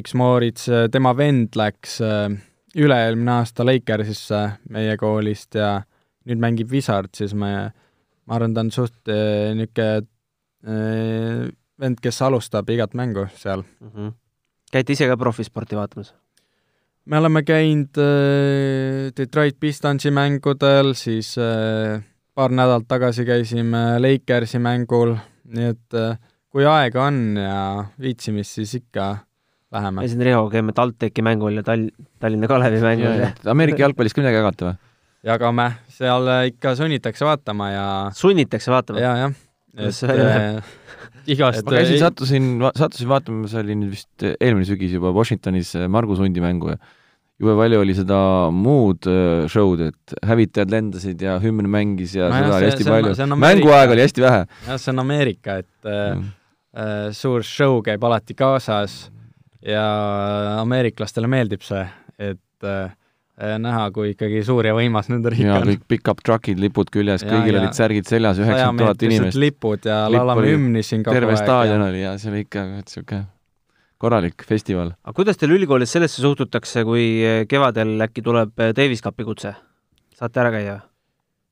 üks 0.00 0.14
Moorits, 0.16 0.68
äh, 0.72 0.86
tema 0.92 1.12
vend 1.16 1.58
läks 1.58 1.98
äh, 2.06 2.28
üle-eelmine 2.80 3.34
aasta 3.40 3.66
Lakersisse 3.66 4.40
meie 4.72 4.96
koolist 5.00 5.58
ja 5.58 5.80
nüüd 6.28 6.40
mängib 6.40 6.72
Wizardsis, 6.72 7.34
ma, 7.34 7.68
ma 8.24 8.38
arvan, 8.38 8.54
ta 8.54 8.64
on 8.64 8.72
suht 8.74 9.10
niisugune 9.10 10.06
vend, 11.80 12.00
kes 12.04 12.18
alustab 12.22 12.68
igat 12.70 12.92
mängu 12.94 13.24
seal 13.40 13.62
mm. 13.64 13.90
-hmm. 13.90 14.12
käite 14.72 14.92
ise 14.92 15.08
ka 15.08 15.16
profisporti 15.16 15.76
vaatamas? 15.76 16.14
me 17.04 17.18
oleme 17.18 17.42
käinud 17.42 17.96
Detroit 19.16 19.56
Pistonsi 19.60 20.10
mängudel, 20.10 20.94
siis 20.94 21.38
äh, 21.38 22.04
paar 22.40 22.52
nädalat 22.56 22.86
tagasi 22.88 23.26
käisime 23.28 23.80
Lakersi 24.00 24.60
mängul, 24.62 25.12
nii 25.52 25.72
et 25.74 25.96
äh, 25.98 26.14
kui 26.48 26.64
aega 26.64 27.02
on 27.10 27.18
ja 27.36 27.56
viitsimist, 28.00 28.54
siis 28.56 28.72
ikka 28.78 29.08
läheme. 29.74 30.06
käisin 30.06 30.24
Rihoga, 30.24 30.54
käime 30.54 30.72
TalTechi 30.76 31.24
mängul 31.26 31.58
ja 31.60 31.64
Tall-, 31.66 31.90
Tallinna 32.22 32.48
Kalevi 32.48 32.80
mängul 32.84 33.20
ja 33.20 33.28
Ameerika 33.52 33.84
jalgpallist 33.84 34.16
ka 34.16 34.24
midagi 34.24 34.40
jagate 34.40 34.68
või? 34.70 34.78
jagame, 35.28 35.66
seal 35.92 36.32
äh, 36.32 36.46
ikka 36.54 36.72
sunnitakse 36.78 37.28
vaatama 37.28 37.68
ja 37.74 37.86
sunnitakse 38.16 38.72
vaatama 38.72 39.02
ja,? 39.04 39.12
jah, 39.20 39.36
jah. 39.76 39.90
et 39.90 40.14
äh, 40.16 40.72
igast 41.36 41.66
ma 41.66 41.76
käisin, 41.76 42.00
sattusin, 42.00 42.48
sattusin 42.72 43.12
vaatama, 43.12 43.50
see 43.52 43.60
oli 43.66 43.76
nüüd 43.82 43.92
vist 43.98 44.28
eelmine 44.30 44.64
sügis 44.70 44.96
juba 44.96 45.12
Washingtonis 45.12 45.74
Margus 45.92 46.24
Hundi 46.24 46.40
mängu 46.40 46.72
ja 46.72 46.80
jube 47.40 47.56
palju 47.56 47.80
oli 47.80 47.94
seda 47.96 48.18
muud 48.52 49.08
äh, 49.08 49.46
show'd, 49.50 49.86
et 49.90 50.18
hävitajad 50.28 50.74
lendasid 50.74 51.24
ja 51.24 51.38
hümn 51.42 51.68
mängis 51.72 52.14
ja 52.18 52.28
no 52.28 52.36
seda 52.36 52.50
jah, 52.50 52.58
oli 52.58 52.68
hästi 52.68 52.88
palju. 52.88 53.40
mänguaega 53.46 53.96
oli 53.96 54.04
hästi 54.04 54.24
vähe. 54.26 54.44
jah, 54.66 54.80
see 54.82 54.92
on 54.92 55.04
Ameerika, 55.04 55.56
et 55.64 55.90
mm. 55.90 56.28
äh, 56.76 57.08
suur 57.16 57.46
show 57.46 57.80
käib 57.86 58.04
alati 58.04 58.36
kaasas 58.36 59.02
ja 59.64 59.84
ameeriklastele 60.60 61.30
meeldib 61.30 61.64
see, 61.64 61.82
et 62.20 62.68
äh, 62.68 62.92
näha, 63.40 63.88
kui 63.96 64.12
ikkagi 64.12 64.44
suur 64.44 64.68
ja 64.68 64.76
võimas 64.76 65.08
nende 65.08 65.32
riik 65.32 65.48
on. 65.48 65.64
kõik 65.72 65.88
pickup 65.88 66.20
truck'id, 66.26 66.60
lipud 66.60 66.92
küljes, 66.92 67.24
kõigil 67.24 67.56
ja, 67.56 67.64
olid 67.64 67.76
särgid 67.76 68.08
seljas, 68.08 68.40
üheksakümmend 68.42 68.84
tuhat 68.84 69.08
inimest. 69.08 69.40
lipud 69.40 69.88
ja 69.88 70.02
laulame 70.12 70.48
hümni 70.52 70.84
siin 70.84 71.00
kogu 71.00 71.16
aeg. 71.16 71.22
terve 71.24 71.40
staadion 71.40 71.88
oli 71.88 72.04
ja 72.04 72.18
see 72.20 72.34
oli 72.34 72.44
ikka 72.44 72.68
niisugune 72.68 73.24
korralik 74.00 74.44
festival. 74.48 74.94
aga 75.04 75.16
kuidas 75.16 75.40
teil 75.40 75.52
ülikoolis 75.56 75.92
sellesse 75.92 76.22
suhtutakse, 76.24 76.84
kui 76.88 77.08
kevadel 77.48 77.98
äkki 78.08 78.24
tuleb 78.24 78.56
Davis 78.76 79.04
Cupi 79.04 79.26
kutse? 79.28 79.54
saate 80.16 80.40
ära 80.42 80.52
käia? 80.54 80.78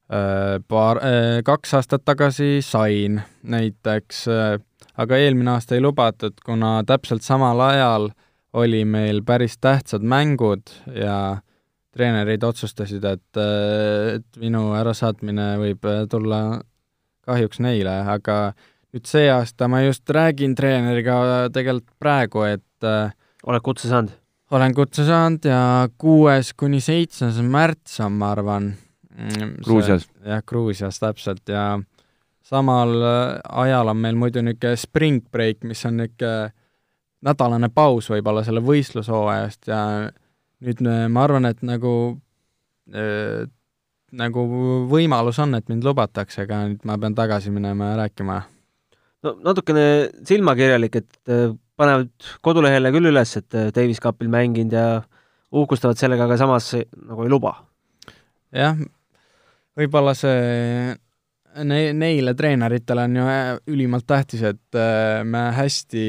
Äh, 0.08 0.56
paar, 0.68 0.96
äh, 1.04 1.42
kaks 1.44 1.74
aastat 1.76 2.04
tagasi 2.08 2.62
sain 2.64 3.20
näiteks, 3.44 4.22
äh, 4.32 4.54
aga 4.96 5.18
eelmine 5.20 5.52
aasta 5.52 5.76
ei 5.76 5.82
lubatud, 5.84 6.38
kuna 6.44 6.78
täpselt 6.88 7.26
samal 7.26 7.60
ajal 7.60 8.08
oli 8.56 8.86
meil 8.88 9.20
päris 9.20 9.58
tähtsad 9.60 10.00
mängud 10.00 10.72
ja 10.96 11.42
treenerid 11.92 12.44
otsustasid, 12.44 13.04
et, 13.04 13.40
et 14.14 14.40
minu 14.40 14.70
ärasaatmine 14.78 15.50
võib 15.60 15.84
tulla 16.08 16.40
kahjuks 17.28 17.60
neile, 17.60 17.98
aga 18.08 18.38
äh, 18.48 18.66
nüüd 18.98 19.06
see 19.06 19.28
aasta 19.30 19.68
ma 19.70 19.84
just 19.84 20.10
räägin 20.10 20.56
treeneriga 20.58 21.48
tegelikult 21.54 21.94
praegu, 22.02 22.42
et 22.48 22.86
äh, 22.86 23.12
oled 23.46 23.62
kutse 23.62 23.88
saanud? 23.90 24.10
olen 24.50 24.74
kutse 24.74 25.04
saanud 25.04 25.44
ja 25.44 25.88
kuues 26.00 26.54
kuni 26.56 26.80
seitsmes 26.80 27.36
märts 27.44 27.98
on, 28.00 28.14
ma 28.16 28.32
arvan. 28.32 28.72
Mm, 29.14 29.58
Gruusias? 29.62 30.08
jah, 30.24 30.42
Gruusias 30.42 30.98
täpselt 30.98 31.46
ja 31.48 31.78
samal 32.42 32.96
äh, 32.96 33.38
ajal 33.62 33.92
on 33.92 34.00
meil 34.02 34.18
muidu 34.18 34.42
niisugune 34.42 34.76
spring 34.76 35.22
break, 35.30 35.62
mis 35.62 35.84
on 35.86 36.00
niisugune 36.02 36.50
nädalane 37.22 37.70
paus 37.74 38.10
võib-olla 38.10 38.44
selle 38.46 38.62
võistlushooajast 38.62 39.70
ja 39.70 39.80
nüüd 40.64 40.82
ma 40.82 41.22
arvan, 41.26 41.46
et 41.50 41.62
nagu 41.66 41.94
äh, 42.94 43.46
nagu 44.18 44.50
võimalus 44.90 45.38
on, 45.42 45.58
et 45.58 45.66
mind 45.68 45.86
lubatakse, 45.86 46.46
aga 46.46 46.64
nüüd 46.70 46.86
ma 46.88 46.96
pean 46.98 47.18
tagasi 47.18 47.52
minema 47.52 47.92
ja 47.92 48.06
rääkima 48.06 48.38
no 49.26 49.34
natukene 49.44 49.84
silmakirjalik, 50.26 51.00
et 51.00 51.32
äh, 51.32 51.50
panevad 51.78 52.30
kodulehele 52.44 52.92
küll 52.94 53.10
üles, 53.10 53.34
et 53.40 53.56
äh, 53.58 53.72
Davis 53.74 54.00
Cupil 54.02 54.30
mänginud 54.32 54.76
ja 54.76 54.86
uhkustavad 55.54 55.98
sellega, 55.98 56.28
aga 56.28 56.38
samas 56.40 56.72
nagu 56.76 57.24
ei 57.24 57.32
luba. 57.32 57.54
jah, 58.54 58.78
võib-olla 59.78 60.14
see 60.16 60.94
ne-, 61.68 61.94
neile 61.96 62.34
treeneritele 62.38 63.06
on 63.08 63.16
ju 63.20 63.30
äh, 63.32 63.54
ülimalt 63.74 64.06
tähtis, 64.08 64.44
et 64.52 64.78
me 65.24 65.48
hästi 65.56 66.04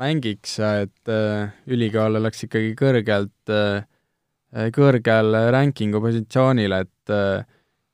mängiks, 0.00 0.58
et 0.64 1.10
ülikool 1.68 2.16
oleks 2.20 2.46
ikkagi 2.46 2.72
kõrgelt, 2.78 3.52
kõrgel 4.74 5.36
rankingu 5.52 6.00
positsioonil, 6.00 6.76
et 6.78 7.12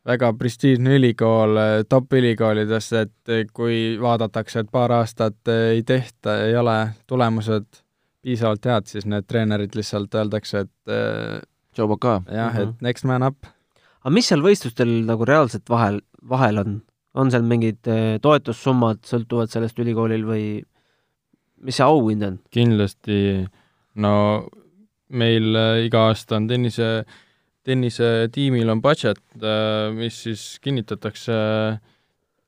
väga 0.07 0.33
prestiižne 0.39 0.97
ülikool 1.01 1.59
top 1.89 2.13
ülikoolidest, 2.15 2.93
et 2.95 3.51
kui 3.53 3.97
vaadatakse, 4.01 4.63
et 4.63 4.71
paar 4.71 4.93
aastat 5.01 5.51
ei 5.51 5.83
tehta, 5.83 6.37
ei 6.47 6.57
ole 6.57 6.77
tulemused 7.07 7.83
piisavalt 8.23 8.69
head, 8.71 8.87
siis 8.87 9.07
need 9.07 9.27
treenerid 9.27 9.75
lihtsalt 9.75 10.15
öeldakse, 10.15 10.65
et 10.67 11.43
Joe 11.79 11.89
Boca. 11.89 12.23
jah 12.31 12.53
mm, 12.53 12.57
-hmm. 12.57 12.63
et 12.63 12.69
mhm. 12.69 12.77
next 12.81 13.05
man 13.05 13.23
up. 13.23 13.37
aga 14.01 14.11
mis 14.11 14.29
seal 14.29 14.43
võistlustel 14.43 14.93
nagu 15.07 15.25
reaalselt 15.25 15.69
vahel, 15.69 16.01
vahel 16.29 16.59
on? 16.59 16.83
on 17.15 17.31
seal 17.31 17.43
mingid 17.43 17.89
eh, 17.89 18.19
toetussummad, 18.23 18.99
sõltuvad 19.09 19.49
sellest 19.49 19.79
ülikoolil 19.79 20.25
või 20.29 20.63
mis 21.65 21.77
see 21.77 21.85
auhind 21.85 22.23
on? 22.23 22.39
kindlasti, 22.51 23.47
no 23.95 24.47
meil 25.09 25.57
eh, 25.57 25.87
iga 25.87 26.09
aasta 26.09 26.37
on 26.37 26.49
tennise 26.49 26.91
tennisetiimil 27.67 28.71
on 28.71 28.81
budget, 28.83 29.23
äh, 29.43 29.91
mis 29.95 30.23
siis 30.27 30.47
kinnitatakse 30.63 31.37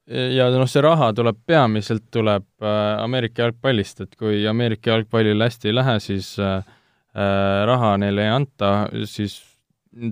ja 0.09 0.47
noh, 0.55 0.69
see 0.71 0.81
raha 0.85 1.11
tuleb 1.17 1.43
peamiselt, 1.47 2.07
tuleb 2.15 2.47
äh, 2.65 3.03
Ameerika 3.03 3.45
jalgpallist, 3.45 4.07
et 4.07 4.17
kui 4.17 4.41
Ameerika 4.49 4.95
jalgpallil 4.95 5.45
hästi 5.45 5.69
ei 5.69 5.77
lähe, 5.77 5.99
siis 6.01 6.33
äh, 6.41 6.63
raha 7.69 7.97
neile 8.01 8.25
ei 8.25 8.33
anta, 8.33 8.73
siis 9.11 9.41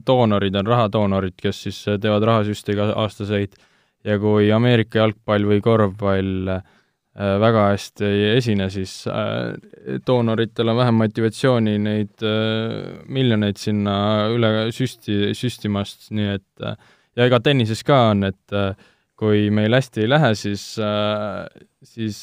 doonorid 0.07 0.57
on 0.59 0.67
rahadonorid, 0.67 1.37
kes 1.41 1.63
siis 1.69 1.83
teevad 2.03 2.25
rahasüste 2.27 2.75
iga 2.75 2.91
aastaseid. 2.99 3.55
Ja 4.07 4.19
kui 4.23 4.51
Ameerika 4.55 5.01
jalgpall 5.01 5.47
või 5.49 5.63
korvpall 5.65 6.51
äh, 6.53 6.61
Äh, 6.61 6.76
väga 7.17 7.69
hästi 7.71 8.05
ei 8.05 8.25
esine, 8.37 8.67
siis 8.73 9.07
äh, 9.09 9.55
doonoritel 10.07 10.69
on 10.69 10.77
vähem 10.77 10.99
motivatsiooni 11.01 11.79
neid 11.81 12.25
äh, 12.27 13.07
miljoneid 13.09 13.57
sinna 13.61 13.97
üle 14.35 14.51
süsti, 14.77 15.33
süstimast, 15.37 16.11
nii 16.17 16.35
et 16.35 16.67
ja 17.17 17.29
ega 17.29 17.41
tennises 17.41 17.81
ka 17.87 18.11
on, 18.11 18.27
et 18.29 18.57
kui 19.17 19.47
meil 19.55 19.73
hästi 19.73 20.05
ei 20.05 20.11
lähe, 20.13 20.35
siis, 20.37 20.65
siis 21.89 22.19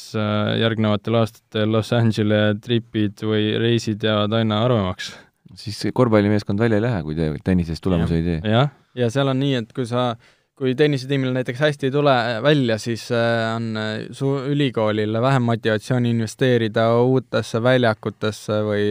järgnevatel 0.60 1.18
aastatel 1.18 1.74
Los 1.74 1.90
Angeles 1.96 2.60
tripid 2.62 3.24
või 3.26 3.48
reisid 3.58 4.06
jäävad 4.06 4.38
aina 4.38 4.60
harvemaks. 4.62 5.10
siis 5.58 5.82
korvpallimeeskond 5.94 6.62
välja 6.62 6.78
ei 6.78 6.86
lähe, 6.86 7.02
kui 7.02 7.18
te 7.18 7.32
tennises 7.42 7.82
tulemusi 7.82 8.20
ei 8.20 8.24
tee? 8.28 8.54
jah, 8.54 8.70
ja 8.94 9.10
seal 9.10 9.34
on 9.34 9.42
nii, 9.42 9.58
et 9.64 9.74
kui 9.74 9.90
sa 9.90 10.12
äh, 10.12 10.30
kui 10.58 10.74
tennisetiimil 10.78 11.32
näiteks 11.34 11.60
hästi 11.60 11.88
ei 11.88 11.94
tule 11.94 12.14
välja, 12.42 12.78
siis 12.78 13.08
äh, 13.12 13.56
on 13.56 13.74
äh, 13.76 13.90
su 14.14 14.30
ülikoolil 14.52 15.18
vähem 15.22 15.42
motivatsiooni 15.50 16.14
investeerida 16.14 16.86
uutesse 17.02 17.62
väljakutesse 17.62 18.60
või, 18.66 18.86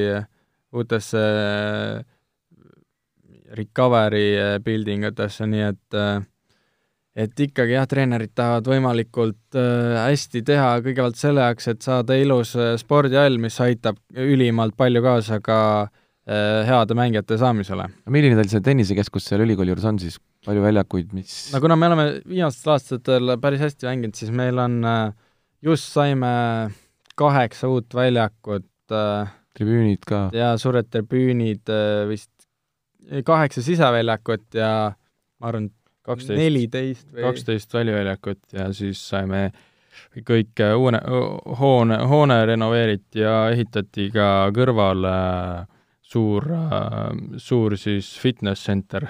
uutesse 0.74 1.24
recovery 3.54 4.60
building 4.66 5.06
utesse, 5.12 5.46
nii 5.48 5.66
et 5.68 5.98
et 7.14 7.42
ikkagi 7.46 7.76
jah, 7.76 7.86
treenerid 7.86 8.32
tahavad 8.34 8.66
võimalikult 8.66 9.54
hästi 9.54 10.42
teha 10.48 10.72
kõigepealt 10.82 11.20
selle 11.20 11.46
jaoks, 11.46 11.68
et 11.70 11.86
saada 11.86 12.18
ilus 12.18 12.56
spordihall, 12.82 13.38
mis 13.38 13.60
aitab 13.62 14.00
ülimalt 14.18 14.74
palju 14.74 15.04
kaasa 15.06 15.38
ka 15.46 15.60
heade 16.26 16.98
mängijate 16.98 17.38
saamisele. 17.38 17.86
milline 18.10 18.40
teil 18.40 18.50
see 18.50 18.66
tennisekeskus 18.66 19.30
seal 19.30 19.46
ülikooli 19.46 19.76
juures 19.76 19.86
on 19.86 20.02
siis, 20.02 20.18
palju 20.46 20.64
väljakuid, 20.66 21.14
mis 21.16 21.36
no 21.54 21.62
kuna 21.64 21.78
me 21.80 21.90
oleme 21.92 22.08
viimastel 22.28 22.76
aastatel 22.76 23.36
päris 23.42 23.64
hästi 23.64 23.90
mänginud, 23.90 24.18
siis 24.20 24.34
meil 24.36 24.60
on, 24.62 24.82
just 25.64 25.92
saime 25.94 26.34
kaheksa 27.20 27.70
uut 27.72 27.94
väljakut, 27.96 28.68
tribüünid 29.58 30.04
ka? 30.08 30.26
jaa, 30.36 30.58
suured 30.62 30.90
tribüünid, 30.92 31.72
vist 32.10 32.32
kaheksa 33.26 33.64
siseväljakut 33.64 34.58
ja 34.58 34.74
ma 35.40 35.52
arvan, 35.52 35.70
kaksteist, 36.04 36.40
neliteist 36.40 37.12
või 37.12 37.28
kaksteist 37.28 37.74
väliväljakut 37.76 38.42
ja 38.56 38.68
siis 38.76 39.02
saime 39.10 39.48
kõik 40.28 40.60
hoone, 40.74 41.00
hoone, 41.60 42.00
hoone 42.10 42.40
renoveeriti 42.50 43.24
ja 43.24 43.50
ehitati 43.54 44.10
ka 44.14 44.28
kõrvale 44.56 45.14
suur, 46.14 46.48
suur 47.38 47.78
siis 47.80 48.10
fitness 48.20 48.66
center. 48.68 49.08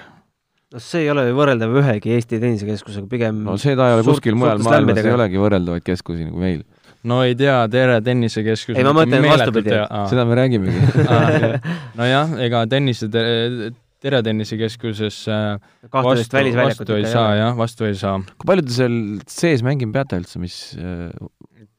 No 0.74 0.82
see 0.82 1.04
ei 1.04 1.10
ole 1.12 1.28
ju 1.28 1.36
võrreldav 1.38 1.76
ühegi 1.80 2.14
Eesti 2.16 2.40
tennisekeskusega, 2.42 3.06
pigem 3.10 3.44
no 3.46 3.54
seda 3.60 3.90
ei 3.90 3.98
ole 4.00 4.06
kuskil 4.06 4.34
mujal 4.38 4.62
maailmas, 4.64 4.98
ei 5.04 5.14
olegi 5.14 5.38
võrreldavaid 5.42 5.86
keskusi 5.86 6.26
nagu 6.26 6.40
meil 6.42 6.64
no 7.06 7.20
ei 7.26 7.36
tea, 7.38 7.60
Tere 7.70 8.00
tennisekeskus 8.04 8.74
ei, 8.74 8.86
ma 8.86 8.96
mõtlen 8.96 9.24
vastupidi. 9.28 9.78
seda 10.10 10.26
me 10.26 10.40
räägimegi 10.40 10.82
nojah, 12.00 12.36
ega 12.48 12.66
tennise, 12.70 13.10
Tere 14.04 14.20
tennisekeskuses 14.20 15.22
vastu, 15.94 16.42
vastu 16.58 16.98
ei 16.98 17.06
saa 17.08 17.30
jah, 17.38 17.54
vastu 17.56 17.86
ei 17.88 17.96
saa. 17.96 18.18
kui 18.34 18.50
palju 18.50 18.66
te 18.66 18.74
seal 18.76 19.00
sees 19.30 19.64
mängima 19.64 20.00
peate 20.00 20.18
üldse, 20.20 20.42
mis 20.42 20.58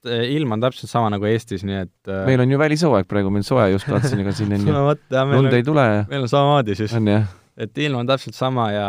ilm 0.06 0.56
on 0.56 0.62
täpselt 0.62 0.90
sama 0.90 1.10
nagu 1.14 1.28
Eestis, 1.28 1.66
nii 1.68 1.82
et 1.84 2.14
meil 2.30 2.42
on 2.42 2.52
ju 2.54 2.62
välishooaeg 2.62 3.10
praegu, 3.10 3.34
meil 3.34 3.46
soe 3.46 3.68
just 3.74 3.90
vaatasin, 3.92 4.24
ega 4.24 4.34
siin 4.38 4.54
on 4.58 4.70
ju 4.70 5.32
lund 5.36 5.58
ei 5.58 5.66
tule. 5.66 5.90
meil 6.10 6.26
on 6.26 6.32
samamoodi 6.32 6.78
siis. 6.80 6.94
on 6.96 7.12
jah? 7.12 7.34
Et 7.58 7.78
ilm 7.78 8.02
on 8.04 8.08
täpselt 8.08 8.36
sama 8.36 8.70
ja 8.72 8.88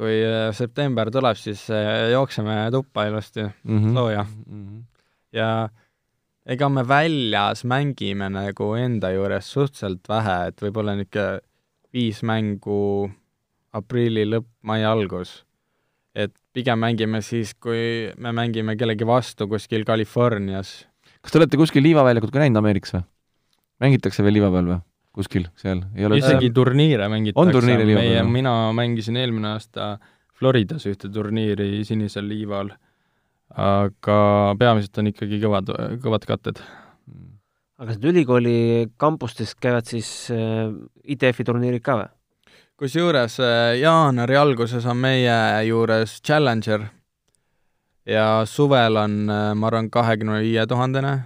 kui 0.00 0.22
september 0.56 1.10
tuleb, 1.12 1.36
siis 1.36 1.66
jookseme 2.12 2.70
tuppa 2.72 3.04
ilusti 3.08 3.42
mm 3.42 3.78
-hmm. 3.78 3.94
sooja 3.94 4.24
mm. 4.24 4.66
-hmm. 4.66 4.82
ja 5.32 5.68
ega 6.46 6.68
me 6.68 6.88
väljas 6.88 7.64
mängime 7.64 8.30
nagu 8.32 8.74
enda 8.74 9.10
juures 9.12 9.52
suhteliselt 9.52 10.08
vähe, 10.08 10.48
et 10.48 10.62
võib-olla 10.62 10.96
niisugune 10.96 11.40
viis 11.92 12.22
mängu 12.22 13.10
aprilli 13.76 14.24
lõpp, 14.26 14.48
mai 14.62 14.84
algus. 14.84 15.44
et 16.14 16.32
pigem 16.52 16.80
mängime 16.82 17.20
siis, 17.22 17.54
kui 17.54 18.10
me 18.18 18.32
mängime 18.34 18.76
kellegi 18.76 19.06
vastu 19.06 19.46
kuskil 19.48 19.84
Californias. 19.84 20.86
kas 21.22 21.32
te 21.32 21.38
olete 21.38 21.56
kuskil 21.56 21.82
liivaväljakut 21.82 22.32
ka 22.32 22.42
näinud 22.42 22.62
Ameerikas 22.62 22.94
või? 22.94 23.04
mängitakse 23.80 24.22
veel 24.22 24.38
liiva 24.38 24.50
peal 24.50 24.72
või? 24.74 24.80
Kuskil 25.16 25.48
seal 25.58 25.82
ei 25.96 26.06
ole 26.06 26.20
isegi 26.20 26.52
turniire 26.54 27.08
mängitakse. 27.10 27.62
peal? 27.96 28.28
mina 28.30 28.54
mängisin 28.76 29.18
eelmine 29.20 29.54
aasta 29.56 29.96
Floridas 30.40 30.86
ühte 30.88 31.10
turniiri 31.12 31.82
sinisel 31.84 32.28
liival, 32.30 32.70
aga 33.52 34.20
peamiselt 34.58 35.02
on 35.02 35.10
ikkagi 35.10 35.40
kõvad, 35.42 35.74
kõvad 36.00 36.28
katted 36.28 36.62
aga 37.80 37.94
need 37.94 38.08
ülikooli 38.12 38.56
kampustes 39.00 39.54
käivad 39.56 39.88
siis 39.88 40.08
äh, 40.34 40.68
ITF-i 41.04 41.46
turniirid 41.48 41.84
ka 41.84 41.96
või? 42.02 42.08
kusjuures 42.80 43.38
äh, 43.44 43.76
jaanuari 43.80 44.36
alguses 44.40 44.86
on 44.88 45.00
meie 45.00 45.36
juures 45.68 46.18
Challenger 46.24 46.86
ja 48.08 48.42
suvel 48.48 49.00
on, 49.00 49.16
äh, 49.32 49.50
ma 49.56 49.70
arvan, 49.70 49.90
kahekümne 49.92 50.40
viie 50.44 50.66
tuhandene. 50.68 51.16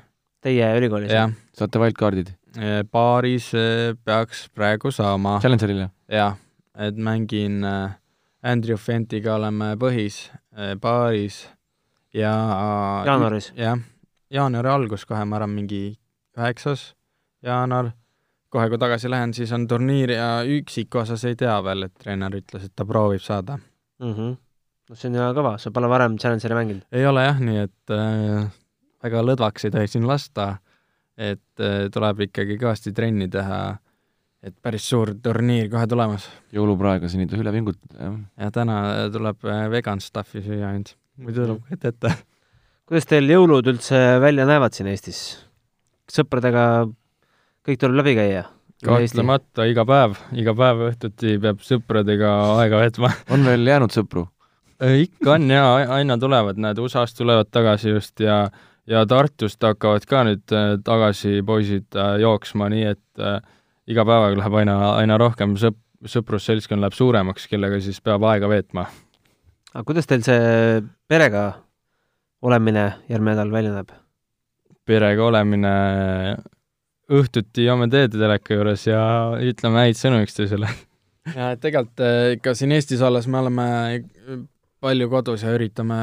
Teie 0.45 0.71
ülikoolis? 0.79 1.13
jah. 1.13 1.35
saate 1.57 1.83
wildcardid? 1.83 2.35
Paaris 2.91 3.51
peaks 4.05 4.49
praegu 4.55 4.93
saama. 4.95 5.39
Challengerile? 5.43 5.91
jah, 6.09 6.37
et 6.79 6.97
mängin 6.97 7.65
Andrew 8.45 8.77
Fentiga 8.77 9.35
oleme 9.35 9.75
põhis 9.81 10.29
paaris 10.81 11.45
ja 12.15 12.33
jaanuaris? 13.07 13.53
jah, 13.59 13.79
jaanuari 14.31 14.71
algus 14.71 15.07
kohe, 15.09 15.25
ma 15.25 15.39
arvan, 15.39 15.55
mingi 15.57 15.83
üheksas 16.39 16.93
jaanuar, 17.45 17.93
kohe 18.53 18.71
kui 18.71 18.81
tagasi 18.81 19.11
lähen, 19.11 19.35
siis 19.37 19.53
on 19.55 19.67
turniir 19.71 20.15
ja 20.15 20.29
üksiku 20.47 21.03
osas 21.03 21.25
ei 21.29 21.39
tea 21.39 21.57
veel, 21.67 21.89
et 21.89 21.95
treener 22.01 22.39
ütles, 22.41 22.67
et 22.69 22.75
ta 22.77 22.87
proovib 22.89 23.23
saada 23.23 23.59
mm. 23.59 24.13
-hmm. 24.13 24.37
no 24.89 24.99
see 24.99 25.11
on 25.11 25.19
hea 25.21 25.31
kõva, 25.39 25.57
sa 25.59 25.71
pole 25.71 25.91
varem 25.91 26.19
Challengeri 26.19 26.59
mänginud? 26.61 26.87
ei 26.93 27.07
ole 27.07 27.25
jah, 27.25 27.41
nii 27.41 27.65
et 27.67 27.95
äh, 27.95 28.51
väga 29.03 29.25
lõdvaks 29.31 29.69
ei 29.69 29.75
tohi 29.75 29.91
siin 29.91 30.07
lasta, 30.09 30.57
et 31.19 31.63
äh, 31.63 31.87
tuleb 31.95 32.25
ikkagi 32.29 32.59
kõvasti 32.61 32.93
trenni 32.95 33.29
teha, 33.31 33.61
et 34.45 34.55
päris 34.63 34.87
suur 34.91 35.15
turniir 35.23 35.71
kohe 35.73 35.87
tulemas. 35.91 36.27
jõulupraegu 36.55 37.09
siin 37.11 37.25
ei 37.25 37.31
tohi 37.31 37.45
üle 37.45 37.55
pingutada, 37.55 37.99
jah. 38.01 38.19
ja 38.45 38.51
täna 38.55 38.79
tuleb 39.15 39.47
äh, 39.49 39.67
vegan 39.73 40.03
stuff'i 40.03 40.43
süüa 40.45 40.73
ainult, 40.73 40.97
muidu 41.23 41.45
tuleb 41.45 41.77
ette 41.77 41.95
ette. 41.95 42.13
kuidas 42.89 43.09
teil 43.11 43.31
jõulud 43.31 43.71
üldse 43.73 44.03
välja 44.25 44.49
näevad 44.49 44.77
siin 44.77 44.91
Eestis? 44.93 45.23
sõpradega 46.11 46.67
kõik 47.65 47.81
tuleb 47.81 48.03
läbi 48.03 48.19
käia? 48.19 48.45
kahtlemata, 48.85 49.65
iga 49.71 49.87
päev, 49.89 50.19
iga 50.37 50.53
päev 50.57 50.83
õhtuti 50.91 51.39
peab 51.41 51.63
sõpradega 51.65 52.35
aega 52.59 52.83
veetma. 52.83 53.11
on 53.33 53.47
veel 53.49 53.67
jäänud 53.71 53.95
sõpru? 53.95 54.27
ikka 54.85 55.37
on 55.39 55.49
jaa, 55.49 55.75
aina 55.97 56.19
tulevad, 56.21 56.59
näed, 56.61 56.81
USA-st 56.83 57.17
tulevad 57.23 57.49
tagasi 57.55 57.95
just 57.95 58.21
ja 58.21 58.49
ja 58.91 59.05
Tartust 59.09 59.63
hakkavad 59.65 60.07
ka 60.09 60.23
nüüd 60.29 60.55
äh, 60.55 60.75
tagasi 60.85 61.43
poisid 61.47 61.97
äh, 61.97 62.17
jooksma, 62.23 62.69
nii 62.73 62.87
et 62.93 63.23
äh, 63.23 63.41
iga 63.91 64.05
päevaga 64.07 64.39
läheb 64.41 64.59
aina, 64.61 64.77
aina 65.01 65.19
rohkem 65.21 65.57
sõp-, 65.61 65.81
sõprusseltskond 66.11 66.85
läheb 66.85 66.97
suuremaks, 66.97 67.49
kellega 67.51 67.81
siis 67.85 68.01
peab 68.05 68.25
aega 68.29 68.51
veetma. 68.51 68.87
aga 69.75 69.85
kuidas 69.89 70.09
teil 70.11 70.25
see 70.27 70.81
perega 71.09 71.51
olemine 72.45 72.91
järgmine 73.09 73.35
nädal 73.35 73.53
välja 73.53 73.75
näeb? 73.77 73.95
perega 74.85 75.25
olemine, 75.25 75.77
õhtuti 77.09 77.65
joome 77.65 77.89
teed 77.93 78.19
teleka 78.19 78.59
juures 78.59 78.85
ja 78.87 79.05
ütleme 79.41 79.87
häid 79.87 80.01
sõnu 80.01 80.21
üksteisele. 80.27 80.69
ja 81.39 81.55
tegelikult 81.57 82.05
ikka 82.37 82.53
siin 82.59 82.77
Eestis 82.77 83.05
olles 83.05 83.29
me 83.29 83.41
oleme 83.41 83.69
palju 84.85 85.09
kodus 85.09 85.45
ja 85.45 85.55
üritame 85.57 85.99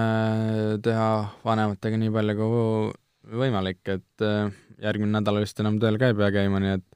teha 0.82 1.10
vanematega 1.46 2.00
nii 2.02 2.14
palju 2.16 2.38
kui 2.40 3.36
võimalik, 3.42 3.82
et 3.94 4.26
eh, 4.26 4.50
järgmine 4.82 5.20
nädal 5.20 5.38
vist 5.44 5.60
enam 5.62 5.78
tööl 5.82 6.00
ka 6.02 6.10
ei 6.10 6.18
pea 6.18 6.32
käima, 6.34 6.62
nii 6.64 6.78
et 6.80 6.88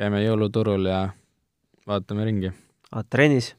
käime 0.00 0.22
jõuluturul 0.24 0.88
ja 0.88 1.02
vaatame 1.88 2.24
ringi. 2.28 2.52
aa, 2.92 3.04
trennis? 3.04 3.52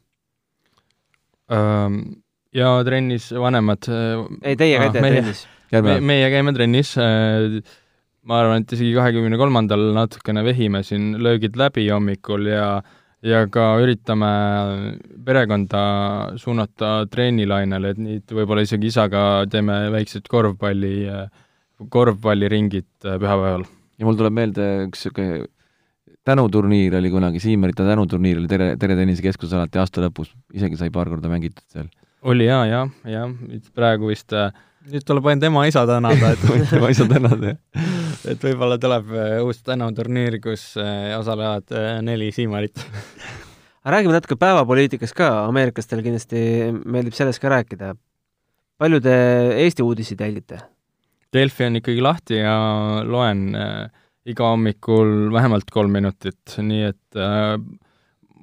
Jaa, 2.56 2.84
trennis 2.88 3.30
vanemad. 3.36 3.88
ei, 4.42 4.58
teie 4.58 4.80
käite 4.82 5.04
trennis? 5.04 5.46
Me, 5.72 6.02
meie 6.04 6.26
käime 6.28 6.52
trennis, 6.52 6.90
äh, 7.00 7.62
ma 8.28 8.42
arvan, 8.42 8.66
et 8.66 8.74
isegi 8.76 8.92
kahekümne 8.92 9.38
kolmandal 9.40 9.86
natukene 9.96 10.44
vehime 10.44 10.82
siin 10.84 11.14
löögid 11.24 11.56
läbi 11.56 11.86
hommikul 11.88 12.50
ja 12.52 12.66
ja 13.26 13.44
ka 13.54 13.66
üritame 13.82 14.32
perekonda 15.26 15.82
suunata 16.42 17.06
treenilainele, 17.12 17.94
et 17.94 18.02
nüüd 18.02 18.36
võib-olla 18.36 18.66
isegi 18.66 18.90
isaga 18.90 19.24
teeme 19.52 19.78
väiksed 19.94 20.28
korvpalli, 20.32 20.96
korvpalliringid 21.94 22.90
äh, 23.06 23.18
pühapäeval. 23.22 23.66
ja 23.98 24.08
mul 24.08 24.18
tuleb 24.18 24.38
meelde 24.38 24.68
üks 24.88 25.06
niisugune 25.06 25.46
tänuturniir 26.26 26.96
oli 27.00 27.10
kunagi, 27.10 27.40
Siimerite 27.42 27.86
tänuturniir 27.86 28.42
oli 28.42 28.50
Tere, 28.50 28.76
Tere 28.82 28.98
tennisekeskuses 29.00 29.56
alati 29.58 29.82
aasta 29.82 30.04
lõpus, 30.04 30.34
isegi 30.54 30.78
sai 30.78 30.94
paar 30.94 31.10
korda 31.10 31.32
mängitud 31.32 31.66
seal. 31.74 31.90
oli 32.22 32.50
jaa, 32.50 32.66
jah, 32.70 32.92
jah, 33.10 33.34
praegu 33.78 34.12
vist 34.12 34.34
äh, 34.38 34.50
nüüd 34.90 35.06
tuleb 35.06 35.30
ainult 35.30 35.50
ema-isa 35.50 35.86
tänada, 35.90 36.34
et 36.34 36.46
ema-isa 36.78 37.10
tänada, 37.10 37.56
jah. 37.56 37.90
et 38.32 38.44
võib-olla 38.46 38.78
tuleb 38.82 39.12
äh, 39.16 39.38
uus 39.46 39.62
tänuturniir, 39.66 40.40
kus 40.44 40.72
äh, 40.80 41.12
osalevad 41.18 41.72
äh, 41.76 41.98
neli 42.06 42.32
siimarit 42.36 42.82
aga 43.84 43.96
räägime 43.96 44.16
natuke 44.16 44.38
päevapoliitikast 44.42 45.18
ka, 45.18 45.32
ameeriklastele 45.48 46.06
kindlasti 46.06 46.44
meeldib 46.86 47.18
sellest 47.18 47.42
ka 47.42 47.52
rääkida. 47.54 47.96
palju 48.82 49.02
te 49.02 49.16
Eesti 49.66 49.86
uudiseid 49.86 50.22
jälgite? 50.22 50.62
Delfi 51.34 51.66
on 51.70 51.80
ikkagi 51.80 52.02
lahti 52.04 52.42
ja 52.42 52.56
loen 53.08 53.46
iga 54.28 54.50
hommikul 54.52 55.32
vähemalt 55.34 55.72
kolm 55.72 55.94
minutit, 55.96 56.58
nii 56.58 56.84
et 56.90 57.18
äh, 57.18 57.56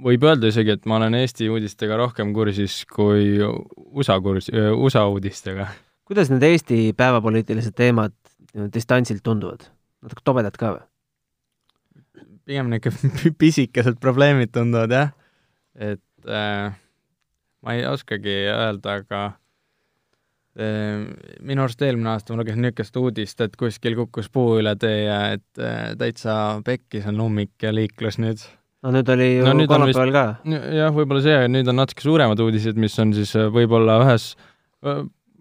võib 0.02 0.24
öelda 0.26 0.50
isegi, 0.50 0.74
et 0.74 0.88
ma 0.88 0.96
olen 0.98 1.18
Eesti 1.20 1.50
uudistega 1.52 1.98
rohkem 2.00 2.32
kursis 2.34 2.80
kui 2.90 3.36
USA 3.42 4.18
kurs-, 4.24 4.50
USA 4.74 5.06
uudistega 5.10 5.68
kuidas 6.08 6.30
need 6.32 6.42
Eesti 6.48 6.78
päevapoliitilised 6.96 7.76
teemad 7.76 8.14
distantsilt 8.54 9.24
tunduvad? 9.26 9.68
natuke 10.04 10.24
tobedad 10.24 10.56
ka 10.58 10.74
või? 10.76 10.84
pigem 12.48 12.70
niisugune 12.72 13.32
pisikesed 13.42 13.98
probleemid 14.02 14.52
tunduvad 14.54 14.94
jah, 14.94 15.10
et 15.74 16.30
äh, 16.30 16.72
ma 17.64 17.76
ei 17.76 17.84
oskagi 17.88 18.36
öelda, 18.48 18.98
aga 19.02 19.24
äh, 20.58 21.04
minu 21.44 21.64
arust 21.66 21.82
eelmine 21.84 22.14
aasta 22.14 22.34
ma 22.34 22.42
lugesin 22.42 22.64
niisugust 22.64 22.96
uudist, 23.00 23.42
et 23.44 23.58
kuskil 23.60 23.98
kukkus 23.98 24.30
puu 24.32 24.58
üle 24.62 24.74
tee 24.80 25.02
ja 25.04 25.18
et 25.36 25.62
äh, 25.62 25.92
täitsa 26.00 26.38
pekkis 26.66 27.08
on 27.10 27.20
ummik 27.26 27.56
ja 27.62 27.74
liiklus 27.74 28.20
nüüd. 28.22 28.46
no 28.86 28.94
nüüd 28.94 29.12
oli 29.12 29.28
ju 29.36 29.46
No 29.50 29.68
kolmapäeval 29.68 30.14
ka. 30.14 30.24
jah, 30.78 30.94
võib-olla 30.94 31.24
see, 31.24 31.38
nüüd 31.52 31.68
on 31.68 31.80
natuke 31.82 32.06
suuremad 32.06 32.40
uudised, 32.46 32.80
mis 32.80 32.98
on 33.02 33.14
siis 33.18 33.34
äh, 33.36 33.50
võib-olla 33.52 34.00
ühes, 34.06 34.32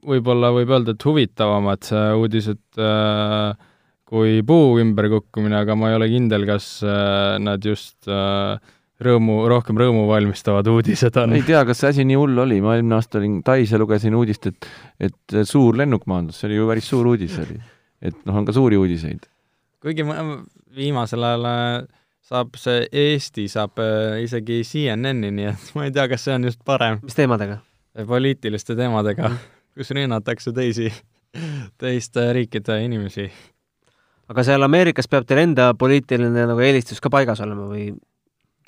võib-olla 0.07 0.53
võib 0.55 0.71
öelda, 0.71 0.95
et 0.95 1.07
huvitavamad 1.07 1.91
äh, 1.91 2.11
uudised 2.17 2.81
äh, 2.81 3.67
kui 4.07 4.39
puu 4.47 4.77
ümberkukkumine, 4.79 5.59
aga 5.59 5.75
ma 5.75 5.91
ei 5.91 5.99
ole 5.99 6.07
kindel, 6.11 6.47
kas 6.47 6.77
äh, 6.85 7.35
nad 7.43 7.63
just 7.65 8.07
äh, 8.07 8.55
rõõmu, 9.03 9.41
rohkem 9.51 9.77
rõõmu 9.79 10.05
valmistavad 10.09 10.67
uudised 10.71 11.17
on. 11.21 11.35
ei 11.37 11.43
tea, 11.45 11.63
kas 11.67 11.83
see 11.83 11.91
asi 11.91 12.05
nii 12.07 12.17
hull 12.19 12.43
oli, 12.45 12.59
ma 12.63 12.77
eelmine 12.77 12.97
aasta 12.97 13.19
olin 13.19 13.41
Tais 13.45 13.73
ja 13.73 13.79
lugesin 13.81 14.15
uudist, 14.17 14.47
et 14.49 14.69
et 15.09 15.37
suur 15.45 15.77
lennuk 15.77 16.07
maandus, 16.09 16.39
see 16.39 16.49
oli 16.49 16.61
ju 16.61 16.69
päris 16.71 16.87
suur 16.93 17.11
uudis 17.11 17.35
oli. 17.43 17.59
et 18.01 18.17
noh, 18.25 18.39
on 18.39 18.47
ka 18.47 18.55
suuri 18.55 18.79
uudiseid. 18.79 19.27
kuigi 19.83 20.07
ma 20.07 20.23
viimasel 20.77 21.27
ajal 21.27 21.51
äh, 21.51 21.67
saab 22.27 22.57
see 22.59 22.87
Eesti 22.91 23.47
saab 23.51 23.83
äh, 23.83 24.23
isegi 24.23 24.63
CNN-i, 24.67 25.33
nii 25.35 25.51
et 25.51 25.69
ma 25.75 25.87
ei 25.89 25.93
tea, 25.93 26.07
kas 26.07 26.25
see 26.27 26.39
on 26.39 26.47
just 26.47 26.63
parem 26.65 27.03
mis 27.03 27.17
teemadega? 27.17 27.59
poliitiliste 28.07 28.75
teemadega, 28.77 29.31
kus 29.77 29.93
rünnatakse 29.95 30.53
teisi, 30.55 30.89
teiste 31.81 32.25
riikide 32.35 32.81
inimesi. 32.85 33.29
aga 34.27 34.43
seal 34.43 34.65
Ameerikas 34.65 35.07
peab 35.07 35.27
teil 35.27 35.45
enda 35.45 35.71
poliitiline 35.79 36.47
nagu 36.49 36.63
eelistus 36.63 36.99
ka 37.03 37.11
paigas 37.13 37.41
olema 37.45 37.69
või 37.69 37.91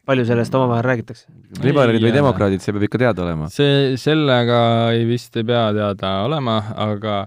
palju 0.10 0.26
sellest 0.26 0.56
omavahel 0.58 0.86
räägitakse? 0.88 1.28
liberaalid 1.64 2.02
või 2.02 2.12
Ei, 2.14 2.18
demokraadid, 2.18 2.64
see 2.64 2.74
peab 2.76 2.88
ikka 2.88 3.02
teada 3.04 3.26
olema. 3.26 3.50
see, 3.54 3.98
sellega 4.02 4.60
ei 4.96 5.06
vist 5.10 5.38
ei 5.38 5.46
pea 5.48 5.68
teada 5.76 6.14
olema, 6.26 6.60
aga 6.88 7.22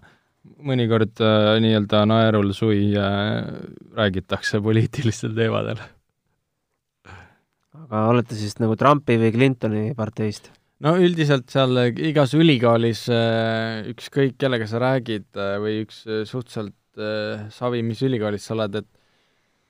mõnikord 0.62 1.22
äh, 1.22 1.56
nii-öelda 1.62 2.04
naerul 2.10 2.52
sui 2.56 2.92
äh, 2.98 3.42
räägitakse 3.98 4.62
poliitilistel 4.64 5.34
teemadel. 5.36 5.82
aga 7.82 8.06
olete 8.10 8.38
siis 8.38 8.58
nagu 8.62 8.76
Trumpi 8.78 9.18
või 9.20 9.32
Clintoni 9.34 9.84
parteist? 9.98 10.50
No 10.82 10.94
üldiselt 10.98 11.50
seal 11.52 11.78
igas 11.90 12.34
ülikoolis 12.34 13.06
äh, 13.12 13.82
ükskõik 13.92 14.38
kellega 14.40 14.66
sa 14.70 14.80
räägid 14.82 15.28
äh, 15.38 15.56
või 15.62 15.82
üks 15.84 16.04
suhteliselt 16.06 16.78
savi, 17.54 17.78
mis 17.80 18.02
ülikoolis 18.04 18.44
sa 18.44 18.52
oled, 18.52 18.82
et 18.82 18.88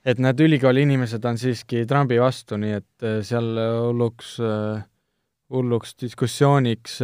et 0.02 0.18
need 0.18 0.40
ülikooli 0.42 0.82
inimesed 0.82 1.22
on 1.30 1.36
siiski 1.38 1.84
Trumpi 1.86 2.16
vastu, 2.18 2.56
nii 2.58 2.72
et 2.74 3.04
seal 3.22 3.52
hulluks, 3.54 4.32
hulluks 5.54 5.94
diskussiooniks 6.02 6.96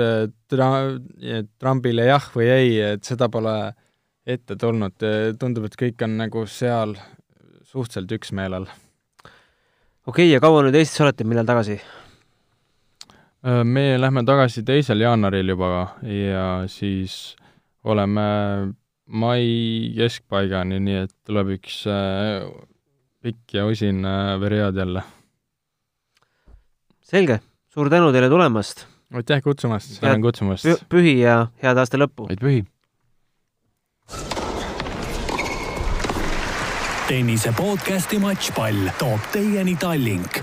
tra-, 0.50 0.96
Trumpile 1.62 2.08
jah 2.08 2.26
või 2.34 2.48
ei, 2.50 2.72
et 2.96 3.06
seda 3.06 3.28
pole 3.30 3.54
ette 4.26 4.58
tulnud, 4.58 5.06
tundub, 5.38 5.70
et 5.70 5.78
kõik 5.78 6.02
on 6.08 6.18
nagu 6.24 6.42
seal 6.50 6.96
suhteliselt 7.62 8.18
üksmeelel. 8.18 8.66
okei 8.66 10.10
okay,, 10.10 10.28
ja 10.34 10.42
kaua 10.42 10.66
nüüd 10.66 10.82
Eestis 10.82 11.06
olete, 11.06 11.22
millal 11.22 11.46
tagasi? 11.46 11.78
Me 13.42 14.00
lähme 14.00 14.24
tagasi 14.26 14.62
teisel 14.66 15.00
jaanuaril 15.00 15.48
juba 15.54 15.68
ja 16.02 16.64
siis 16.66 17.36
oleme 17.84 18.22
mai 19.06 19.92
keskpaigani, 19.96 20.80
nii 20.80 20.96
et 21.04 21.14
tuleb 21.26 21.54
üks 21.56 21.84
äh, 21.88 22.44
pikk 23.22 23.54
ja 23.54 23.66
usin 23.66 24.04
äh, 24.04 24.34
periood 24.40 24.76
jälle. 24.76 25.02
selge, 27.02 27.40
suur 27.68 27.90
tänu 27.90 28.12
teile 28.12 28.28
tulemast! 28.28 28.86
aitäh 29.14 29.42
kutsumast, 29.42 30.00
tänan 30.00 30.22
kutsumast! 30.22 30.66
pühi 30.88 31.20
ja 31.20 31.46
head 31.62 31.78
aasta 31.78 32.00
lõppu! 32.00 32.28
vaid 32.28 32.42
pühi! 32.42 32.66
tennise 37.08 37.54
podcasti 37.56 38.18
Matšpall 38.20 38.92
toob 39.00 39.32
teieni 39.32 39.78
Tallink 39.80 40.42